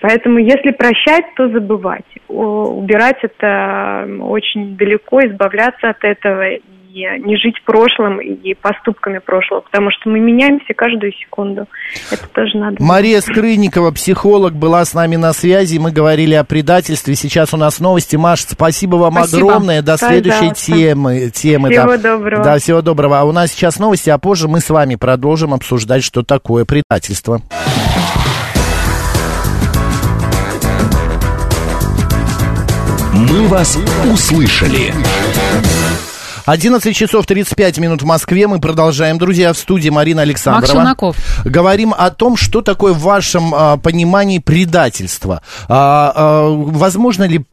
Поэтому, 0.00 0.38
если 0.38 0.70
прощать, 0.72 1.24
то 1.36 1.48
забывать. 1.48 2.04
О, 2.28 2.74
Убирать 2.78 3.18
это 3.22 4.06
очень 4.20 4.76
далеко, 4.76 5.20
избавляться 5.20 5.88
от 5.90 6.04
этого 6.04 6.58
и 6.94 7.20
не 7.20 7.36
жить 7.36 7.56
прошлым 7.64 8.20
и 8.20 8.54
поступками 8.54 9.18
прошлого, 9.18 9.62
потому 9.62 9.90
что 9.90 10.08
мы 10.08 10.20
меняемся 10.20 10.74
каждую 10.74 11.12
секунду. 11.12 11.66
Это 12.10 12.28
тоже 12.28 12.56
надо. 12.56 12.76
Мария 12.78 13.20
Скрынникова, 13.20 13.90
психолог, 13.90 14.54
была 14.54 14.84
с 14.84 14.94
нами 14.94 15.16
на 15.16 15.32
связи. 15.32 15.78
Мы 15.78 15.90
говорили 15.90 16.34
о 16.34 16.44
предательстве. 16.44 17.16
Сейчас 17.16 17.52
у 17.52 17.56
нас 17.56 17.80
новости. 17.80 18.14
Маш, 18.14 18.42
спасибо 18.42 18.96
вам 18.96 19.14
Спасибо. 19.14 19.48
огромное. 19.48 19.82
До 19.82 19.96
следующей 19.96 20.38
Пожалуйста. 20.38 20.72
темы. 20.72 21.30
темы 21.34 21.70
Всего 21.70 21.96
да. 21.96 22.16
доброго. 22.16 22.44
Да, 22.44 22.58
всего 22.58 22.82
доброго. 22.82 23.20
А 23.20 23.24
у 23.24 23.32
нас 23.32 23.50
сейчас 23.50 23.80
новости, 23.80 24.10
а 24.10 24.18
позже 24.18 24.46
мы 24.46 24.60
с 24.60 24.70
вами 24.70 24.94
продолжим 24.94 25.52
обсуждать, 25.52 26.04
что 26.04 26.22
такое 26.22 26.64
предательство. 26.64 27.40
«Мы 33.12 33.48
вас 33.48 33.78
услышали». 34.12 34.92
11 36.46 36.94
часов 36.94 37.26
35 37.26 37.78
минут 37.78 38.02
в 38.02 38.04
Москве. 38.04 38.46
Мы 38.46 38.60
продолжаем, 38.60 39.18
друзья, 39.18 39.52
в 39.52 39.58
студии 39.58 39.88
Марина 39.88 40.22
Александрова. 40.22 40.60
Макс 40.60 40.72
Челноков. 40.72 41.16
Говорим 41.44 41.94
о 41.96 42.10
том, 42.10 42.36
что 42.36 42.60
такое 42.60 42.92
в 42.92 43.00
вашем 43.00 43.54
а, 43.54 43.76
понимании 43.78 44.38
предательство. 44.38 45.40
А, 45.68 46.12
а, 46.14 46.50
возможно 46.50 47.24
ли 47.24 47.46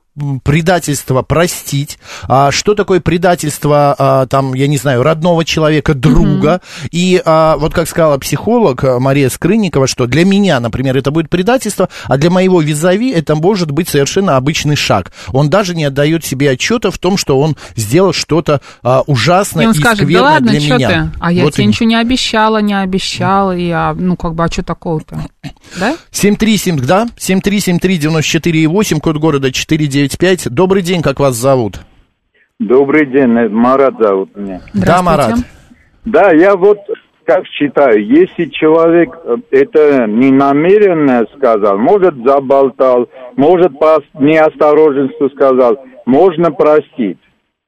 предательство 0.44 1.22
простить, 1.22 1.98
а, 2.24 2.52
что 2.52 2.76
такое 2.76 3.00
предательство, 3.00 3.96
а, 3.98 4.26
там, 4.26 4.54
я 4.54 4.68
не 4.68 4.78
знаю, 4.78 5.04
родного 5.04 5.46
человека, 5.46 5.94
друга, 5.94 6.62
и 6.92 7.22
а, 7.24 7.56
вот 7.56 7.74
как 7.74 7.88
сказала 7.88 8.18
психолог 8.18 8.84
а, 8.84 9.00
Мария 9.00 9.30
Скрынникова, 9.30 9.88
что 9.88 10.08
для 10.08 10.26
меня, 10.26 10.60
например, 10.60 10.98
это 10.98 11.12
будет 11.12 11.30
предательство, 11.30 11.88
а 12.06 12.18
для 12.18 12.30
моего 12.30 12.62
визави 12.62 13.10
это 13.10 13.36
может 13.36 13.72
быть 13.72 13.88
совершенно 13.88 14.36
обычный 14.36 14.76
шаг. 14.76 15.14
Он 15.30 15.50
даже 15.50 15.76
не 15.76 15.86
отдает 15.86 16.26
себе 16.26 16.52
отчета 16.52 16.92
в 16.92 16.98
том, 16.98 17.16
что 17.16 17.40
он 17.40 17.56
сделал 17.78 18.12
что-то 18.12 18.60
а, 18.84 19.04
ужасное 19.08 19.64
И 19.64 19.68
он 19.68 19.74
и 19.74 19.78
скажет, 19.78 20.00
да 20.00 20.06
скверное 20.06 20.32
ладно, 20.32 20.52
для 20.52 20.60
меня. 20.60 20.90
ты? 20.90 21.12
А 21.22 21.32
я 21.32 21.44
Вот 21.44 21.54
тебе 21.54 21.68
ничего 21.68 21.88
не 21.88 21.96
обещала, 21.96 22.58
не 22.58 22.78
обещала, 22.78 23.56
и 23.56 23.68
я, 23.68 23.96
ну, 23.98 24.18
как 24.18 24.36
бы, 24.36 24.44
а 24.44 24.52
что 24.52 24.64
такого-то? 24.64 25.26
Да? 25.80 25.96
737, 26.12 26.80
да? 26.82 27.08
7373948, 27.18 29.00
код 29.00 29.18
города 29.18 29.52
495. 30.08 30.54
Добрый 30.54 30.82
день, 30.82 31.02
как 31.02 31.20
вас 31.20 31.36
зовут? 31.36 31.82
Добрый 32.60 33.06
день, 33.06 33.38
э, 33.38 33.50
Марат 33.50 33.96
зовут 34.00 34.36
меня. 34.36 34.62
Да, 34.74 35.02
Марат. 35.02 35.36
Да, 36.06 36.32
я 36.32 36.56
вот 36.56 36.80
как 37.26 37.46
считаю, 37.48 38.06
если 38.06 38.46
человек 38.46 39.18
э, 39.24 39.38
это 39.52 40.06
не 40.08 40.32
намеренно 40.32 41.26
сказал, 41.36 41.78
может 41.78 42.16
заболтал, 42.26 43.08
может 43.36 43.78
по 43.80 44.02
неосторожности 44.20 45.34
сказал, 45.34 45.78
можно 46.06 46.52
простить. 46.52 47.20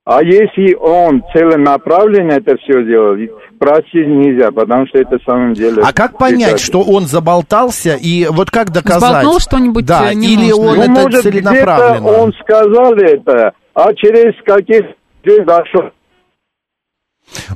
А 0.05 0.21
если 0.21 0.73
он 0.75 1.23
целенаправленно 1.31 2.33
это 2.33 2.57
все 2.57 2.83
делал, 2.85 3.15
простить 3.57 4.05
нельзя, 4.05 4.51
потому 4.51 4.85
что 4.87 4.99
это 4.99 5.17
в 5.17 5.23
самом 5.23 5.53
деле... 5.53 5.81
А 5.81 5.93
как 5.93 6.17
понять, 6.17 6.55
это- 6.55 6.61
что 6.61 6.81
он 6.81 7.05
заболтался, 7.07 7.95
и 7.95 8.27
вот 8.27 8.51
как 8.51 8.71
доказать? 8.71 8.99
Сболтнул 9.21 9.39
что-нибудь, 9.39 9.85
Да, 9.85 10.11
э, 10.11 10.13
или 10.13 10.47
ненужное? 10.47 10.67
он 10.69 10.75
Ну, 10.75 10.81
это 10.81 10.91
может, 10.91 11.25
где-то 11.25 11.31
целенаправленно? 11.31 12.07
он 12.09 12.33
сказал 12.41 12.93
это, 12.95 13.53
а 13.73 13.93
через 13.93 14.33
каких 14.43 14.81
дней 15.23 15.39
дошел. 15.45 15.91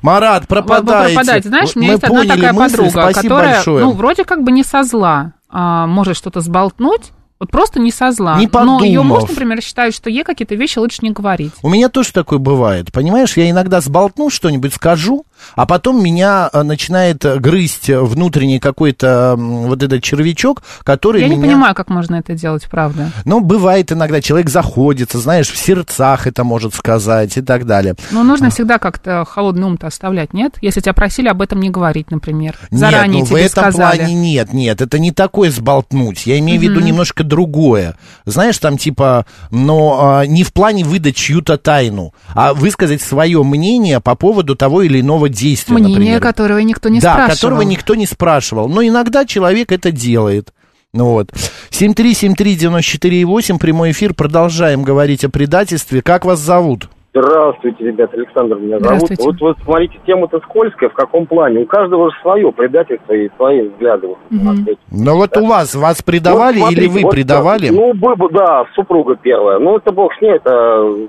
Марат, 0.01 0.43
Вы 0.43 0.47
пропадаете. 0.47 1.49
Знаешь, 1.49 1.75
у 1.75 1.79
меня 1.79 1.89
Мы 1.89 1.93
есть 1.95 2.03
одна 2.05 2.17
поняли 2.21 2.35
такая 2.35 2.53
мысль, 2.53 2.77
подруга, 2.77 2.91
спасибо 3.11 3.21
которая, 3.35 3.53
большое. 3.55 3.83
ну, 3.85 3.91
вроде 3.91 4.23
как 4.23 4.43
бы 4.43 4.51
не 4.53 4.63
со 4.63 4.83
зла, 4.83 5.33
а, 5.49 5.85
может 5.85 6.15
что-то 6.15 6.39
сболтнуть, 6.39 7.11
вот 7.39 7.51
просто 7.51 7.79
не 7.79 7.91
со 7.91 8.11
зла. 8.11 8.39
Не 8.39 8.47
Но 8.51 8.83
ее 8.83 9.03
муж, 9.03 9.15
подумав. 9.19 9.29
например, 9.29 9.61
считает, 9.61 9.93
что 9.93 10.09
ей 10.09 10.23
какие-то 10.23 10.55
вещи 10.55 10.79
лучше 10.79 10.99
не 11.01 11.11
говорить. 11.11 11.51
У 11.61 11.69
меня 11.69 11.89
тоже 11.89 12.11
такое 12.11 12.39
бывает. 12.39 12.91
Понимаешь, 12.91 13.37
я 13.37 13.49
иногда 13.49 13.79
сболтну 13.79 14.29
что-нибудь, 14.29 14.73
скажу, 14.73 15.25
а 15.55 15.65
потом 15.65 16.03
меня 16.03 16.49
э, 16.51 16.63
начинает 16.63 17.19
грызть 17.39 17.89
внутренний 17.89 18.59
какой-то 18.59 19.35
вот 19.37 19.83
этот 19.83 20.03
червячок, 20.03 20.63
который 20.83 21.21
Я 21.21 21.27
меня... 21.27 21.37
не 21.37 21.43
понимаю, 21.43 21.75
как 21.75 21.89
можно 21.89 22.15
это 22.15 22.33
делать, 22.33 22.67
правда. 22.69 23.11
Ну, 23.25 23.39
бывает 23.39 23.91
иногда, 23.91 24.21
человек 24.21 24.49
заходится, 24.49 25.19
знаешь, 25.19 25.49
в 25.49 25.57
сердцах 25.57 26.27
это 26.27 26.43
может 26.43 26.73
сказать 26.73 27.37
и 27.37 27.41
так 27.41 27.65
далее. 27.65 27.95
Но 28.11 28.23
нужно 28.23 28.49
всегда 28.49 28.77
как-то 28.77 29.25
холодный 29.25 29.67
ум-то 29.67 29.87
оставлять, 29.87 30.33
нет? 30.33 30.55
Если 30.61 30.81
тебя 30.81 30.93
просили 30.93 31.27
об 31.27 31.41
этом 31.41 31.59
не 31.59 31.69
говорить, 31.69 32.11
например. 32.11 32.55
нет, 32.71 32.79
Заранее 32.79 33.19
ну 33.19 33.25
в 33.25 33.29
тебе 33.29 33.41
этом 33.41 33.63
сказали. 33.63 33.97
плане 33.97 34.13
нет, 34.13 34.53
нет, 34.53 34.81
это 34.81 34.99
не 34.99 35.11
такое 35.11 35.51
сболтнуть. 35.51 36.25
Я 36.25 36.39
имею 36.39 36.59
в 36.59 36.63
виду 36.63 36.79
немножко 36.79 37.23
другое. 37.23 37.95
Знаешь, 38.25 38.57
там 38.57 38.77
типа, 38.77 39.25
но 39.51 39.99
а, 40.01 40.25
не 40.25 40.43
в 40.43 40.53
плане 40.53 40.83
выдать 40.83 41.15
чью-то 41.15 41.57
тайну, 41.57 42.13
а 42.33 42.53
высказать 42.53 43.01
свое 43.01 43.43
мнение 43.43 43.99
по 43.99 44.15
поводу 44.15 44.55
того 44.55 44.81
или 44.81 45.01
иного 45.01 45.26
действия, 45.29 45.75
Мнение, 45.75 45.97
например. 45.97 46.21
которого 46.21 46.59
никто 46.59 46.89
не 46.89 46.99
да, 46.99 47.13
спрашивал. 47.13 47.35
которого 47.35 47.61
никто 47.61 47.95
не 47.95 48.05
спрашивал. 48.05 48.67
Но 48.69 48.81
иногда 48.83 49.25
человек 49.25 49.71
это 49.71 49.91
делает. 49.91 50.53
Ну 50.93 51.11
вот. 51.11 51.29
7373948, 51.71 53.59
прямой 53.59 53.91
эфир. 53.91 54.13
Продолжаем 54.13 54.83
говорить 54.83 55.23
о 55.23 55.29
предательстве. 55.29 56.01
Как 56.01 56.25
вас 56.25 56.39
зовут? 56.39 56.89
Здравствуйте, 57.13 57.85
ребята, 57.85 58.15
Александр 58.15 58.57
меня 58.57 58.79
зовут. 58.79 59.09
Вот, 59.19 59.39
вот 59.39 59.57
смотрите, 59.63 59.97
тема-то 60.05 60.39
скользкая, 60.41 60.89
в 60.89 60.93
каком 60.93 61.25
плане? 61.25 61.61
У 61.61 61.65
каждого 61.65 62.11
же 62.11 62.17
свое 62.21 62.51
предательство 62.51 63.13
и 63.13 63.29
свои 63.37 63.67
взгляды. 63.69 64.09
эти. 64.29 64.77
Ну 64.91 65.15
вот 65.15 65.35
у 65.37 65.47
вас, 65.47 65.73
вас 65.73 66.01
предавали 66.01 66.59
Вот 66.59 66.71
или 66.71 66.81
смотрите, 66.81 66.93
вы 66.93 67.01
вот, 67.03 67.11
предавали? 67.11 67.69
Ну, 67.69 67.93
бы, 67.93 68.15
бы, 68.15 68.29
да, 68.31 68.65
супруга 68.75 69.15
первая. 69.15 69.57
Ну, 69.57 69.77
это 69.77 69.91
бог 69.91 70.13
с 70.15 70.21
ней, 70.21 70.33
это 70.35 71.07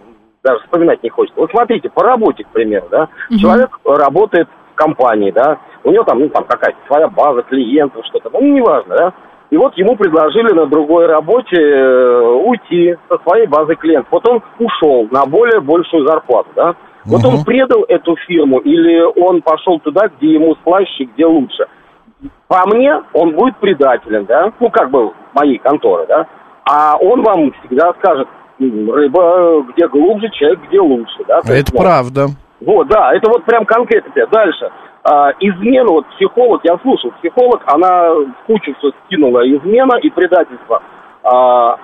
даже 0.48 0.64
вспоминать 0.64 1.02
не 1.02 1.10
хочется. 1.10 1.40
Вот 1.40 1.50
смотрите, 1.50 1.90
по 1.90 2.02
работе, 2.02 2.44
к 2.44 2.48
примеру, 2.48 2.86
да, 2.90 3.08
человек 3.38 3.78
работает 3.84 4.48
в 4.72 4.74
компании, 4.74 5.30
да, 5.30 5.58
у 5.84 5.90
него 5.90 6.04
там, 6.04 6.20
ну, 6.20 6.28
там 6.28 6.44
какая-то 6.44 6.78
своя 6.86 7.08
база 7.08 7.42
клиентов, 7.42 8.04
что-то, 8.06 8.30
ну, 8.32 8.40
неважно, 8.40 8.96
да. 8.96 9.12
И 9.50 9.56
вот 9.56 9.76
ему 9.78 9.96
предложили 9.96 10.52
на 10.52 10.66
другой 10.66 11.06
работе 11.06 11.56
э, 11.56 12.20
уйти 12.44 12.96
со 13.08 13.18
своей 13.18 13.46
базы 13.46 13.76
клиентов. 13.76 14.08
Вот 14.10 14.28
он 14.28 14.42
ушел 14.58 15.08
на 15.10 15.24
более 15.24 15.60
большую 15.60 16.06
зарплату, 16.06 16.50
да. 16.54 16.74
Вот 17.06 17.24
он 17.24 17.42
предал 17.44 17.84
эту 17.88 18.16
фирму 18.16 18.58
или 18.58 19.00
он 19.18 19.40
пошел 19.40 19.78
туда, 19.80 20.08
где 20.08 20.34
ему 20.34 20.54
слаще, 20.62 21.04
где 21.04 21.24
лучше. 21.24 21.66
По 22.48 22.66
мне, 22.66 23.02
он 23.14 23.32
будет 23.32 23.56
предателем, 23.58 24.26
да, 24.26 24.52
ну, 24.60 24.70
как 24.70 24.90
бы, 24.90 25.12
моей 25.32 25.58
конторы, 25.58 26.06
да, 26.06 26.26
а 26.68 26.96
он 26.98 27.22
вам 27.22 27.52
всегда 27.60 27.94
скажет, 27.94 28.28
рыба 28.58 29.64
где 29.72 29.88
глубже, 29.88 30.28
человек 30.30 30.60
где 30.68 30.80
лучше, 30.80 31.24
да. 31.26 31.40
То 31.40 31.52
есть, 31.52 31.68
Это 31.68 31.76
ну, 31.76 31.82
правда. 31.82 32.26
Вот, 32.60 32.88
да, 32.88 33.14
это 33.14 33.30
вот 33.30 33.44
прям 33.44 33.64
конкретно. 33.64 34.12
Дальше. 34.30 34.70
А, 35.04 35.30
измена, 35.40 35.90
вот 35.90 36.06
психолог, 36.16 36.60
я 36.64 36.76
слушал, 36.78 37.12
психолог, 37.20 37.62
она 37.66 38.10
в 38.10 38.46
кучу 38.46 38.74
все 38.78 38.90
скинула, 39.04 39.40
измена 39.48 39.96
и 40.02 40.10
предательство. 40.10 40.82
А, 41.22 41.78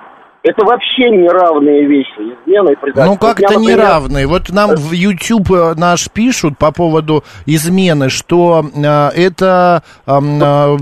это 0.45 0.63
вообще 0.63 1.09
неравные 1.09 1.85
вещи, 1.85 2.19
измена 2.19 2.69
и 2.69 2.75
предательство. 2.75 3.05
Ну 3.05 3.17
как 3.17 3.39
Я, 3.39 3.47
это 3.47 3.59
например, 3.59 3.79
неравные? 3.79 4.27
Вот 4.27 4.49
нам 4.49 4.75
в 4.75 4.91
YouTube 4.91 5.51
э, 5.51 5.73
наш 5.75 6.11
пишут 6.11 6.59
по 6.59 6.71
поводу 6.71 7.23
измены, 7.47 8.09
что 8.09 8.61
э, 8.63 9.09
это 9.15 9.81
э, 10.05 10.11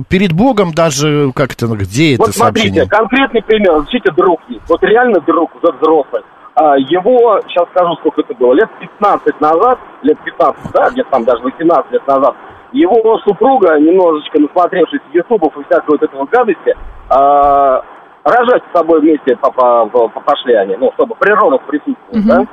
перед 0.10 0.34
Богом 0.34 0.74
даже 0.74 1.32
как 1.34 1.54
это, 1.54 1.68
где 1.68 2.16
это 2.16 2.24
Вот 2.24 2.36
смотрите, 2.36 2.68
сообщение? 2.68 2.90
конкретный 2.90 3.42
пример. 3.42 3.74
Смотрите, 3.76 4.12
друг 4.12 4.42
есть. 4.50 4.64
Вот 4.68 4.84
реально 4.84 5.22
друг, 5.22 5.56
уже 5.56 5.72
взрослый. 5.72 6.24
А, 6.56 6.78
его, 6.78 7.40
сейчас 7.48 7.68
скажу, 7.70 7.96
сколько 8.02 8.20
это 8.22 8.34
было, 8.36 8.54
лет 8.54 8.70
15 8.80 9.40
назад, 9.40 9.80
лет 10.04 10.18
15, 10.26 10.72
да, 10.74 10.90
где-то 10.90 11.10
там 11.10 11.24
даже 11.24 11.42
18 11.42 11.92
лет 11.92 12.06
назад, 12.06 12.36
его 12.74 13.18
супруга, 13.20 13.80
немножечко 13.80 14.40
насмотревшись 14.40 15.00
ютубов 15.14 15.58
и 15.58 15.64
всякой 15.64 15.92
вот 15.92 16.04
этого 16.04 16.26
гадости, 16.26 16.76
а, 17.10 17.84
рожать 18.24 18.64
с 18.70 18.78
собой 18.78 19.02
вместе 19.02 19.36
по- 19.36 19.52
по- 19.52 19.86
по- 19.88 20.08
пошли 20.22 20.54
они, 20.54 20.76
ну, 20.78 20.92
чтобы 20.94 21.16
при 21.16 21.32
родах 21.32 21.62
присутствовать, 21.64 22.26
да. 22.26 22.46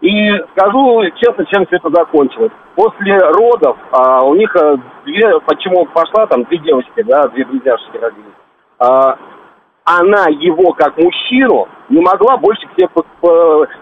И 0.00 0.30
скажу 0.52 1.02
честно, 1.16 1.44
чем 1.46 1.66
все 1.66 1.76
это 1.76 1.90
закончилось. 1.90 2.52
После 2.76 3.18
родов 3.18 3.76
а, 3.90 4.22
у 4.24 4.34
них 4.36 4.54
а, 4.54 4.76
две, 5.04 5.40
почему 5.40 5.86
пошла, 5.86 6.26
там 6.26 6.44
две 6.44 6.58
девочки, 6.58 7.02
да, 7.02 7.26
две 7.28 7.44
близняшки 7.44 7.96
родились. 7.96 8.24
А, 8.78 9.18
она 9.88 10.26
его 10.28 10.72
как 10.72 10.98
мужчину 10.98 11.66
не 11.88 12.00
могла 12.00 12.36
больше 12.36 12.66
к 12.68 12.72
себе... 12.74 12.88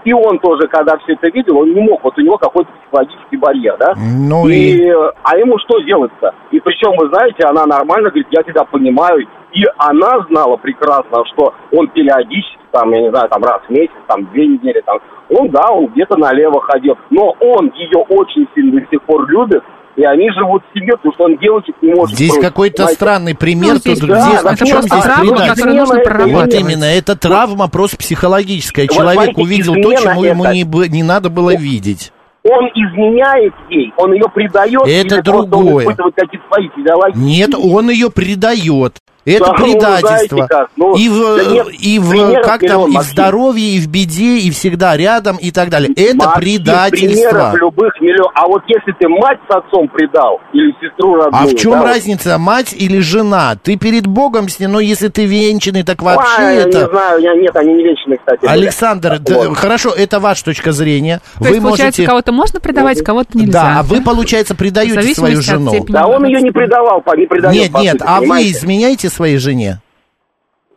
И 0.05 0.13
он 0.13 0.39
тоже, 0.39 0.69
когда 0.69 0.97
все 0.99 1.15
это 1.15 1.29
видел, 1.31 1.59
он 1.59 1.75
не 1.75 1.81
мог. 1.81 2.05
Вот 2.05 2.17
у 2.17 2.21
него 2.21 2.39
какой-то 2.39 2.71
психологический 2.81 3.37
барьер, 3.37 3.77
да? 3.79 3.95
Ну 3.97 4.47
и... 4.49 4.55
и... 4.55 4.91
А 5.25 5.37
ему 5.37 5.59
что 5.59 5.81
делать-то? 5.81 6.33
И 6.53 6.61
причем, 6.61 6.93
вы 6.97 7.09
знаете, 7.09 7.45
она 7.45 7.67
нормально 7.67 8.11
говорит, 8.11 8.29
я 8.31 8.43
тебя 8.45 8.65
понимаю. 8.65 9.27
И 9.53 9.65
она 9.79 10.21
знала 10.29 10.57
прекрасно, 10.57 11.25
что 11.33 11.55
он 11.73 11.89
периодически, 11.89 12.59
там, 12.71 12.93
я 12.93 13.01
не 13.01 13.11
знаю, 13.11 13.29
там 13.29 13.43
раз 13.43 13.63
в 13.67 13.71
месяц, 13.71 13.95
там, 14.07 14.27
две 14.27 14.47
недели, 14.47 14.81
там, 14.83 14.99
он, 15.31 15.49
да, 15.49 15.71
он 15.73 15.87
где-то 15.87 16.17
налево 16.17 16.61
ходил. 16.61 16.97
Но 17.11 17.35
он 17.41 17.73
ее 17.75 18.05
очень 18.09 18.47
сильно 18.55 18.81
до 18.81 18.87
сих 18.87 19.03
пор 19.03 19.29
любит, 19.29 19.65
и 19.97 20.05
они 20.05 20.31
живут 20.31 20.63
в 20.71 20.79
семье, 20.79 20.97
потому 20.97 21.15
что 21.15 21.25
он 21.25 21.37
девочек 21.39 21.75
не 21.83 21.95
может 21.95 22.15
Здесь 22.17 22.37
какой-то 22.39 22.87
странный 22.89 23.35
пример. 23.35 23.75
Ну, 23.75 23.79
здесь 23.79 23.99
тут, 23.99 24.09
да, 24.09 24.29
где- 24.29 24.37
это 24.37 24.55
в 24.55 24.59
чем 24.59 24.69
просто 24.69 24.89
здесь 24.89 25.05
травма, 25.05 25.47
которую 25.49 25.77
нужно 25.77 25.95
это 25.95 26.05
проработать. 26.11 26.55
Вот 26.55 26.55
именно, 26.61 26.85
это 26.85 27.17
травма 27.17 27.69
просто 27.69 27.97
психологическая. 27.97 28.87
Вот 28.89 28.95
Человек 28.95 29.35
смотрите, 29.35 29.43
увидел 29.43 29.75
то, 29.75 30.03
чему 30.03 30.25
ему 30.25 30.45
это- 30.45 30.55
не, 30.55 30.65
бы- 30.65 30.89
не 30.89 31.03
надо 31.03 31.31
было 31.31 31.55
видеть. 31.57 32.13
Он 32.49 32.65
изменяет 32.67 33.55
ей, 33.71 33.93
он 33.97 34.13
ее 34.13 34.27
предает. 34.33 34.87
Это 34.87 35.17
он 35.33 35.51
другое. 35.51 35.85
испытывает 35.85 36.15
какие-то 36.15 36.47
свои. 36.47 36.69
Нет, 37.17 37.51
он 37.55 37.91
ее 37.91 38.09
предает. 38.11 38.99
Это 39.27 39.47
Да, 39.47 39.53
ну, 39.59 39.65
предательство. 39.65 40.47
как, 40.47 40.69
ну, 40.77 40.95
и 40.97 41.09
в, 41.09 41.37
да 41.37 41.45
нет, 41.51 41.67
и 41.81 41.99
в 41.99 42.41
как 42.43 42.61
там, 42.61 42.89
и 42.89 42.97
в 42.97 43.03
здоровье, 43.03 43.75
и 43.75 43.81
в 43.81 43.89
беде, 43.89 44.39
и 44.39 44.51
всегда 44.53 44.97
рядом, 44.97 45.37
и 45.37 45.51
так 45.51 45.69
далее. 45.69 45.93
Это 45.97 46.17
Максим, 46.17 46.41
предательство. 46.41 47.09
примеров 47.09 47.55
любых 47.55 48.01
миллион. 48.01 48.31
А 48.35 48.47
вот 48.47 48.63
если 48.69 48.93
ты 48.93 49.09
мать 49.09 49.39
с 49.51 49.57
отцом 49.57 49.89
предал, 49.89 50.41
или 50.53 50.73
сестру 50.81 51.17
родную... 51.17 51.43
А 51.43 51.47
в 51.47 51.57
чем 51.57 51.73
да, 51.73 51.79
вот, 51.81 51.87
разница, 51.89 52.39
мать 52.39 52.73
или 52.73 53.01
жена? 53.01 53.57
Ты 53.61 53.77
перед 53.77 54.07
Богом 54.07 54.49
с 54.49 54.61
ней, 54.61 54.69
но 54.69 54.79
если 54.79 55.09
ты 55.09 55.25
венчанный, 55.27 55.83
так 55.83 56.03
вообще 56.03 56.31
а, 56.39 56.51
я 56.53 56.61
это... 56.61 56.79
не 56.79 56.87
знаю, 56.87 57.21
я, 57.21 57.35
нет, 57.35 57.57
они 57.57 57.75
не 57.75 57.83
вечные, 57.83 58.19
кстати. 58.19 58.47
Александр, 58.47 59.19
д- 59.19 59.49
Вот. 59.49 59.57
хорошо, 59.59 59.91
это 59.91 60.21
ваша 60.21 60.45
точка 60.45 60.71
зрения. 60.71 61.21
То 61.39 61.45
вы 61.45 61.49
есть, 61.49 61.63
получается, 61.63 62.01
можете... 62.03 62.07
кого-то 62.07 62.31
можно 62.33 62.61
предавать, 62.61 63.03
кого-то 63.03 63.37
нельзя. 63.37 63.53
Да, 63.53 63.81
а 63.81 63.83
вы, 63.83 64.01
получается, 64.03 64.55
предаете 64.55 65.15
свою 65.15 65.43
жену. 65.43 65.85
Да 65.89 66.07
он 66.07 66.25
ее 66.27 66.41
не 66.41 66.53
предавал, 66.53 67.01
по- 67.01 67.17
не 67.17 67.27
предает, 67.27 67.55
Нет, 67.57 67.73
по 67.73 67.79
нет, 67.79 67.97
а 68.07 68.21
вы 68.21 68.43
изменяете 68.51 69.09
своей 69.17 69.39
жене? 69.39 69.81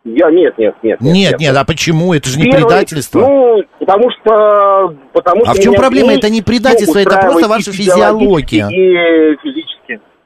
Я, 0.06 0.32
нет, 0.32 0.58
нет, 0.58 0.76
нет. 0.82 1.02
Нет, 1.02 1.40
нет, 1.40 1.56
а 1.56 1.66
почему? 1.66 2.14
Это 2.14 2.30
же 2.30 2.40
не 2.40 2.46
Первый, 2.46 2.64
предательство. 2.64 3.20
Ну, 3.20 3.64
потому 3.80 4.10
что... 4.12 4.96
Потому 5.14 5.44
А 5.44 5.54
что 5.54 5.62
в 5.62 5.64
чем 5.64 5.74
проблема? 5.76 6.14
Это 6.14 6.30
не 6.30 6.42
предательство, 6.42 6.98
это 7.00 7.18
просто 7.18 7.48
ваша 7.48 7.72
физиология. 7.72 8.68
И. 8.72 9.38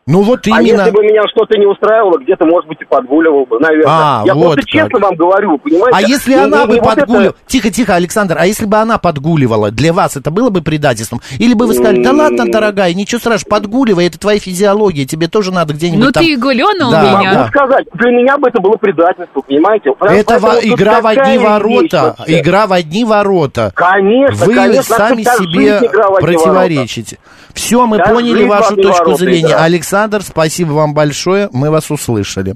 Ну 0.06 0.22
вот 0.22 0.42
А 0.48 0.62
именно. 0.62 0.80
если 0.82 0.92
бы 0.92 1.02
меня 1.02 1.22
что-то 1.30 1.58
не 1.58 1.66
устраивало, 1.66 2.18
где-то, 2.18 2.46
может 2.46 2.68
быть, 2.68 2.82
и 2.82 2.84
подгуливал 2.84 3.46
бы, 3.46 3.58
наверное. 3.60 3.86
А, 3.88 4.24
Я 4.26 4.34
вот 4.34 4.56
просто 4.56 4.66
честно 4.70 4.90
как. 5.00 5.02
вам 5.02 5.16
говорю, 5.16 5.58
понимаете? 5.60 5.92
А 5.98 6.02
если 6.02 6.36
Ну, 6.36 6.44
она 6.44 6.62
не- 6.62 6.68
бы 6.68 6.74
вот 6.82 6.84
подгуливала... 6.96 7.24
это- 7.30 7.36
Тихо, 7.48 7.70
тихо, 7.72 7.96
Александр, 7.96 8.36
а 8.38 8.46
если 8.46 8.66
бы 8.66 8.76
она 8.78 8.98
подгуливала, 8.98 9.72
для 9.72 9.94
вас 9.94 10.18
это 10.18 10.30
было 10.30 10.50
бы 10.50 10.62
предательством? 10.62 11.22
Или 11.40 11.54
бы 11.54 11.68
вы 11.68 11.74
сказали, 11.74 12.04
да 12.04 12.12
ладно, 12.12 12.46
дорогая, 12.52 12.94
ничего 12.94 13.20
страшного, 13.20 13.50
подгуливай, 13.50 14.08
это 14.08 14.20
твоя 14.20 14.40
физиология, 14.40 15.06
тебе 15.06 15.30
тоже 15.30 15.54
надо 15.54 15.74
где-нибудь 15.74 16.04
Ну 16.06 16.12
там... 16.12 16.22
ты 16.26 16.36
гуленул 16.36 16.92
Да, 16.92 17.02
меня. 17.02 17.14
Могу 17.14 17.24
да. 17.36 17.48
сказать, 17.48 17.86
для 17.94 18.12
меня 18.12 18.38
бы 18.38 18.50
это 18.50 18.60
было 18.62 18.74
предательство, 18.76 19.40
понимаете? 19.40 19.94
Это 20.02 20.38
во- 20.40 20.60
игра 20.60 21.00
в 21.00 21.08
одни 21.08 21.38
вещь 21.38 21.48
ворота. 21.48 22.16
вообще. 22.18 22.40
Игра 22.42 22.68
в 22.68 22.74
одни 22.74 23.06
ворота. 23.06 23.72
Конечно, 23.74 24.46
Вы 24.48 24.54
конечно, 24.54 24.84
сами 24.98 25.22
себе 25.24 25.80
противоречите. 26.20 27.20
Все, 27.54 27.86
мы 27.86 27.98
Да, 28.00 28.06
поняли 28.06 28.46
вашу 28.46 28.76
точку 28.76 29.14
зрения. 29.14 29.48
игра. 29.50 29.64
Александр, 29.94 30.24
спасибо 30.24 30.72
вам 30.72 30.96
большое, 30.96 31.50
мы 31.52 31.70
вас 31.70 31.92
услышали. 31.92 32.56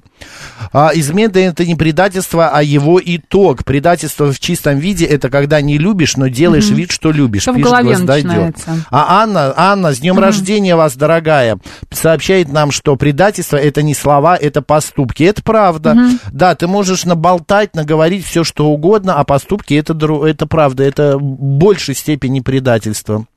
А, 0.73 0.89
измена 0.95 1.37
это 1.37 1.67
не 1.67 1.75
предательство, 1.75 2.49
а 2.49 2.63
его 2.63 2.99
итог. 3.03 3.63
Предательство 3.63 4.33
в 4.33 4.39
чистом 4.39 4.79
виде 4.79 5.05
это 5.05 5.29
когда 5.29 5.61
не 5.61 5.77
любишь, 5.77 6.17
но 6.17 6.29
делаешь 6.29 6.69
вид, 6.69 6.89
что 6.89 7.11
любишь. 7.11 7.43
Что 7.43 7.51
в 7.51 7.57
пишет 7.57 7.69
голове 7.69 7.89
Гвоздодёр. 7.89 8.25
начинается. 8.25 8.85
А 8.89 9.21
Анна, 9.21 9.53
Анна, 9.55 9.93
с 9.93 9.99
днем 9.99 10.17
рождения 10.17 10.75
вас, 10.75 10.95
дорогая, 10.95 11.59
сообщает 11.91 12.51
нам, 12.51 12.71
что 12.71 12.95
предательство 12.95 13.57
это 13.57 13.83
не 13.83 13.93
слова, 13.93 14.35
это 14.35 14.63
поступки. 14.63 15.21
Это 15.21 15.43
правда. 15.43 15.95
Да, 16.31 16.55
ты 16.55 16.65
можешь 16.65 17.05
наболтать, 17.05 17.75
наговорить 17.75 18.25
все, 18.25 18.43
что 18.43 18.65
угодно, 18.65 19.13
а 19.13 19.23
поступки 19.25 19.75
это, 19.75 19.93
это 20.25 20.47
правда. 20.47 20.83
Это 20.83 21.19
в 21.19 21.21
большей 21.21 21.93
степени 21.93 22.39
предательство, 22.39 23.27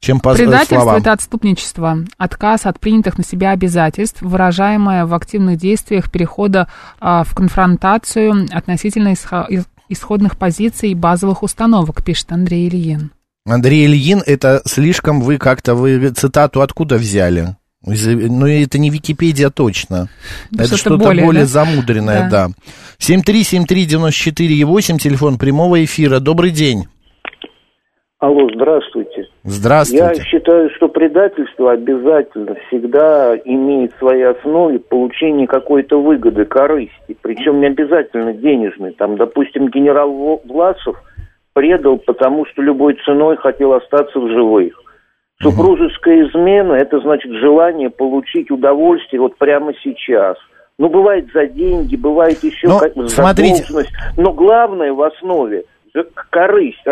чем 0.00 0.20
по 0.20 0.34
Предательство 0.34 0.76
словам. 0.76 0.96
это 0.96 1.12
отступничество, 1.12 1.98
отказ 2.18 2.66
от 2.66 2.80
принятых 2.80 3.18
на 3.18 3.24
себя 3.24 3.50
обязательств, 3.50 4.22
выражаемое 4.22 5.06
в 5.06 5.14
активных 5.14 5.58
действиях 5.58 6.10
перехода 6.10 6.68
а, 7.00 7.24
в 7.24 7.34
конфронтацию 7.34 8.46
относительно 8.50 9.14
исходных 9.88 10.36
позиций 10.36 10.90
и 10.90 10.94
базовых 10.94 11.42
установок, 11.42 12.04
пишет 12.04 12.32
Андрей 12.32 12.68
Ильин. 12.68 13.12
Андрей 13.46 13.86
Ильин, 13.86 14.22
это 14.26 14.60
слишком 14.64 15.20
вы 15.20 15.38
как-то, 15.38 15.74
вы 15.74 16.10
цитату 16.10 16.62
откуда 16.62 16.96
взяли? 16.96 17.56
Ну, 17.86 18.46
это 18.46 18.78
не 18.78 18.90
Википедия 18.90 19.48
точно. 19.50 20.08
Ну, 20.50 20.58
это 20.58 20.76
что-то 20.76 20.80
что-то 20.80 21.04
более, 21.04 21.24
более, 21.24 21.42
да? 21.42 21.48
замудренное, 21.48 22.28
да. 22.28 22.48
Да. 22.48 22.54
7373948, 22.98 24.98
телефон 24.98 25.38
прямого 25.38 25.84
эфира. 25.84 26.18
Добрый 26.18 26.50
день. 26.50 26.88
Алло, 28.18 28.48
здравствуйте. 28.54 29.28
Здравствуйте. 29.46 30.04
Я 30.04 30.14
считаю, 30.24 30.70
что 30.70 30.88
предательство 30.88 31.70
обязательно 31.72 32.56
всегда 32.66 33.36
имеет 33.44 33.94
в 33.94 33.98
своей 33.98 34.24
основе 34.24 34.80
получение 34.80 35.46
какой-то 35.46 36.02
выгоды, 36.02 36.44
корысти. 36.44 37.16
Причем 37.22 37.60
не 37.60 37.66
обязательно 37.68 38.32
денежной. 38.32 38.90
Там, 38.92 39.16
допустим, 39.16 39.68
генерал 39.68 40.40
Власов 40.44 40.96
предал, 41.52 41.98
потому 41.98 42.44
что 42.46 42.60
любой 42.60 42.94
ценой 43.04 43.36
хотел 43.36 43.72
остаться 43.74 44.18
в 44.18 44.28
живых. 44.28 44.74
Супружеская 45.40 46.26
измена– 46.28 46.72
это 46.74 46.98
значит 47.00 47.30
желание 47.30 47.90
получить 47.90 48.50
удовольствие 48.50 49.20
вот 49.20 49.36
прямо 49.36 49.72
сейчас. 49.84 50.36
Ну, 50.78 50.88
бывает 50.88 51.26
за 51.32 51.46
деньги, 51.46 51.94
бывает 51.94 52.42
еще 52.42 52.66
Ну, 52.68 52.78
как- 52.78 52.94
за 52.94 53.08
смотрите. 53.08 53.62
должность. 53.62 53.92
Но 54.16 54.32
главное 54.32 54.92
в 54.92 55.02
основе– 55.02 55.64
корысть. 56.30 56.82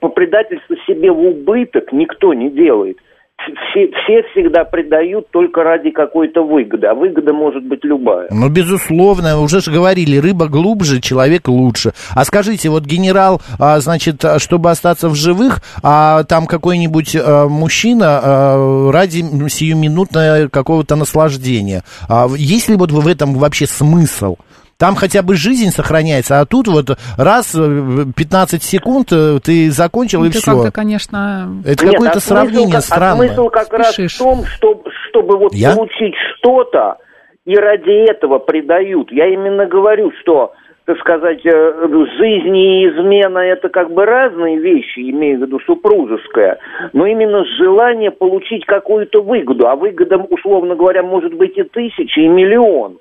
По 0.00 0.08
предательству 0.08 0.76
себе 0.86 1.10
в 1.10 1.20
убыток 1.20 1.92
никто 1.92 2.34
не 2.34 2.50
делает. 2.50 2.98
Все, 3.36 3.88
все 3.88 4.22
всегда 4.30 4.64
предают 4.64 5.28
только 5.30 5.64
ради 5.64 5.90
какой-то 5.90 6.46
выгоды, 6.46 6.86
а 6.86 6.94
выгода 6.94 7.32
может 7.32 7.64
быть 7.64 7.84
любая. 7.84 8.28
Ну, 8.30 8.48
безусловно, 8.48 9.40
уже 9.40 9.60
же 9.60 9.70
говорили, 9.70 10.16
рыба 10.16 10.48
глубже, 10.48 11.00
человек 11.00 11.48
лучше. 11.48 11.92
А 12.14 12.24
скажите, 12.24 12.70
вот 12.70 12.84
генерал, 12.84 13.42
а, 13.58 13.80
значит, 13.80 14.24
чтобы 14.38 14.70
остаться 14.70 15.08
в 15.08 15.14
живых, 15.14 15.60
а 15.82 16.22
там 16.24 16.46
какой-нибудь 16.46 17.16
а, 17.16 17.48
мужчина 17.48 18.20
а, 18.22 18.90
ради 18.92 19.22
сиюминутного 19.48 20.48
какого-то 20.48 20.96
наслаждения. 20.96 21.82
А 22.08 22.28
есть 22.36 22.68
ли 22.68 22.76
вот 22.76 22.92
в 22.92 23.06
этом 23.06 23.34
вообще 23.34 23.66
смысл? 23.66 24.36
Там 24.78 24.94
хотя 24.96 25.22
бы 25.22 25.34
жизнь 25.36 25.70
сохраняется, 25.70 26.40
а 26.40 26.46
тут 26.46 26.66
вот 26.68 26.86
раз 27.16 27.54
э, 27.54 28.04
15 28.16 28.62
секунд 28.62 29.08
э, 29.12 29.38
ты 29.42 29.70
закончил 29.70 30.24
и 30.24 30.30
Ты 30.30 30.38
все. 30.38 30.52
как-то, 30.52 30.72
конечно, 30.72 31.48
Это 31.64 31.84
Нет, 31.84 31.92
какое-то 31.94 32.18
а 32.18 32.20
смысл 32.20 32.28
сравнение 32.34 32.72
как- 32.74 32.78
а 32.78 32.82
странное. 32.82 33.26
смысл 33.28 33.48
как 33.50 33.72
раз 33.72 33.92
Спешишь. 33.92 34.14
в 34.16 34.18
том, 34.18 34.44
что, 34.44 34.82
чтобы 35.08 35.38
вот 35.38 35.54
Я? 35.54 35.74
получить 35.76 36.14
что-то, 36.38 36.96
и 37.44 37.54
ради 37.56 38.10
этого 38.10 38.38
предают. 38.38 39.12
Я 39.12 39.26
именно 39.32 39.66
говорю, 39.66 40.10
что, 40.20 40.52
так 40.86 40.98
сказать, 40.98 41.44
э, 41.46 41.72
жизнь 42.18 42.56
и 42.56 42.88
измена 42.88 43.38
это 43.38 43.68
как 43.68 43.92
бы 43.92 44.04
разные 44.04 44.58
вещи, 44.58 45.08
имею 45.10 45.38
в 45.38 45.42
виду 45.42 45.60
супружеская, 45.66 46.58
но 46.92 47.06
именно 47.06 47.44
желание 47.58 48.10
получить 48.10 48.64
какую-то 48.66 49.22
выгоду, 49.22 49.68
а 49.68 49.76
выгода, 49.76 50.16
условно 50.16 50.74
говоря, 50.74 51.02
может 51.02 51.34
быть 51.34 51.56
и 51.56 51.62
тысяча, 51.62 52.20
и 52.20 52.28
миллион 52.28 52.98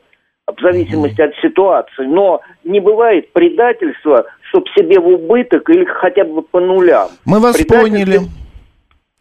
в 0.48 0.62
зависимости 0.62 1.22
от 1.22 1.32
ситуации. 1.42 2.06
Но 2.06 2.42
не 2.64 2.80
бывает 2.80 3.32
предательства, 3.34 4.26
чтобы 4.50 4.66
себе 4.78 5.00
в 5.00 5.08
убыток 5.08 5.70
или 5.70 5.86
хотя 5.86 6.24
бы 6.26 6.42
по 6.42 6.60
нулям. 6.60 7.10
Мы 7.26 7.40
вас 7.40 7.56
Предательство- 7.56 7.82
поняли. 7.82 8.22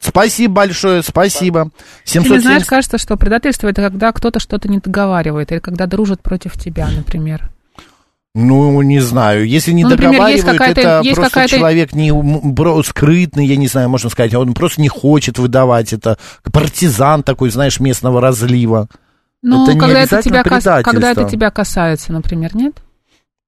Спасибо 0.00 0.54
большое, 0.54 1.02
спасибо. 1.02 1.70
Тебе, 2.04 2.22
770... 2.24 2.42
знаешь, 2.42 2.64
кажется, 2.64 2.98
что 2.98 3.16
предательство 3.16 3.68
это 3.68 3.82
когда 3.82 4.10
кто-то 4.10 4.40
что-то 4.40 4.68
не 4.68 4.78
договаривает, 4.78 5.52
или 5.52 5.60
когда 5.60 5.86
дружат 5.86 6.20
против 6.22 6.58
тебя, 6.58 6.88
например. 6.88 7.50
Ну, 8.34 8.82
не 8.82 8.98
знаю. 8.98 9.46
Если 9.46 9.70
не 9.72 9.84
Ну, 9.84 9.90
например, 9.90 10.26
есть 10.26 10.44
договаривают, 10.44 10.78
это 10.78 11.00
есть 11.04 11.16
просто 11.16 11.48
человек 11.48 11.92
не 11.92 12.10
скрытный, 12.82 13.46
я 13.46 13.56
не 13.56 13.68
знаю, 13.68 13.90
можно 13.90 14.10
сказать, 14.10 14.34
он 14.34 14.54
просто 14.54 14.80
не 14.80 14.88
хочет 14.88 15.38
выдавать 15.38 15.92
это. 15.92 16.18
Партизан 16.52 17.22
такой, 17.22 17.50
знаешь, 17.50 17.78
местного 17.78 18.20
разлива. 18.20 18.88
Ну, 19.42 19.64
Это 19.64 19.72
когда, 19.78 20.00
это 20.00 20.22
тебя 20.22 20.42
кас- 20.44 20.64
когда 20.84 21.10
это 21.10 21.20
тебя 21.30 21.50
касается, 21.50 22.12
например, 22.12 22.54
нет? 22.54 22.74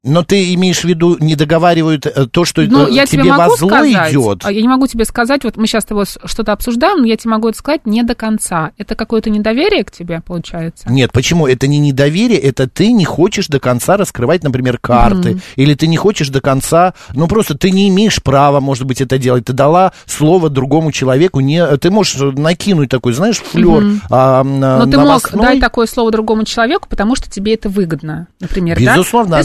Но 0.04 0.22
ты 0.22 0.52
имеешь 0.54 0.80
в 0.80 0.84
виду, 0.84 1.16
не 1.18 1.34
договаривают 1.34 2.06
э, 2.06 2.26
то, 2.26 2.44
что 2.44 2.62
Ну, 2.62 2.86
э, 2.86 2.92
я 2.92 3.06
тебе 3.06 3.22
тебе 3.22 3.32
могу 3.32 3.50
во 3.52 3.56
зло 3.56 3.68
сказать, 3.68 4.12
идет. 4.12 4.40
а 4.44 4.52
я 4.52 4.60
не 4.60 4.68
могу 4.68 4.86
тебе 4.86 5.04
сказать, 5.06 5.44
вот 5.44 5.56
мы 5.56 5.66
сейчас 5.66 5.84
с 5.84 5.86
тобой 5.86 6.04
что-то 6.06 6.52
обсуждаем, 6.52 6.98
но 7.00 7.06
я 7.06 7.16
тебе 7.16 7.30
могу 7.30 7.48
это 7.48 7.56
сказать 7.58 7.86
не 7.86 8.02
до 8.02 8.14
конца. 8.14 8.72
Это 8.76 8.96
какое-то 8.96 9.30
недоверие 9.30 9.82
к 9.82 9.90
тебе, 9.90 10.20
получается? 10.20 10.90
Нет, 10.90 11.10
почему? 11.12 11.46
Это 11.46 11.66
не 11.66 11.78
недоверие, 11.78 12.38
это 12.38 12.68
ты 12.68 12.92
не 12.92 13.06
хочешь 13.06 13.46
до 13.48 13.60
конца 13.60 13.96
раскрывать, 13.96 14.44
например, 14.44 14.78
карты, 14.78 15.30
Мгм. 15.30 15.40
или 15.56 15.74
ты 15.74 15.86
не 15.86 15.96
хочешь 15.96 16.28
до 16.28 16.42
конца, 16.42 16.92
ну 17.14 17.26
просто 17.26 17.56
ты 17.56 17.70
не 17.70 17.88
имеешь 17.88 18.22
права, 18.22 18.60
может 18.60 18.84
быть, 18.84 19.00
это 19.00 19.16
делать. 19.16 19.46
Ты 19.46 19.54
дала 19.54 19.92
слово 20.06 20.50
другому 20.50 20.92
человеку, 20.92 21.40
не, 21.40 21.64
ты 21.78 21.90
можешь 21.90 22.16
накинуть 22.36 22.90
такой, 22.90 23.14
знаешь, 23.14 23.38
флер 23.38 23.80
Мгм. 23.80 24.02
а, 24.10 24.44
Но 24.44 24.84
на, 24.84 24.90
ты 24.90 24.98
мог 24.98 25.30
дать 25.32 25.60
такое 25.60 25.86
слово 25.86 26.10
другому 26.10 26.44
человеку, 26.44 26.88
потому 26.90 27.16
что 27.16 27.30
тебе 27.30 27.54
это 27.54 27.70
выгодно, 27.70 28.26
например, 28.40 28.78
да? 28.78 28.96
Безусловно, 28.96 29.42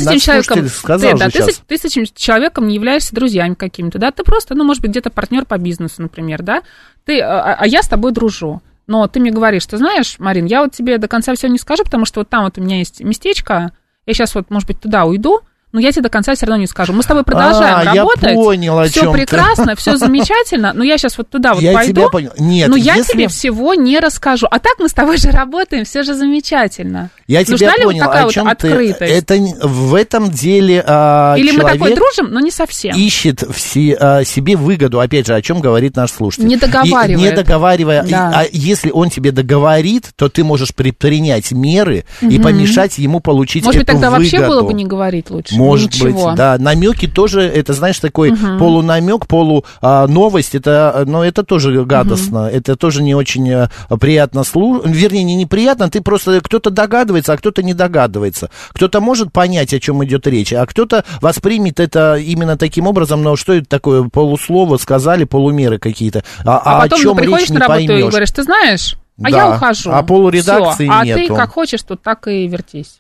ты 0.56 0.56
человеком, 0.56 0.70
слушатель 0.70 0.80
сказал 0.80 1.12
ты, 1.12 1.18
да, 1.18 1.30
ты, 1.30 1.52
с, 1.52 1.58
ты 1.58 1.78
с 1.78 1.86
этим 1.86 2.06
человеком 2.16 2.68
не 2.68 2.76
являешься 2.76 3.16
друзьями 3.16 3.54
какими-то, 3.54 4.00
да? 4.00 4.12
Ты 4.12 4.24
просто, 4.24 4.56
ну, 4.56 4.64
может 4.64 4.82
быть, 4.82 4.92
где-то 4.92 5.10
партнер 5.10 5.46
по 5.46 5.58
бизнесу, 5.58 6.02
например, 6.02 6.42
да? 6.42 6.64
Ты, 7.06 7.22
а, 7.22 7.56
а 7.60 7.68
я 7.68 7.82
с 7.82 7.88
тобой 7.88 8.12
дружу. 8.12 8.62
Но 8.88 9.08
ты 9.08 9.20
мне 9.20 9.32
говоришь, 9.32 9.66
ты 9.66 9.78
знаешь, 9.78 10.18
Марин, 10.18 10.46
я 10.46 10.64
вот 10.64 10.72
тебе 10.72 10.98
до 10.98 11.08
конца 11.08 11.36
все 11.36 11.48
не 11.48 11.60
скажу, 11.60 11.84
потому 11.84 12.06
что 12.06 12.22
вот 12.22 12.30
там 12.30 12.44
вот 12.44 12.58
у 12.58 12.62
меня 12.62 12.80
есть 12.80 13.02
местечко, 13.02 13.72
я 14.08 14.14
сейчас 14.14 14.34
вот, 14.34 14.50
может 14.50 14.68
быть, 14.68 14.80
туда 14.80 15.06
уйду, 15.06 15.42
Ну, 15.72 15.80
я 15.80 15.92
тебе 15.92 16.02
до 16.02 16.10
конца 16.10 16.34
все 16.34 16.48
равно 16.48 16.62
не 16.62 16.66
скажу. 16.68 16.94
Мы 16.94 17.04
с 17.04 17.06
тобой 17.06 17.24
продолжаем 17.24 17.76
А, 17.78 17.84
я 17.94 18.02
работать. 18.02 18.34
понял, 18.34 18.80
о 18.80 18.86
все 18.86 19.02
ты. 19.06 19.12
прекрасно, 19.12 19.76
все 19.76 19.98
замечательно. 19.98 20.74
Но 20.74 20.84
я 20.84 20.98
сейчас 20.98 21.16
вот 21.18 21.30
туда 21.30 21.54
вот 21.54 21.62
Я 21.62 21.74
пойду. 21.74 21.94
тебя 21.94 22.10
понял. 22.10 22.32
Нет, 22.40 22.70
но 22.70 22.76
я 22.76 22.96
если- 22.96 23.14
тебе 23.14 23.28
всего 23.28 23.76
не 23.76 24.00
расскажу. 24.00 24.48
А 24.50 24.58
так 24.58 24.74
мы 24.80 24.90
с 24.90 24.94
тобой 24.94 25.18
же 25.18 25.30
работаем, 25.30 25.86
все 25.86 26.02
же 26.02 26.16
замечательно. 26.16 27.12
Я 27.28 27.42
Нужна 27.42 27.56
тебя 27.58 27.76
ли 27.78 27.84
понял, 27.84 28.00
вот 28.00 28.08
такая 28.08 28.22
о 28.22 28.26
вот 28.26 28.34
чем 28.34 28.46
ты. 28.46 28.52
открытость? 28.52 29.12
Это 29.14 29.38
не- 29.38 29.56
в 29.62 29.94
этом 29.94 30.32
деле 30.32 30.84
а, 30.88 31.36
Или 31.38 31.52
мы 31.52 31.64
такой 31.64 31.94
дружим, 31.94 32.32
но 32.34 32.40
не 32.40 32.50
совсем. 32.50 32.96
ищет 32.98 33.44
в 33.44 33.60
се- 33.60 33.96
а, 34.00 34.24
себе 34.26 34.56
выгоду, 34.56 35.00
опять 35.00 35.28
же, 35.28 35.36
о 35.36 35.42
чем 35.44 35.60
говорит 35.60 35.96
наш 35.96 36.12
слушатель. 36.12 36.48
Не 36.48 36.56
И 36.56 36.58
договаривает. 36.58 37.18
не 37.20 37.32
договаривая. 37.32 38.04
И- 38.06 38.10
Да. 38.10 38.32
а 38.34 38.46
если 38.52 38.90
он 38.90 39.12
тебе 39.12 39.32
договорит, 39.32 40.10
то 40.16 40.30
ты 40.30 40.44
можешь 40.44 40.74
предпринять 40.74 41.52
меры 41.52 42.06
и 42.22 42.26
Мгм. 42.26 42.42
помешать 42.44 42.98
ему 42.98 43.20
получить 43.20 43.66
Может 43.66 43.82
быть, 43.82 43.88
тогда 43.88 44.10
вообще 44.10 44.38
выгоду. 44.40 44.54
было 44.62 44.62
бы 44.68 44.74
не 44.74 44.86
говорить 44.86 45.30
лучше. 45.30 45.59
Может 45.60 45.94
Ничего. 45.94 46.28
быть, 46.28 46.36
да. 46.36 46.58
Намеки 46.60 47.08
тоже, 47.08 47.42
это, 47.42 47.74
знаешь, 47.74 48.00
такой 48.00 48.32
Мгм. 48.32 48.58
полунамек, 48.60 49.28
полу 49.28 49.66
а, 49.82 50.08
новость, 50.08 50.56
это, 50.56 51.04
ну, 51.06 51.22
это 51.24 51.44
тоже 51.44 51.84
гадостно, 51.86 52.50
это 52.52 52.76
тоже 52.76 53.04
не 53.04 53.16
очень 53.16 53.52
а, 53.52 53.70
приятно 54.00 54.44
слушать, 54.44 54.86
вернее, 54.88 55.24
не 55.24 55.36
неприятно, 55.36 55.90
ты 55.90 56.02
просто, 56.02 56.42
кто-то 56.42 56.70
догадывается, 56.70 57.34
а 57.34 57.38
кто-то 57.38 57.62
не 57.64 57.74
догадывается. 57.74 58.50
Кто-то 58.74 59.02
может 59.02 59.32
понять, 59.32 59.74
о 59.74 59.80
чем 59.80 60.04
идет 60.06 60.26
речь, 60.28 60.54
а 60.54 60.66
кто-то 60.66 61.04
воспримет 61.22 61.80
это 61.80 62.16
именно 62.16 62.58
таким 62.58 62.88
образом, 62.88 63.22
но 63.24 63.36
что 63.36 63.54
это 63.54 63.68
такое, 63.68 64.04
полуслово 64.04 64.78
сказали, 64.78 65.24
полумеры 65.26 65.78
какие-то, 65.80 66.24
а, 66.46 66.58
А 66.58 66.78
о 66.78 66.82
потом 66.84 67.00
чем 67.00 67.16
ты 67.16 67.22
приходишь 67.24 67.42
речь 67.42 67.50
не 67.50 67.58
на 67.58 67.62
работу 67.68 67.82
и 67.84 67.88
поймешь. 67.88 68.10
говоришь, 68.12 68.32
ты 68.32 68.44
знаешь, 68.44 68.96
а 69.22 69.30
Да. 69.32 69.38
я 69.38 69.50
ухожу. 69.56 69.92
А 69.92 70.04
полуредакции 70.04 70.86
Всё. 70.86 70.94
А 70.94 71.06
нету. 71.06 71.20
ты 71.28 71.36
как 71.36 71.52
хочешь, 71.54 71.82
тут 71.84 72.02
так 72.02 72.28
и 72.28 72.48
вертись. 72.48 73.00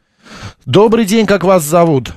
Добрый 0.65 1.05
день, 1.05 1.25
как 1.25 1.43
вас 1.43 1.63
зовут? 1.63 2.11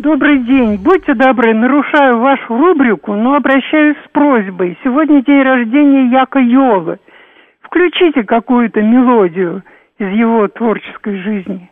Добрый 0.00 0.38
день. 0.46 0.76
Будьте 0.76 1.12
добры, 1.12 1.52
нарушаю 1.52 2.20
вашу 2.20 2.56
рубрику, 2.56 3.12
но 3.12 3.34
обращаюсь 3.34 3.98
с 3.98 4.10
просьбой. 4.12 4.78
Сегодня 4.82 5.22
день 5.22 5.42
рождения 5.42 6.10
Яка 6.10 6.40
Йовы. 6.40 6.98
Включите 7.60 8.22
какую-то 8.22 8.80
мелодию 8.80 9.62
из 9.98 10.08
его 10.08 10.48
творческой 10.48 11.18
жизни. 11.22 11.70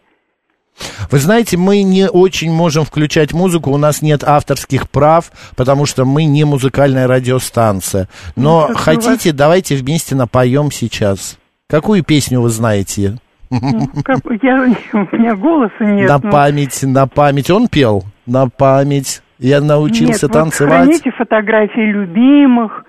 Вы 1.10 1.18
знаете, 1.18 1.56
мы 1.56 1.82
не 1.82 2.06
очень 2.10 2.52
можем 2.52 2.84
включать 2.84 3.32
музыку, 3.32 3.70
у 3.70 3.78
нас 3.78 4.02
нет 4.02 4.22
авторских 4.22 4.90
прав, 4.90 5.30
потому 5.56 5.86
что 5.86 6.04
мы 6.04 6.26
не 6.26 6.44
музыкальная 6.44 7.06
радиостанция. 7.06 8.08
Но 8.36 8.66
Ну, 8.68 8.74
хотите, 8.74 9.32
давайте 9.32 9.74
вместе 9.74 10.14
напоем 10.14 10.70
сейчас. 10.70 11.38
Какую 11.66 12.04
песню 12.04 12.42
вы 12.42 12.50
знаете? 12.50 13.16
Ну, 13.51 13.88
как- 14.05 14.20
я, 14.42 14.55
у 14.92 15.16
меня 15.16 15.34
голоса 15.36 15.72
нет. 15.80 16.09
На 16.09 16.18
но- 16.18 16.30
память, 16.30 16.82
на 16.82 17.07
память. 17.07 17.51
Он 17.51 17.68
пел? 17.68 18.05
На 18.26 18.49
память. 18.49 19.22
Я 19.38 19.61
научился 19.61 20.12
Нет, 20.12 20.22
вот 20.22 20.32
танцевать. 20.32 20.82
храните 20.84 21.11
фотографии 21.12 21.92
любимых, 21.92 22.84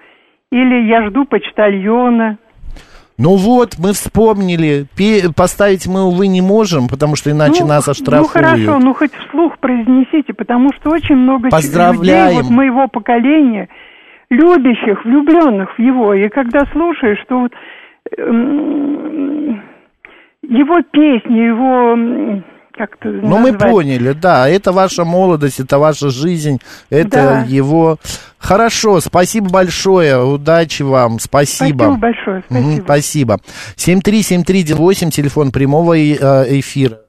или 0.51 0.87
я 0.87 1.07
жду 1.07 1.25
почтальона. 1.25 2.37
Ну 3.19 3.35
вот, 3.35 3.75
мы 3.77 3.91
вспомнили. 3.93 4.85
Пе- 4.95 5.31
поставить 5.35 5.85
мы, 5.87 6.03
увы, 6.05 6.27
не 6.27 6.41
можем, 6.41 6.87
потому 6.87 7.15
что 7.15 7.29
иначе 7.29 7.61
ну, 7.63 7.67
нас 7.67 7.87
оштрафуют. 7.87 8.33
Ну 8.33 8.41
хорошо, 8.41 8.79
ну 8.79 8.93
хоть 8.93 9.11
вслух 9.13 9.59
произнесите, 9.59 10.33
потому 10.33 10.69
что 10.73 10.89
очень 10.89 11.15
много 11.17 11.49
Поздравляем. 11.49 12.29
людей 12.29 12.41
вот 12.43 12.49
моего 12.51 12.87
поколения, 12.87 13.67
любящих, 14.29 15.03
влюбленных 15.05 15.77
в 15.77 15.81
его. 15.81 16.13
И 16.13 16.29
когда 16.29 16.65
слушаешь, 16.71 17.19
что 17.21 17.41
вот 17.41 17.51
эм, 18.17 19.61
его 20.49 20.81
песни, 20.91 21.37
его 21.37 21.93
м, 21.93 22.45
как 22.73 22.97
то 22.97 23.09
Ну, 23.09 23.37
мы 23.37 23.57
поняли, 23.57 24.13
да, 24.13 24.47
это 24.49 24.71
ваша 24.71 25.05
молодость, 25.05 25.59
это 25.59 25.77
ваша 25.79 26.09
жизнь, 26.09 26.59
это 26.89 27.09
Да. 27.09 27.45
его... 27.47 27.97
Хорошо, 28.37 29.01
спасибо 29.01 29.49
большое, 29.49 30.17
удачи 30.23 30.81
вам, 30.83 31.19
спасибо. 31.19 31.83
Спасибо 31.83 31.97
большое, 31.97 32.43
спасибо. 32.49 32.83
спасибо. 32.83 33.39
73739, 33.75 35.13
телефон 35.13 35.51
прямого 35.51 35.97
э, 35.97 36.59
эфира. 36.59 36.99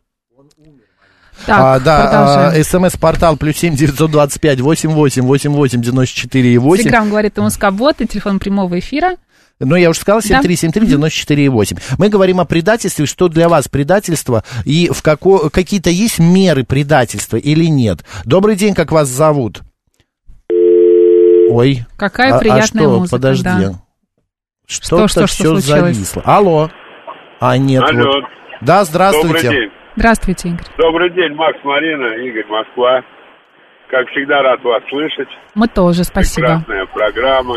Так, 1.47 1.59
а, 1.59 1.80
да, 1.80 2.49
а, 2.49 2.62
смс-портал 2.62 3.36
плюс 3.36 3.57
семь 3.57 3.74
девятьсот 3.74 4.11
двадцать 4.11 4.43
пять 4.43 4.61
восемь 4.61 4.91
восемь 4.91 5.22
восемь 5.22 5.53
восемь 5.53 5.80
девяносто 5.80 6.14
четыре 6.14 6.53
и 6.53 6.59
восемь. 6.59 6.82
Телеграмм 6.84 7.09
говорит 7.09 7.38
МСК-бот 7.38 8.01
и 8.01 8.07
телефон 8.07 8.38
прямого 8.41 8.78
эфира. 8.78 9.16
Ну, 9.61 9.76
я 9.76 9.90
уже 9.90 10.00
сказал, 10.00 10.20
Да. 10.26 10.40
7373948. 10.40 11.78
Мы 11.98 12.08
говорим 12.08 12.40
о 12.40 12.46
предательстве, 12.46 13.04
что 13.06 13.28
для 13.28 13.48
вас 13.48 13.68
предательство, 13.68 14.42
и 14.64 14.88
в 14.90 15.02
како... 15.02 15.50
какие-то 15.50 15.90
есть 15.90 16.18
меры 16.18 16.64
предательства 16.64 17.36
или 17.36 17.66
нет. 17.66 18.04
Добрый 18.24 18.56
день, 18.56 18.74
как 18.74 18.90
вас 18.90 19.08
зовут? 19.08 19.61
Ой. 21.50 21.80
Какая 21.98 22.32
а- 22.32 22.36
а 22.36 22.38
приятная 22.40 22.84
что? 22.84 22.98
музыка, 22.98 23.16
Подожди. 23.16 23.44
да. 23.44 23.72
Что-то 24.66 25.08
что, 25.08 25.26
что 25.26 25.26
все 25.26 25.44
случилось? 25.44 25.64
зависло. 25.64 26.22
Алло. 26.24 26.70
А, 27.40 27.58
нет, 27.58 27.82
Алло. 27.82 28.04
вот. 28.06 28.24
Да, 28.62 28.84
здравствуйте. 28.84 29.42
Добрый 29.42 29.61
день. 29.61 29.70
Здравствуйте, 29.96 30.48
Игорь. 30.50 30.66
Добрый 30.78 31.11
день, 31.11 31.34
Макс, 31.34 31.58
Марина, 31.64 32.06
Игорь, 32.24 32.46
Москва. 32.48 33.02
Как 33.90 34.06
всегда, 34.11 34.40
рад 34.42 34.62
вас 34.62 34.82
слышать. 34.88 35.28
Мы 35.54 35.66
тоже, 35.66 36.04
спасибо. 36.04 36.62
Прекрасная 36.64 36.86
программа. 36.86 37.56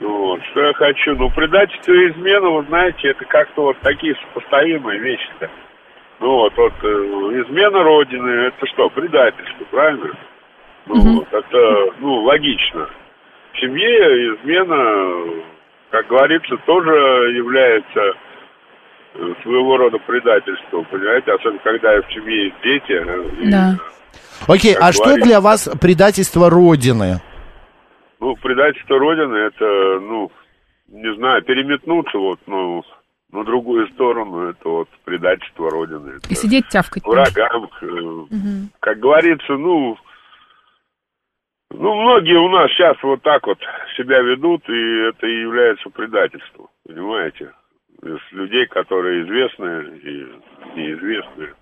Ну, 0.00 0.16
вот, 0.26 0.40
что 0.50 0.60
я 0.60 0.72
хочу? 0.74 1.16
Ну, 1.16 1.28
предательство 1.30 1.92
и 1.92 2.10
измена, 2.12 2.50
вы 2.50 2.64
знаете, 2.68 3.08
это 3.08 3.24
как-то 3.24 3.62
вот 3.62 3.78
такие 3.80 4.14
сопоставимые 4.14 5.00
вещи-то. 5.00 5.50
Ну, 6.20 6.30
вот, 6.36 6.52
вот 6.56 6.72
э, 6.82 6.86
измена 6.86 7.82
Родины, 7.82 8.28
это 8.46 8.66
что, 8.66 8.88
предательство, 8.90 9.64
правильно? 9.70 10.10
Ну, 10.86 11.16
вот, 11.18 11.28
это, 11.32 11.92
ну, 12.00 12.22
логично. 12.22 12.88
В 13.52 13.60
семье 13.60 14.36
измена, 14.36 15.42
как 15.90 16.06
говорится, 16.06 16.56
тоже 16.64 16.90
является 17.36 18.00
э, 19.14 19.34
своего 19.42 19.76
рода 19.78 19.98
предательством, 20.06 20.84
понимаете? 20.90 21.32
Особенно, 21.32 21.58
когда 21.60 22.00
в 22.02 22.12
семье 22.12 22.44
есть 22.44 22.56
дети. 22.62 22.92
э, 22.92 23.24
и, 23.42 23.50
Да. 23.50 23.74
Окей, 24.46 24.74
Как 24.74 24.82
а 24.84 24.92
что 24.92 25.04
говорится. 25.04 25.28
для 25.28 25.40
вас 25.40 25.68
предательство 25.80 26.48
Родины? 26.48 27.20
Ну, 28.20 28.34
предательство 28.36 28.98
Родины, 28.98 29.36
это, 29.36 30.00
ну, 30.00 30.30
не 30.88 31.14
знаю, 31.16 31.42
переметнуться 31.42 32.18
вот, 32.18 32.40
ну, 32.46 32.82
на 33.30 33.44
другую 33.44 33.88
сторону, 33.88 34.48
это 34.48 34.68
вот 34.68 34.88
предательство 35.04 35.70
Родины. 35.70 36.16
Это 36.16 36.28
И 36.30 36.34
сидеть 36.34 36.66
тявкать. 36.68 37.04
врагам, 37.04 37.68
э, 37.80 37.86
Мгм. 37.86 38.70
как 38.80 38.98
говорится, 38.98 39.52
ну, 39.52 39.96
ну, 41.70 41.94
многие 41.94 42.38
у 42.38 42.48
нас 42.48 42.70
сейчас 42.72 42.96
вот 43.02 43.22
так 43.22 43.46
вот 43.46 43.58
себя 43.96 44.20
ведут, 44.20 44.66
и 44.68 45.00
это 45.08 45.26
и 45.26 45.40
является 45.42 45.90
предательством, 45.90 46.68
понимаете? 46.86 47.52
Из 48.02 48.18
людей, 48.32 48.66
которые 48.66 49.24
известны 49.24 49.98
и 49.98 50.26
неизвестные. 50.76 51.54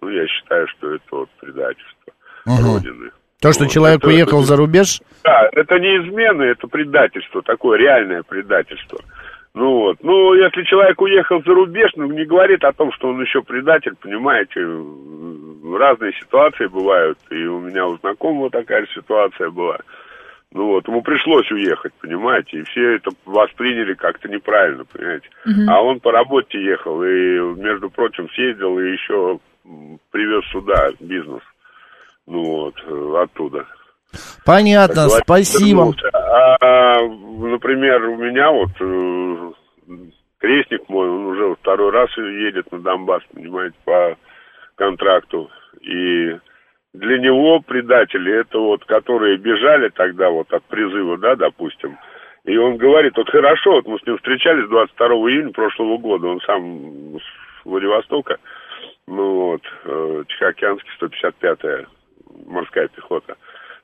Ну, 0.00 0.08
я 0.08 0.26
считаю, 0.26 0.66
что 0.68 0.94
это 0.94 1.04
вот 1.10 1.30
предательство 1.40 2.12
Мгм. 2.46 2.64
Родины. 2.64 3.10
То, 3.44 3.52
что 3.52 3.64
Вот, 3.64 3.72
человек 3.72 3.98
это- 3.98 4.08
уехал 4.08 4.40
за 4.42 4.56
рубеж? 4.56 5.00
да, 5.22 5.50
это 5.52 5.78
не 5.78 5.98
измена, 5.98 6.42
это 6.44 6.66
предательство, 6.66 7.42
такое 7.42 7.78
реальное 7.78 8.22
предательство. 8.22 8.98
Ну 9.54 9.80
вот, 9.80 9.98
ну 10.02 10.32
если 10.32 10.62
человек 10.62 10.98
уехал 11.02 11.42
за 11.44 11.52
рубеж, 11.52 11.90
ну 11.94 12.06
не 12.06 12.24
говорит 12.24 12.64
о 12.64 12.72
том, 12.72 12.90
что 12.92 13.08
он 13.08 13.20
еще 13.20 13.42
предатель, 13.42 13.92
понимаете, 14.00 14.60
разные 15.78 16.12
ситуации 16.14 16.66
бывают, 16.68 17.18
и 17.30 17.44
у 17.44 17.60
меня 17.60 17.86
у 17.86 17.98
знакомого 17.98 18.48
такая 18.48 18.86
же 18.86 18.92
ситуация 18.94 19.50
была. 19.50 19.76
Ну 20.52 20.68
вот, 20.68 20.88
ему 20.88 21.02
пришлось 21.02 21.50
уехать, 21.52 21.92
понимаете, 22.00 22.60
и 22.60 22.62
все 22.62 22.94
это 22.96 23.10
восприняли 23.26 23.92
как-то 23.92 24.26
неправильно, 24.28 24.84
понимаете. 24.86 25.28
Мгм. 25.44 25.68
А 25.68 25.82
он 25.82 26.00
по 26.00 26.12
работе 26.12 26.62
ехал, 26.64 27.02
и, 27.04 27.40
между 27.60 27.90
прочим, 27.90 28.26
съездил 28.30 28.78
и 28.78 28.90
еще 28.92 29.38
привез 30.12 30.44
сюда 30.50 30.90
бизнес. 30.98 31.42
Ну 32.26 32.42
вот, 32.42 32.74
э, 32.86 33.22
оттуда. 33.22 33.66
Понятно, 34.44 35.06
говорится, 35.06 35.22
спасибо. 35.24 35.78
вернулся. 35.78 36.10
А, 36.12 36.56
а, 36.60 37.02
например, 37.02 38.04
у 38.04 38.16
меня 38.16 38.50
вот 38.50 38.70
э, 38.80 39.52
крестник 40.38 40.88
мой, 40.88 41.08
он 41.08 41.26
уже 41.26 41.54
второй 41.56 41.90
раз 41.90 42.10
едет 42.16 42.70
на 42.72 42.80
Донбасс, 42.80 43.22
понимаете, 43.32 43.76
по 43.84 44.16
контракту. 44.76 45.50
И 45.80 46.36
для 46.94 47.18
него 47.18 47.60
предатели, 47.60 48.40
это 48.40 48.58
вот, 48.58 48.84
которые 48.84 49.36
бежали 49.36 49.88
тогда 49.90 50.30
вот 50.30 50.52
от 50.52 50.62
призыва, 50.64 51.18
да, 51.18 51.36
допустим, 51.36 51.98
и 52.44 52.56
он 52.56 52.76
говорит, 52.76 53.16
вот 53.16 53.28
хорошо, 53.30 53.72
вот 53.72 53.86
мы 53.86 53.98
с 53.98 54.06
ним 54.06 54.16
встречались 54.18 54.68
22 54.68 55.06
июня 55.08 55.52
прошлого 55.52 55.96
года, 55.96 56.26
он 56.26 56.40
сам 56.42 57.16
с 57.18 57.64
Владивостока, 57.64 58.36
ну 59.06 59.34
вот, 59.46 59.62
э, 59.84 60.24
Тихоокеанский 60.28 60.90
155-я 61.00 61.86
морская 62.46 62.88
пехота. 62.88 63.34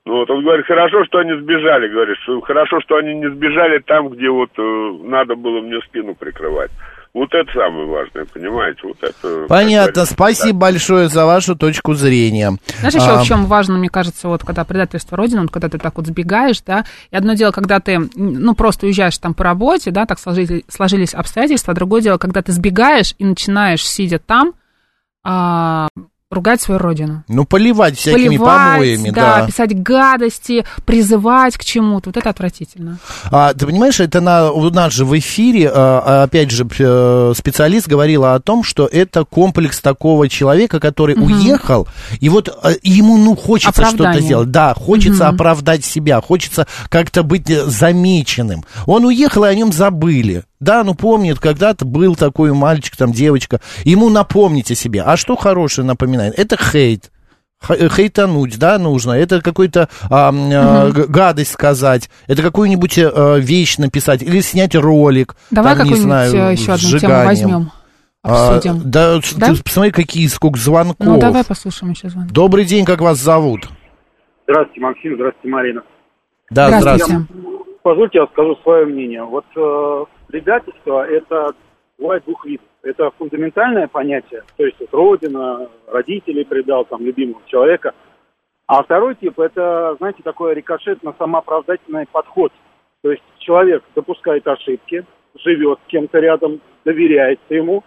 Ну 0.06 0.14
вот 0.16 0.30
он 0.30 0.42
говорит, 0.42 0.66
хорошо, 0.66 1.04
что 1.04 1.18
они 1.18 1.38
сбежали, 1.40 1.88
говорит, 1.88 2.16
что 2.22 2.40
хорошо, 2.40 2.80
что 2.80 2.96
они 2.96 3.14
не 3.14 3.30
сбежали 3.30 3.80
там, 3.80 4.08
где 4.08 4.30
вот 4.30 4.50
э, 4.56 4.92
надо 5.04 5.34
было 5.36 5.60
мне 5.60 5.78
спину 5.82 6.14
прикрывать. 6.14 6.70
Вот 7.12 7.34
это 7.34 7.52
самое 7.52 7.86
важное, 7.86 8.24
понимаете? 8.32 8.80
Вот 8.84 8.96
это... 9.02 9.46
Понятно. 9.48 10.04
Спасибо 10.04 10.60
большое 10.60 11.08
за 11.08 11.26
вашу 11.26 11.56
точку 11.56 11.94
зрения. 11.94 12.52
Знаешь, 12.78 12.94
еще 12.94 13.10
А, 13.10 13.18
в 13.18 13.24
чем 13.24 13.46
важно, 13.46 13.78
мне 13.78 13.88
кажется, 13.88 14.28
вот 14.28 14.44
когда 14.44 14.64
предательство 14.64 15.16
Родины, 15.16 15.42
вот 15.42 15.50
когда 15.50 15.68
ты 15.68 15.78
так 15.78 15.96
вот 15.96 16.06
сбегаешь, 16.06 16.60
да, 16.62 16.84
и 17.10 17.16
одно 17.16 17.34
дело, 17.34 17.50
когда 17.50 17.80
ты, 17.80 17.98
ну, 18.14 18.54
просто 18.54 18.86
уезжаешь 18.86 19.18
там 19.18 19.34
по 19.34 19.42
работе, 19.42 19.90
да, 19.90 20.06
так 20.06 20.20
сложились, 20.20 20.62
сложились 20.68 21.12
обстоятельства, 21.12 21.72
а 21.72 21.74
другое 21.74 22.00
дело, 22.00 22.16
когда 22.16 22.42
ты 22.42 22.52
сбегаешь 22.52 23.14
и 23.18 23.24
начинаешь, 23.24 23.84
сидя 23.84 24.20
там, 24.20 24.54
а, 25.24 25.88
ругать 26.30 26.62
свою 26.62 26.78
родину. 26.78 27.24
Ну, 27.26 27.44
поливать 27.44 27.98
всякими 27.98 28.28
Поливать, 28.28 28.48
помоями, 28.48 29.10
да, 29.10 29.40
да. 29.40 29.46
писать 29.46 29.82
гадости, 29.82 30.64
призывать 30.86 31.56
к 31.56 31.64
чему-то. 31.64 32.10
Вот 32.10 32.16
это 32.16 32.30
отвратительно. 32.30 32.98
А, 33.32 33.52
ты 33.52 33.66
понимаешь, 33.66 33.98
это 33.98 34.20
на, 34.20 34.52
у 34.52 34.70
нас 34.70 34.92
же 34.92 35.04
в 35.04 35.18
эфире, 35.18 35.70
а, 35.74 36.22
опять 36.24 36.52
же, 36.52 36.66
э, 36.78 37.32
специалист 37.36 37.88
говорила 37.88 38.34
о 38.34 38.40
том, 38.40 38.62
что 38.62 38.86
это 38.86 39.24
комплекс 39.24 39.80
такого 39.80 40.28
человека, 40.28 40.78
который 40.78 41.16
Мгм. 41.16 41.24
уехал, 41.24 41.88
и 42.20 42.28
вот 42.28 42.48
э, 42.62 42.74
ему, 42.84 43.16
ну, 43.18 43.34
хочется 43.34 43.84
что-то 43.86 44.20
сделать. 44.20 44.50
Да, 44.52 44.74
хочется 44.74 45.24
Мгм. 45.26 45.34
оправдать 45.34 45.84
себя, 45.84 46.20
хочется 46.20 46.68
как-то 46.88 47.24
быть 47.24 47.50
э, 47.50 47.64
замеченным. 47.66 48.64
Он 48.86 49.04
уехал, 49.04 49.44
и 49.44 49.48
о 49.48 49.54
нем 49.54 49.72
забыли. 49.72 50.44
Да, 50.60 50.84
ну 50.84 50.94
помнит, 50.94 51.38
когда-то 51.38 51.84
был 51.86 52.14
такой 52.16 52.52
мальчик, 52.52 52.94
там, 52.96 53.12
девочка. 53.12 53.60
Ему 53.84 54.10
напомнить 54.10 54.70
о 54.70 54.74
себе. 54.74 55.02
А 55.02 55.16
что 55.16 55.34
хорошее 55.36 55.86
напоминает? 55.86 56.38
Это 56.38 56.56
хейт. 56.56 57.10
Э, 57.68 57.88
Хейтануть, 57.88 58.58
да, 58.58 58.78
нужно. 58.78 59.12
Это 59.12 59.40
какую-то 59.42 59.88
а, 60.10 60.30
а, 60.32 60.90
г- 60.90 61.06
гадость 61.06 61.52
сказать. 61.52 62.08
Это 62.26 62.42
какую-нибудь 62.42 62.96
э, 62.98 63.40
вещь 63.40 63.76
написать. 63.78 64.22
Или 64.22 64.40
снять 64.40 64.74
ролик. 64.74 65.34
Давай 65.50 65.76
там, 65.76 65.84
не 65.86 65.90
какую-нибудь 65.94 66.02
знаю, 66.30 66.52
еще 66.52 66.72
одну 66.72 66.88
тему 66.88 66.90
сжиганием. 67.00 67.26
возьмем, 67.26 67.70
А, 68.22 68.56
обсудим. 68.56 68.80
да, 68.90 69.20
с- 69.20 69.34
Да? 69.34 69.46
ты 69.54 69.62
посмотри, 69.62 69.90
какие, 69.92 70.26
сколько 70.28 70.58
звонков. 70.58 71.06
Ну, 71.06 71.18
давай 71.18 71.44
послушаем 71.44 71.92
еще 71.92 72.08
звонок. 72.10 72.32
Добрый 72.32 72.64
день, 72.64 72.84
как 72.84 73.00
вас 73.00 73.18
зовут? 73.18 73.68
Здравствуйте, 74.44 74.80
Максим, 74.80 75.14
здравствуйте, 75.16 75.48
Марина. 75.48 75.82
Да, 76.50 76.80
здравствуйте. 76.80 77.26
Я- 77.28 77.60
Позвольте, 77.82 78.18
я 78.18 78.26
скажу 78.32 78.56
свое 78.62 78.84
мнение. 78.86 79.22
Вот 79.22 79.44
э, 79.56 80.04
предательство– 80.30 81.06
это 81.08 81.54
бывает 81.98 82.24
двух 82.24 82.44
видов. 82.46 82.66
Это 82.82 83.10
фундаментальное 83.18 83.88
понятие, 83.88 84.42
то 84.56 84.64
есть 84.64 84.80
вот 84.80 84.88
родина, 84.94 85.68
родителей 85.86 86.44
предал, 86.46 86.86
там, 86.86 87.04
любимого 87.04 87.42
человека. 87.46 87.92
А 88.66 88.82
второй 88.82 89.16
тип– 89.16 89.38
это, 89.40 89.96
знаете, 89.98 90.22
такой 90.22 90.54
рикошетно-самооправдательный 90.54 92.06
подход. 92.10 92.52
То 93.02 93.10
есть 93.10 93.22
человек 93.38 93.82
допускает 93.94 94.46
ошибки, 94.46 95.04
живет 95.44 95.78
с 95.84 95.90
кем-то 95.90 96.20
рядом, 96.20 96.60
доверяется 96.84 97.54
ему, 97.54 97.84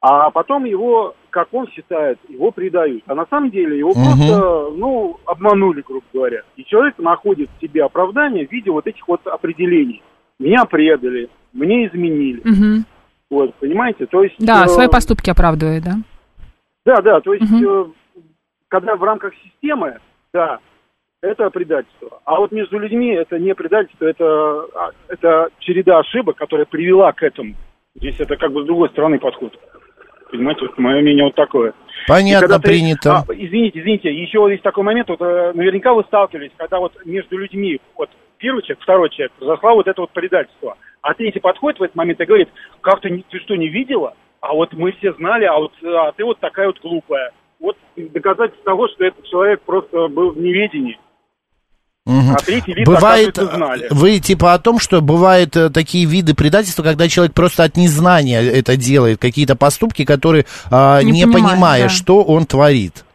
а 0.00 0.30
потом 0.30 0.64
его, 0.64 1.14
как 1.30 1.48
он 1.52 1.68
считает, 1.68 2.18
его 2.28 2.50
предают. 2.50 3.04
А 3.06 3.14
на 3.14 3.26
самом 3.26 3.50
деле 3.50 3.78
его 3.78 3.90
Мгм. 3.90 4.02
просто, 4.02 4.70
ну, 4.76 5.18
обманули, 5.24 5.82
грубо 5.86 6.06
говоря. 6.12 6.42
И 6.56 6.64
человек 6.64 6.98
находит 6.98 7.48
в 7.50 7.60
себе 7.60 7.84
оправдание 7.84 8.46
в 8.46 8.52
виде 8.52 8.70
вот 8.70 8.86
этих 8.86 9.06
вот 9.06 9.26
определений. 9.26 10.02
Меня 10.38 10.64
предали, 10.64 11.28
мне 11.56 11.86
изменили. 11.86 12.40
Мгм. 12.44 12.84
Вот, 13.30 13.54
понимаете? 13.56 14.06
То 14.06 14.22
есть... 14.22 14.36
Да, 14.38 14.64
э, 14.64 14.68
свои 14.68 14.88
поступки 14.88 15.30
оправдывает, 15.30 15.82
да? 15.82 15.94
Да, 16.84 17.02
да, 17.02 17.20
то 17.20 17.34
есть, 17.34 17.50
э, 17.50 17.84
когда 18.68 18.94
в 18.94 19.02
рамках 19.02 19.32
системы, 19.42 19.98
да, 20.32 20.60
это 21.22 21.50
предательство. 21.50 22.20
А 22.24 22.38
вот 22.38 22.52
между 22.52 22.78
людьми 22.78 23.08
это 23.08 23.38
не 23.38 23.54
предательство, 23.54 24.04
это, 24.04 24.24
а, 24.74 24.90
это 25.08 25.48
череда 25.58 25.98
ошибок, 25.98 26.36
которая 26.36 26.66
привела 26.66 27.12
к 27.12 27.22
этому. 27.22 27.54
Здесь 27.96 28.16
это 28.18 28.36
как 28.36 28.52
бы 28.52 28.62
с 28.62 28.66
другой 28.66 28.90
стороны 28.90 29.18
подход. 29.18 29.58
Понимаете, 30.30 30.62
вот 30.62 30.78
мое 30.78 31.00
мнение 31.00 31.24
вот 31.24 31.34
такое. 31.34 31.72
Понятно, 32.06 32.56
ты- 32.60 32.68
принято. 32.68 33.24
а, 33.28 33.32
извините, 33.32 33.80
извините, 33.80 34.12
еще 34.12 34.46
есть 34.50 34.62
такой 34.62 34.84
момент, 34.84 35.08
вот 35.08 35.20
э, 35.20 35.52
наверняка 35.54 35.94
вы 35.94 36.04
сталкивались, 36.04 36.52
когда 36.56 36.78
вот 36.78 36.92
между 37.04 37.38
людьми, 37.38 37.80
вот 37.96 38.10
первый 38.38 38.62
человек, 38.62 38.82
второй 38.82 39.10
человек, 39.10 39.32
произошло 39.32 39.74
вот 39.74 39.86
это 39.86 40.00
вот 40.00 40.10
предательство. 40.10 40.76
А 41.02 41.14
третий 41.14 41.40
подходит 41.40 41.78
в 41.78 41.82
этот 41.82 41.96
момент 41.96 42.20
и 42.20 42.24
говорит, 42.24 42.48
как 42.80 43.00
ты, 43.00 43.24
ты 43.30 43.38
что, 43.40 43.54
не 43.56 43.68
видела? 43.68 44.14
А 44.40 44.52
вот 44.52 44.72
мы 44.72 44.92
все 44.92 45.12
знали, 45.14 45.44
а 45.44 45.56
вот 45.58 45.72
а 45.84 46.12
ты 46.12 46.24
вот 46.24 46.38
такая 46.40 46.66
вот 46.66 46.80
глупая. 46.80 47.32
Вот 47.58 47.76
доказательство 47.96 48.64
того, 48.64 48.88
что 48.88 49.04
этот 49.04 49.24
человек 49.26 49.60
просто 49.62 50.08
был 50.08 50.32
в 50.32 50.38
неведении. 50.38 50.98
Мгм. 52.06 52.34
А 52.34 52.36
третий 52.36 52.72
вид, 52.72 52.86
Бывает, 52.86 53.36
знали. 53.36 53.88
вы 53.90 54.20
типа 54.20 54.54
о 54.54 54.60
том, 54.60 54.78
что 54.78 55.00
бывают 55.00 55.56
э, 55.56 55.70
такие 55.70 56.06
виды 56.06 56.34
предательства, 56.34 56.84
когда 56.84 57.08
человек 57.08 57.34
просто 57.34 57.64
от 57.64 57.76
незнания 57.76 58.40
это 58.40 58.76
делает, 58.76 59.18
какие-то 59.20 59.56
поступки, 59.56 60.04
которые 60.04 60.46
а, 60.70 61.02
Не 61.02 61.10
не, 61.10 61.24
понимает, 61.24 61.50
понимая, 61.50 61.82
да. 61.84 61.88
что 61.88 62.22
он 62.22 62.46
творит. 62.46 63.05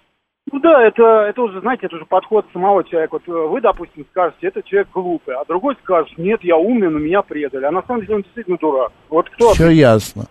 Ну 0.52 0.60
да, 0.60 0.86
это, 0.86 1.04
это 1.30 1.42
уже, 1.42 1.62
знаете, 1.62 1.86
это 1.86 1.96
уже 1.96 2.06
подход 2.06 2.46
самого 2.52 2.84
человека. 2.84 3.14
Вот 3.14 3.24
э, 3.28 3.48
вы, 3.48 3.62
допустим, 3.62 4.06
скажете, 4.12 4.48
этот 4.48 4.66
человек 4.66 4.90
глупый, 4.94 5.36
а 5.36 5.46
другой 5.46 5.76
скажет, 5.82 6.18
нет, 6.18 6.44
я 6.44 6.58
умный, 6.58 6.90
но 6.90 7.00
меня 7.00 7.22
предали. 7.22 7.66
А 7.66 7.72
на 7.72 7.82
самом 7.84 8.02
деле 8.02 8.16
он 8.16 8.22
действительно 8.24 8.58
дурак. 8.58 8.92
Вот 9.10 9.30
кто... 9.30 9.54
Все 9.54 9.70
ясно. 9.70 10.26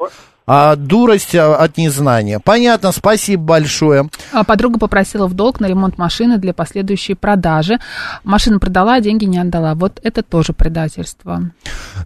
А 0.52 0.74
дурость 0.74 1.36
а, 1.36 1.54
от 1.54 1.78
незнания. 1.78 2.40
Понятно, 2.40 2.90
спасибо 2.90 3.42
большое. 3.42 4.08
А 4.32 4.42
Подруга 4.42 4.80
попросила 4.80 5.28
в 5.28 5.34
долг 5.34 5.60
на 5.60 5.66
ремонт 5.66 5.96
машины 5.96 6.38
для 6.38 6.52
последующей 6.52 7.14
продажи. 7.14 7.78
Машину 8.24 8.58
продала, 8.58 8.94
а 8.94 9.00
деньги 9.00 9.26
не 9.26 9.38
отдала. 9.38 9.74
Вот 9.74 10.00
это 10.02 10.24
тоже 10.24 10.52
предательство. 10.52 11.42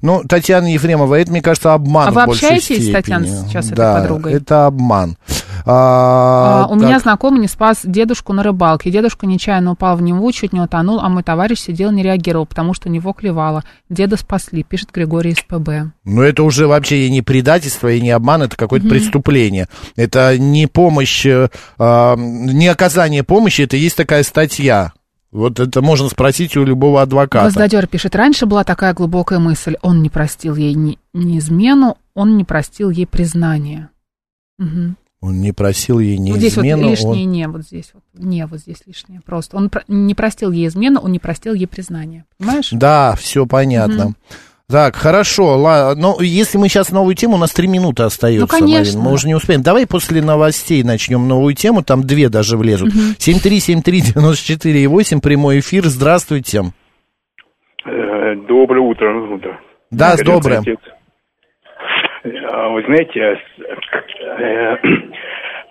Ну, 0.03 0.23
Татьяна 0.29 0.67
Ефремова, 0.73 1.15
это, 1.15 1.31
мне 1.31 1.41
кажется, 1.41 1.73
обман 1.73 2.09
А 2.09 2.11
вы 2.11 2.23
общаетесь 2.23 2.89
с 2.89 2.93
Татьяной 2.93 3.29
степени. 3.29 3.49
сейчас, 3.49 3.67
этой 3.67 3.77
да, 3.77 4.01
подругой? 4.01 4.35
это 4.35 4.67
обман. 4.67 5.17
А, 5.67 6.65
А, 6.65 6.67
у 6.69 6.75
меня 6.77 6.95
так, 6.95 7.03
знакомый 7.03 7.41
не 7.41 7.49
спас 7.49 7.81
дедушку 7.85 8.33
на 8.33 8.43
рыбалке. 8.43 8.91
Дедушка 8.91 9.27
нечаянно 9.27 9.73
упал 9.73 9.97
в 9.97 10.03
Неву, 10.03 10.31
чуть 10.33 10.53
не 10.53 10.61
утонул, 10.61 11.01
а 11.01 11.09
мой 11.09 11.23
товарищ 11.23 11.59
сидел, 11.61 11.91
не 11.91 12.03
реагировал, 12.03 12.45
потому 12.45 12.75
что 12.75 12.89
у 12.89 12.93
него 12.93 13.13
клевало. 13.15 13.65
Деда 13.89 14.17
спасли, 14.19 14.63
пишет 14.63 14.91
Григорий 14.93 15.31
из 15.31 15.41
ПБ. 15.41 15.93
Ну, 16.05 16.21
это 16.23 16.43
уже 16.43 16.67
вообще 16.67 17.07
и 17.07 17.11
не 17.11 17.23
предательство, 17.23 17.89
и 17.91 18.01
не 18.01 18.11
обман, 18.11 18.43
это 18.43 18.57
какое-то 18.57 18.87
Мгм. 18.87 18.95
преступление. 18.95 19.69
Это 19.97 20.37
не 20.39 20.67
помощь, 20.67 21.25
э, 21.25 21.49
а, 21.79 22.15
не 22.17 22.69
оказание 22.69 23.23
помощи, 23.23 23.63
это 23.63 23.77
есть 23.79 23.97
такая 23.97 24.23
статья. 24.23 24.93
Вот 25.33 25.59
это 25.59 25.83
можно 25.83 26.09
спросить 26.11 26.57
у 26.57 26.65
любого 26.65 27.03
адвоката. 27.03 27.45
Гвоздодер 27.47 27.87
пишет, 27.89 28.15
раньше 28.15 28.47
была 28.47 28.63
такая 28.65 28.95
глубокая 28.95 29.39
мысль, 29.41 29.77
он 29.83 30.03
не 30.03 30.11
простил 30.11 30.55
ей 30.55 30.75
ни, 30.75 30.99
ни 31.13 31.39
измену, 31.39 31.97
он 32.15 32.37
не 32.37 32.45
простил 32.45 32.91
ей 32.91 33.07
признание. 33.07 33.89
Мгм. 34.59 34.97
Он 35.27 35.41
не 35.41 35.53
просил 35.53 36.01
ей 36.01 36.19
ни 36.19 36.33
вот 36.33 36.39
здесь 36.39 36.53
измену, 36.53 36.83
вот 36.83 36.91
лишнее 36.91 37.25
он- 37.25 37.33
не, 37.33 37.49
вот 37.49 37.63
здесь 37.63 37.93
вот, 37.95 38.03
не, 38.13 38.45
вот 38.47 38.61
здесь 38.61 38.83
лишнее 38.85 39.23
просто. 39.25 39.57
Он 39.57 39.71
про- 39.71 39.83
не 39.89 40.15
простил 40.15 40.51
ей 40.53 40.67
измену, 40.69 41.01
он 41.01 41.13
не 41.13 41.19
простил 41.19 41.55
ей 41.55 41.67
признание. 41.67 42.27
Понимаешь? 42.39 42.69
Да, 42.73 43.15
все 43.17 43.47
понятно. 43.47 44.05
Мгм. 44.09 44.17
Так, 44.69 44.97
хорошо, 44.97 45.57
ла- 45.59 45.95
но 45.95 46.19
если 46.21 46.59
мы 46.59 46.69
сейчас 46.69 46.91
новую 46.91 47.15
тему, 47.15 47.37
у 47.37 47.39
нас 47.39 47.53
три 47.53 47.69
минуты 47.69 48.03
остается, 48.03 48.43
Ну, 48.43 48.49
конечно. 48.49 48.99
Марин, 48.99 49.09
мы 49.09 49.13
уже 49.15 49.27
не 49.29 49.35
успеем. 49.35 49.63
Давай 49.63 49.87
после 49.87 50.21
новостей 50.23 50.83
начнем 50.83 51.27
новую 51.27 51.55
тему, 51.55 51.83
там 51.83 52.03
две 52.05 52.29
даже 52.29 52.59
влезут. 52.59 52.95
Мгм. 52.95 53.15
7373948, 53.19 55.21
прямой 55.21 55.61
эфир, 55.61 55.87
здравствуйте. 55.87 56.73
Э, 57.87 58.35
Доброе 58.49 58.81
утро. 58.81 59.35
утро. 59.35 59.61
Да, 59.91 60.15
Скажите, 60.17 60.33
доброе. 60.33 60.59
отец, 60.61 60.79
Вы 62.71 62.83
знаете, 62.87 63.21
а 63.23 64.41
э, 64.41 64.77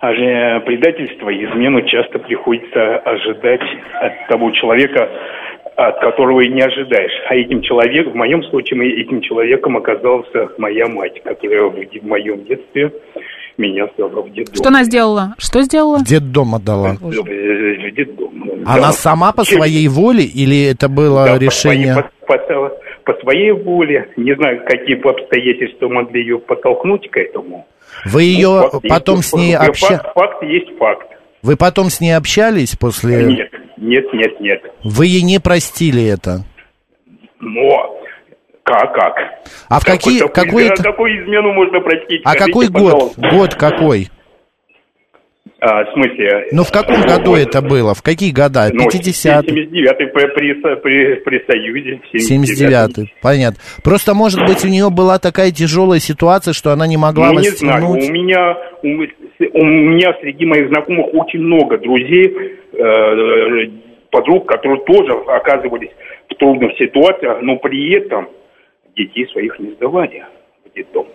а 0.00 0.60
предательство, 0.60 1.30
измену 1.30 1.82
часто 1.82 2.18
приходится 2.18 2.98
ожидать 2.98 3.62
от 4.00 4.28
того 4.28 4.50
человека, 4.52 5.08
от 5.76 6.00
которого 6.00 6.40
и 6.40 6.48
не 6.48 6.62
ожидаешь. 6.62 7.12
А 7.28 7.34
этим 7.34 7.62
человеком, 7.62 8.12
в 8.12 8.16
моем 8.16 8.42
случае, 8.44 9.00
этим 9.02 9.20
человеком 9.22 9.76
оказался 9.76 10.50
моя 10.58 10.86
мать, 10.86 11.22
которая 11.24 11.62
в, 11.64 11.74
в 11.74 12.06
моем 12.06 12.44
детстве 12.44 12.92
меня 13.56 13.86
стала 13.94 14.22
в 14.22 14.32
детдом. 14.32 14.54
Что 14.54 14.68
она 14.68 14.82
сделала? 14.84 15.34
Что 15.38 15.62
сделала? 15.62 16.00
Дед 16.04 16.32
дом 16.32 16.54
отдала. 16.54 16.96
В, 17.00 17.10
в 17.10 17.90
детдом. 17.94 18.30
Она 18.66 18.86
Да. 18.88 18.92
сама 18.92 19.32
по 19.32 19.44
своей 19.44 19.88
воле 19.88 20.24
или 20.24 20.70
это 20.72 20.88
было 20.88 21.24
Да, 21.26 21.38
решение? 21.38 21.94
По, 22.26 22.36
своей- 22.36 22.48
по- 22.48 22.68
по- 22.70 22.83
по 23.04 23.14
своей 23.20 23.52
воле. 23.52 24.08
Не 24.16 24.34
знаю, 24.34 24.64
какие 24.66 24.96
бы 24.96 25.10
обстоятельства 25.10 25.88
могли 25.88 26.20
ее 26.22 26.38
подтолкнуть 26.38 27.10
к 27.10 27.16
этому. 27.16 27.66
Вы 28.06 28.22
ее 28.24 28.48
Ну, 28.48 28.70
факт 28.70 28.88
потом 28.88 29.16
есть, 29.16 29.28
с 29.28 29.32
ней 29.34 29.52
факт, 29.54 29.68
общались? 29.68 30.00
факт 30.14 30.42
есть 30.42 30.78
факт. 30.78 31.08
Вы 31.42 31.56
потом 31.56 31.90
с 31.90 32.00
ней 32.00 32.12
общались 32.16 32.74
после? 32.76 33.22
Нет, 33.24 33.50
нет, 33.76 34.12
нет, 34.12 34.40
нет. 34.40 34.62
Вы 34.82 35.06
ей 35.06 35.22
не 35.22 35.38
простили 35.38 36.04
это? 36.06 36.44
Но 37.40 37.98
как, 38.62 38.94
как? 38.94 39.14
А 39.68 39.78
в 39.80 39.84
какие, 39.84 40.26
какой, 40.28 40.68
да, 40.68 40.74
это- 40.74 40.82
такую 40.82 41.22
измену 41.22 41.52
можно 41.52 41.80
простить? 41.80 42.22
а 42.24 42.30
Скажите, 42.30 42.46
какой 42.52 42.68
год? 42.68 42.92
пожалуйста. 42.92 43.30
Год 43.30 43.54
какой? 43.54 44.08
А, 45.66 45.82
в 45.86 45.94
смысле... 45.94 46.48
Ну, 46.52 46.62
в 46.62 46.70
каком 46.70 47.00
году 47.00 47.34
это 47.34 47.62
было? 47.62 47.94
В 47.94 48.02
какие 48.02 48.32
года? 48.32 48.68
Ну, 48.70 48.86
50 48.90 49.46
79-й 49.46 50.06
при, 50.08 50.52
при, 50.52 51.14
при, 51.14 51.44
Союзе. 51.46 52.00
79-й, 52.12 53.14
понятно. 53.22 53.56
Просто, 53.82 54.12
может 54.12 54.40
быть, 54.40 54.62
у 54.62 54.68
нее 54.68 54.90
была 54.90 55.18
такая 55.18 55.52
тяжелая 55.52 56.00
ситуация, 56.00 56.52
что 56.52 56.70
она 56.72 56.86
не 56.86 56.98
могла 56.98 57.32
Ну, 57.32 57.40
не 57.40 57.48
знаю, 57.48 57.80
растянуть. 57.80 58.10
у 58.10 58.12
меня, 58.12 58.58
у, 58.82 58.88
у 58.88 59.64
меня 59.64 60.14
среди 60.20 60.44
моих 60.44 60.68
знакомых 60.68 61.06
очень 61.14 61.40
много 61.40 61.78
друзей, 61.78 62.36
э, 62.74 63.70
подруг, 64.10 64.46
которые 64.46 64.84
тоже 64.84 65.12
оказывались 65.28 65.92
в 66.28 66.34
трудных 66.34 66.76
ситуациях, 66.76 67.38
но 67.40 67.56
при 67.56 67.90
этом 67.94 68.28
детей 68.94 69.26
своих 69.28 69.58
не 69.58 69.70
сдавали 69.70 70.24
в 70.66 70.76
детдом. 70.76 71.06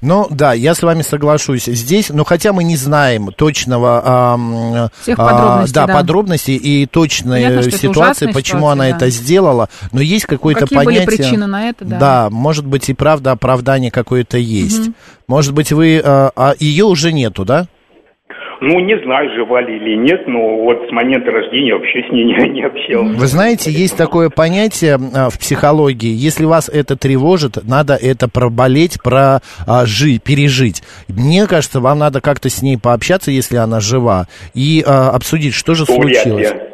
Ну, 0.00 0.26
да, 0.30 0.52
я 0.52 0.74
с 0.74 0.82
вами 0.82 1.02
соглашусь. 1.02 1.64
Здесь, 1.64 2.10
ну, 2.10 2.24
хотя 2.24 2.52
мы 2.52 2.64
не 2.64 2.76
знаем 2.76 3.32
точного... 3.32 4.02
ам, 4.04 4.90
Всех 5.00 5.18
а, 5.18 5.24
подробностей, 5.24 5.74
да, 5.74 5.86
да. 5.86 5.94
подробностей 5.94 6.56
и 6.56 6.86
точной 6.86 7.44
Понятно, 7.44 7.70
ситуации, 7.70 8.26
почему 8.26 8.60
ситуация, 8.60 8.72
она 8.72 8.84
да. 8.84 8.96
это 8.96 9.10
сделала, 9.10 9.68
но 9.92 10.00
есть 10.00 10.26
какое-то 10.26 10.62
Какие 10.62 10.78
были 10.78 10.86
понятие... 10.98 11.06
причины 11.06 11.46
на 11.46 11.68
это, 11.68 11.84
да. 11.84 11.98
Да, 11.98 12.30
может 12.30 12.66
быть, 12.66 12.88
и 12.90 12.94
правда 12.94 13.32
оправдание 13.32 13.90
какое-то 13.90 14.36
есть. 14.36 14.80
Мгм. 14.80 14.94
Может 15.26 15.54
быть, 15.54 15.72
вы... 15.72 16.02
а, 16.04 16.30
а 16.36 16.54
ее 16.58 16.84
уже 16.84 17.12
нету, 17.12 17.44
да? 17.44 17.66
Ну, 18.60 18.80
не 18.80 18.98
знаю, 19.04 19.30
жива 19.34 19.60
ли 19.60 19.76
или 19.76 19.96
нет, 19.96 20.26
но 20.26 20.56
вот 20.58 20.86
с 20.88 20.92
момента 20.92 21.30
рождения 21.30 21.74
вообще 21.74 22.02
с 22.08 22.12
ней 22.12 22.24
не, 22.24 22.48
не 22.50 22.62
общался. 22.62 23.18
Вы 23.18 23.26
знаете, 23.26 23.70
есть 23.70 23.96
такое 23.96 24.30
понятие 24.30 24.98
а, 25.14 25.30
в 25.30 25.38
психологии, 25.38 26.12
если 26.12 26.44
вас 26.44 26.68
это 26.68 26.96
тревожит, 26.96 27.58
надо 27.66 27.94
это 27.94 28.28
проболеть, 28.28 28.98
прожить, 29.02 30.22
пережить. 30.22 30.82
Мне 31.08 31.46
кажется, 31.46 31.80
вам 31.80 31.98
надо 31.98 32.20
как-то 32.20 32.48
с 32.48 32.62
ней 32.62 32.78
пообщаться, 32.78 33.30
если 33.30 33.56
она 33.56 33.80
жива, 33.80 34.26
и 34.54 34.82
а, 34.86 35.10
обсудить, 35.10 35.54
что 35.54 35.74
же 35.74 35.84
вряд 35.84 36.22
случилось. 36.22 36.50
ли. 36.50 36.73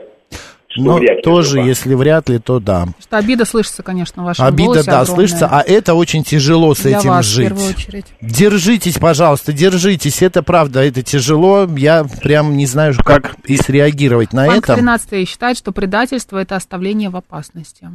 Что 0.73 0.83
Ну, 0.83 0.99
вряд 0.99 1.17
ли 1.17 1.23
тоже, 1.23 1.51
жива. 1.51 1.65
если 1.67 1.95
вряд 1.95 2.29
ли, 2.29 2.39
то 2.39 2.61
да. 2.61 2.87
Что 3.01 3.17
обида 3.19 3.45
слышится, 3.45 3.83
конечно, 3.83 4.23
в 4.23 4.27
вашем 4.27 4.45
Обида, 4.47 4.85
да, 4.85 5.01
огромная. 5.01 5.05
слышится, 5.07 5.49
а 5.51 5.63
это 5.63 5.95
очень 5.95 6.23
тяжело 6.23 6.75
с 6.77 6.83
Для 6.83 6.99
этим 6.99 7.09
вас, 7.11 7.27
в 7.27 7.29
жить. 7.29 7.49
первую 7.49 7.69
очередь. 7.71 8.07
Держитесь, 8.21 8.97
пожалуйста, 8.99 9.53
держитесь. 9.53 10.23
Это 10.23 10.45
правда, 10.45 10.85
это 10.85 11.03
тяжело. 11.03 11.67
Я 11.77 12.05
прям 12.05 12.57
не 12.57 12.67
знаю, 12.67 12.95
как 13.05 13.35
и 13.47 13.57
среагировать 13.57 14.33
на 14.33 14.47
Банк 14.47 14.65
это. 14.65 14.75
13 14.77 15.29
считает, 15.29 15.57
что 15.59 15.73
предательство– 15.73 16.39
это 16.39 16.55
оставление 16.55 17.11
в 17.11 17.17
опасности. 17.17 17.89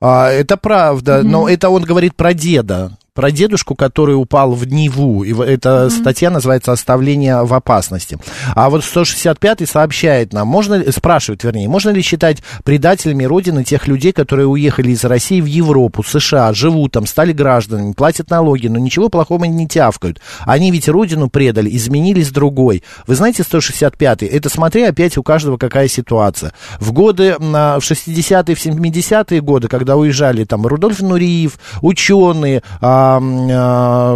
А, 0.00 0.30
это 0.30 0.56
правда, 0.56 1.22
но 1.24 1.48
это 1.48 1.68
он 1.70 1.82
говорит 1.82 2.14
про 2.14 2.32
деда. 2.32 2.96
Про 3.16 3.30
дедушку, 3.30 3.74
который 3.74 4.12
упал 4.12 4.52
в 4.52 4.68
Неву. 4.68 5.24
И 5.24 5.34
эта 5.34 5.88
статья 5.88 6.28
называется 6.28 6.72
«Оставление 6.72 7.42
в 7.44 7.54
опасности». 7.54 8.18
А 8.54 8.68
вот 8.68 8.82
165-й 8.82 9.66
сообщает 9.66 10.34
нам, 10.34 10.46
можно 10.46 10.92
спрашивает, 10.92 11.42
вернее, 11.42 11.66
можно 11.66 11.88
ли 11.88 12.02
считать 12.02 12.42
предателями 12.62 13.24
Родины 13.24 13.64
тех 13.64 13.88
людей, 13.88 14.12
которые 14.12 14.46
уехали 14.46 14.90
из 14.90 15.02
России 15.02 15.40
в 15.40 15.46
Европу, 15.46 16.02
США, 16.02 16.52
живут 16.52 16.92
там, 16.92 17.06
стали 17.06 17.32
гражданами, 17.32 17.94
платят 17.94 18.28
налоги, 18.28 18.66
но 18.68 18.78
ничего 18.78 19.08
плохого 19.08 19.44
не 19.44 19.66
тявкают. 19.66 20.20
Они 20.40 20.70
ведь 20.70 20.86
Родину 20.86 21.30
предали, 21.30 21.74
изменились 21.74 22.30
другой. 22.30 22.82
Вы 23.06 23.14
знаете 23.14 23.44
165-й? 23.44 24.26
Это 24.26 24.50
смотри, 24.50 24.82
опять 24.82 25.16
у 25.16 25.22
каждого 25.22 25.56
какая 25.56 25.88
ситуация. 25.88 26.52
В 26.78 26.92
годы, 26.92 27.34
а, 27.40 27.80
в 27.80 27.82
60-е, 27.82 28.54
в 28.54 28.66
70-е 28.66 29.40
годы, 29.40 29.68
когда 29.68 29.96
уезжали 29.96 30.44
там 30.44 30.66
Рудольф 30.66 31.00
Нуриев, 31.00 31.58
ученые, 31.80 32.62
а, 32.82 33.05
а, 33.52 34.14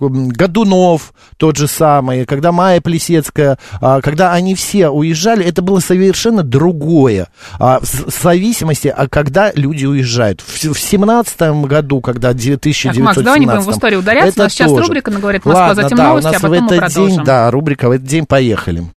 Годунов 0.00 1.12
тот 1.36 1.56
же 1.56 1.68
самый, 1.68 2.26
когда 2.26 2.52
Майя 2.52 2.80
Плесецкая, 2.80 3.58
а, 3.80 4.00
когда 4.00 4.32
они 4.32 4.54
все 4.54 4.88
уезжали, 4.88 5.44
это 5.44 5.62
было 5.62 5.80
совершенно 5.80 6.42
другое. 6.42 7.28
А, 7.58 7.80
в 7.80 8.22
зависимости, 8.22 8.88
а 8.88 9.08
когда 9.08 9.52
люди 9.54 9.86
уезжают. 9.86 10.40
В, 10.40 10.62
в 10.62 10.78
17 10.78 11.40
году, 11.66 12.00
когда 12.00 12.30
1917 12.30 12.96
Так, 12.96 13.04
Макс, 13.04 13.24
давай 13.24 13.40
не 13.40 13.46
будем 13.46 13.60
в 13.60 13.70
историю 13.70 14.00
ударяться. 14.00 14.40
У 14.40 14.42
нас 14.44 14.52
сейчас 14.52 14.70
рубрика 14.70 15.10
«Говорит 15.10 15.44
Москва», 15.44 15.68
Ладно, 15.68 15.82
затем 15.82 15.98
да, 15.98 16.08
новости, 16.08 16.28
у 16.28 16.30
нас 16.32 16.36
а 16.36 16.46
потом 16.46 16.56
в 16.56 16.60
мы 16.60 16.66
этот 16.66 16.78
продолжим. 16.78 17.16
день, 17.16 17.24
да, 17.24 17.50
рубрика 17.50 17.88
в 17.88 17.92
этот 17.92 18.06
день, 18.06 18.26
поехали. 18.26 18.84